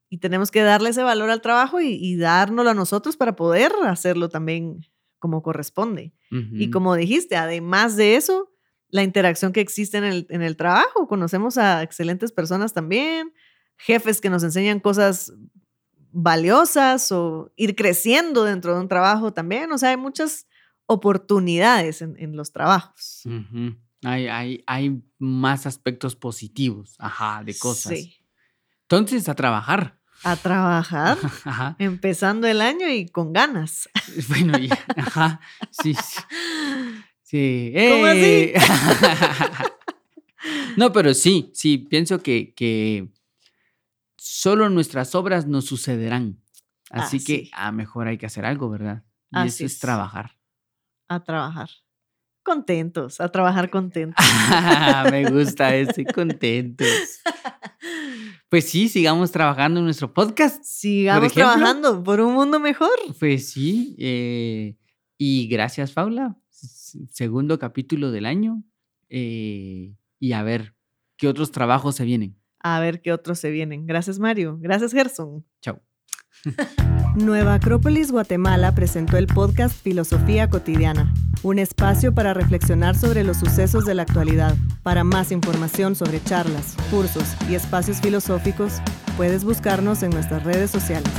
y 0.08 0.18
tenemos 0.18 0.50
que 0.50 0.60
darle 0.62 0.90
ese 0.90 1.02
valor 1.02 1.30
al 1.30 1.40
trabajo 1.40 1.80
y, 1.80 1.94
y 1.94 2.16
dárnoslo 2.16 2.70
a 2.70 2.74
nosotros 2.74 3.16
para 3.16 3.36
poder 3.36 3.72
hacerlo 3.86 4.28
también 4.28 4.84
como 5.18 5.42
corresponde. 5.42 6.12
Y 6.60 6.70
como 6.70 6.94
dijiste, 6.94 7.36
además 7.36 7.96
de 7.96 8.16
eso, 8.16 8.49
la 8.90 9.02
interacción 9.02 9.52
que 9.52 9.60
existe 9.60 9.98
en 9.98 10.04
el, 10.04 10.26
en 10.30 10.42
el 10.42 10.56
trabajo. 10.56 11.06
Conocemos 11.08 11.58
a 11.58 11.82
excelentes 11.82 12.32
personas 12.32 12.72
también, 12.74 13.32
jefes 13.76 14.20
que 14.20 14.30
nos 14.30 14.42
enseñan 14.42 14.80
cosas 14.80 15.32
valiosas 16.12 17.12
o 17.12 17.52
ir 17.56 17.76
creciendo 17.76 18.44
dentro 18.44 18.74
de 18.74 18.80
un 18.80 18.88
trabajo 18.88 19.32
también. 19.32 19.70
O 19.72 19.78
sea, 19.78 19.90
hay 19.90 19.96
muchas 19.96 20.46
oportunidades 20.86 22.02
en, 22.02 22.16
en 22.18 22.36
los 22.36 22.52
trabajos. 22.52 23.22
Hay, 24.04 24.28
hay, 24.28 24.64
hay 24.66 25.02
más 25.18 25.66
aspectos 25.66 26.16
positivos, 26.16 26.96
ajá, 26.98 27.42
de 27.44 27.56
cosas. 27.56 27.92
Sí. 27.92 28.16
Entonces, 28.82 29.28
a 29.28 29.34
trabajar. 29.34 30.00
A 30.22 30.36
trabajar, 30.36 31.16
Ajá. 31.44 31.76
empezando 31.78 32.46
el 32.46 32.60
año 32.60 32.88
y 32.88 33.08
con 33.08 33.32
ganas. 33.32 33.88
Bueno, 34.28 34.58
y- 34.58 34.68
ajá. 34.96 35.40
Sí, 35.70 35.94
sí. 35.94 36.18
Sí. 37.30 37.72
¿Cómo 37.90 38.06
así? 38.06 38.18
¡eh! 38.20 38.54
no, 40.76 40.92
pero 40.92 41.14
sí, 41.14 41.50
sí, 41.54 41.78
pienso 41.78 42.22
que, 42.22 42.54
que 42.54 43.08
solo 44.16 44.68
nuestras 44.68 45.14
obras 45.14 45.46
nos 45.46 45.66
sucederán. 45.66 46.40
Así 46.90 47.18
Ah, 47.18 47.24
que 47.26 47.36
sí. 47.44 47.50
a 47.52 47.72
mejor 47.72 48.08
hay 48.08 48.18
que 48.18 48.26
hacer 48.26 48.44
algo, 48.44 48.68
¿verdad? 48.68 49.04
Y 49.30 49.38
Así 49.38 49.48
eso 49.48 49.66
es 49.66 49.72
es. 49.74 49.78
trabajar. 49.78 50.36
A 51.08 51.22
trabajar. 51.22 51.70
Contentos, 52.42 53.20
a 53.20 53.30
trabajar 53.30 53.70
contentos. 53.70 54.24
Me 55.12 55.30
gusta 55.30 55.74
ese, 55.76 56.04
contentos. 56.06 56.88
Pues 58.48 58.68
sí, 58.68 58.88
sigamos 58.88 59.30
trabajando 59.30 59.78
en 59.78 59.84
nuestro 59.84 60.12
podcast. 60.12 60.64
Sigamos 60.64 61.30
ejemplo? 61.30 61.52
trabajando 61.52 62.02
por 62.02 62.20
un 62.20 62.34
mundo 62.34 62.58
mejor. 62.58 62.90
Pues 63.20 63.50
sí, 63.52 63.94
eh, 64.00 64.76
y 65.16 65.46
gracias, 65.48 65.92
Paula. 65.92 66.36
Segundo 67.10 67.58
capítulo 67.58 68.10
del 68.10 68.26
año. 68.26 68.62
eh, 69.08 69.94
y 70.18 70.32
a 70.32 70.42
ver 70.42 70.74
qué 71.16 71.28
otros 71.28 71.50
trabajos 71.50 71.96
se 71.96 72.04
vienen. 72.04 72.36
A 72.60 72.78
ver 72.78 73.00
qué 73.00 73.12
otros 73.12 73.38
se 73.38 73.50
vienen. 73.50 73.86
Gracias, 73.86 74.18
Mario. 74.18 74.58
Gracias, 74.60 74.92
Gerson. 74.92 75.44
Chao. 75.62 75.80
Nueva 77.16 77.54
Acrópolis 77.54 78.12
Guatemala 78.12 78.74
presentó 78.74 79.16
el 79.16 79.26
podcast 79.26 79.74
Filosofía 79.82 80.48
Cotidiana, 80.48 81.12
un 81.42 81.58
espacio 81.58 82.14
para 82.14 82.34
reflexionar 82.34 82.96
sobre 82.96 83.24
los 83.24 83.38
sucesos 83.38 83.84
de 83.84 83.94
la 83.94 84.02
actualidad. 84.02 84.56
Para 84.82 85.04
más 85.04 85.32
información 85.32 85.96
sobre 85.96 86.22
charlas, 86.22 86.76
cursos 86.90 87.34
y 87.48 87.54
espacios 87.54 88.00
filosóficos, 88.00 88.74
puedes 89.16 89.44
buscarnos 89.44 90.02
en 90.02 90.10
nuestras 90.10 90.44
redes 90.44 90.70
sociales. 90.70 91.10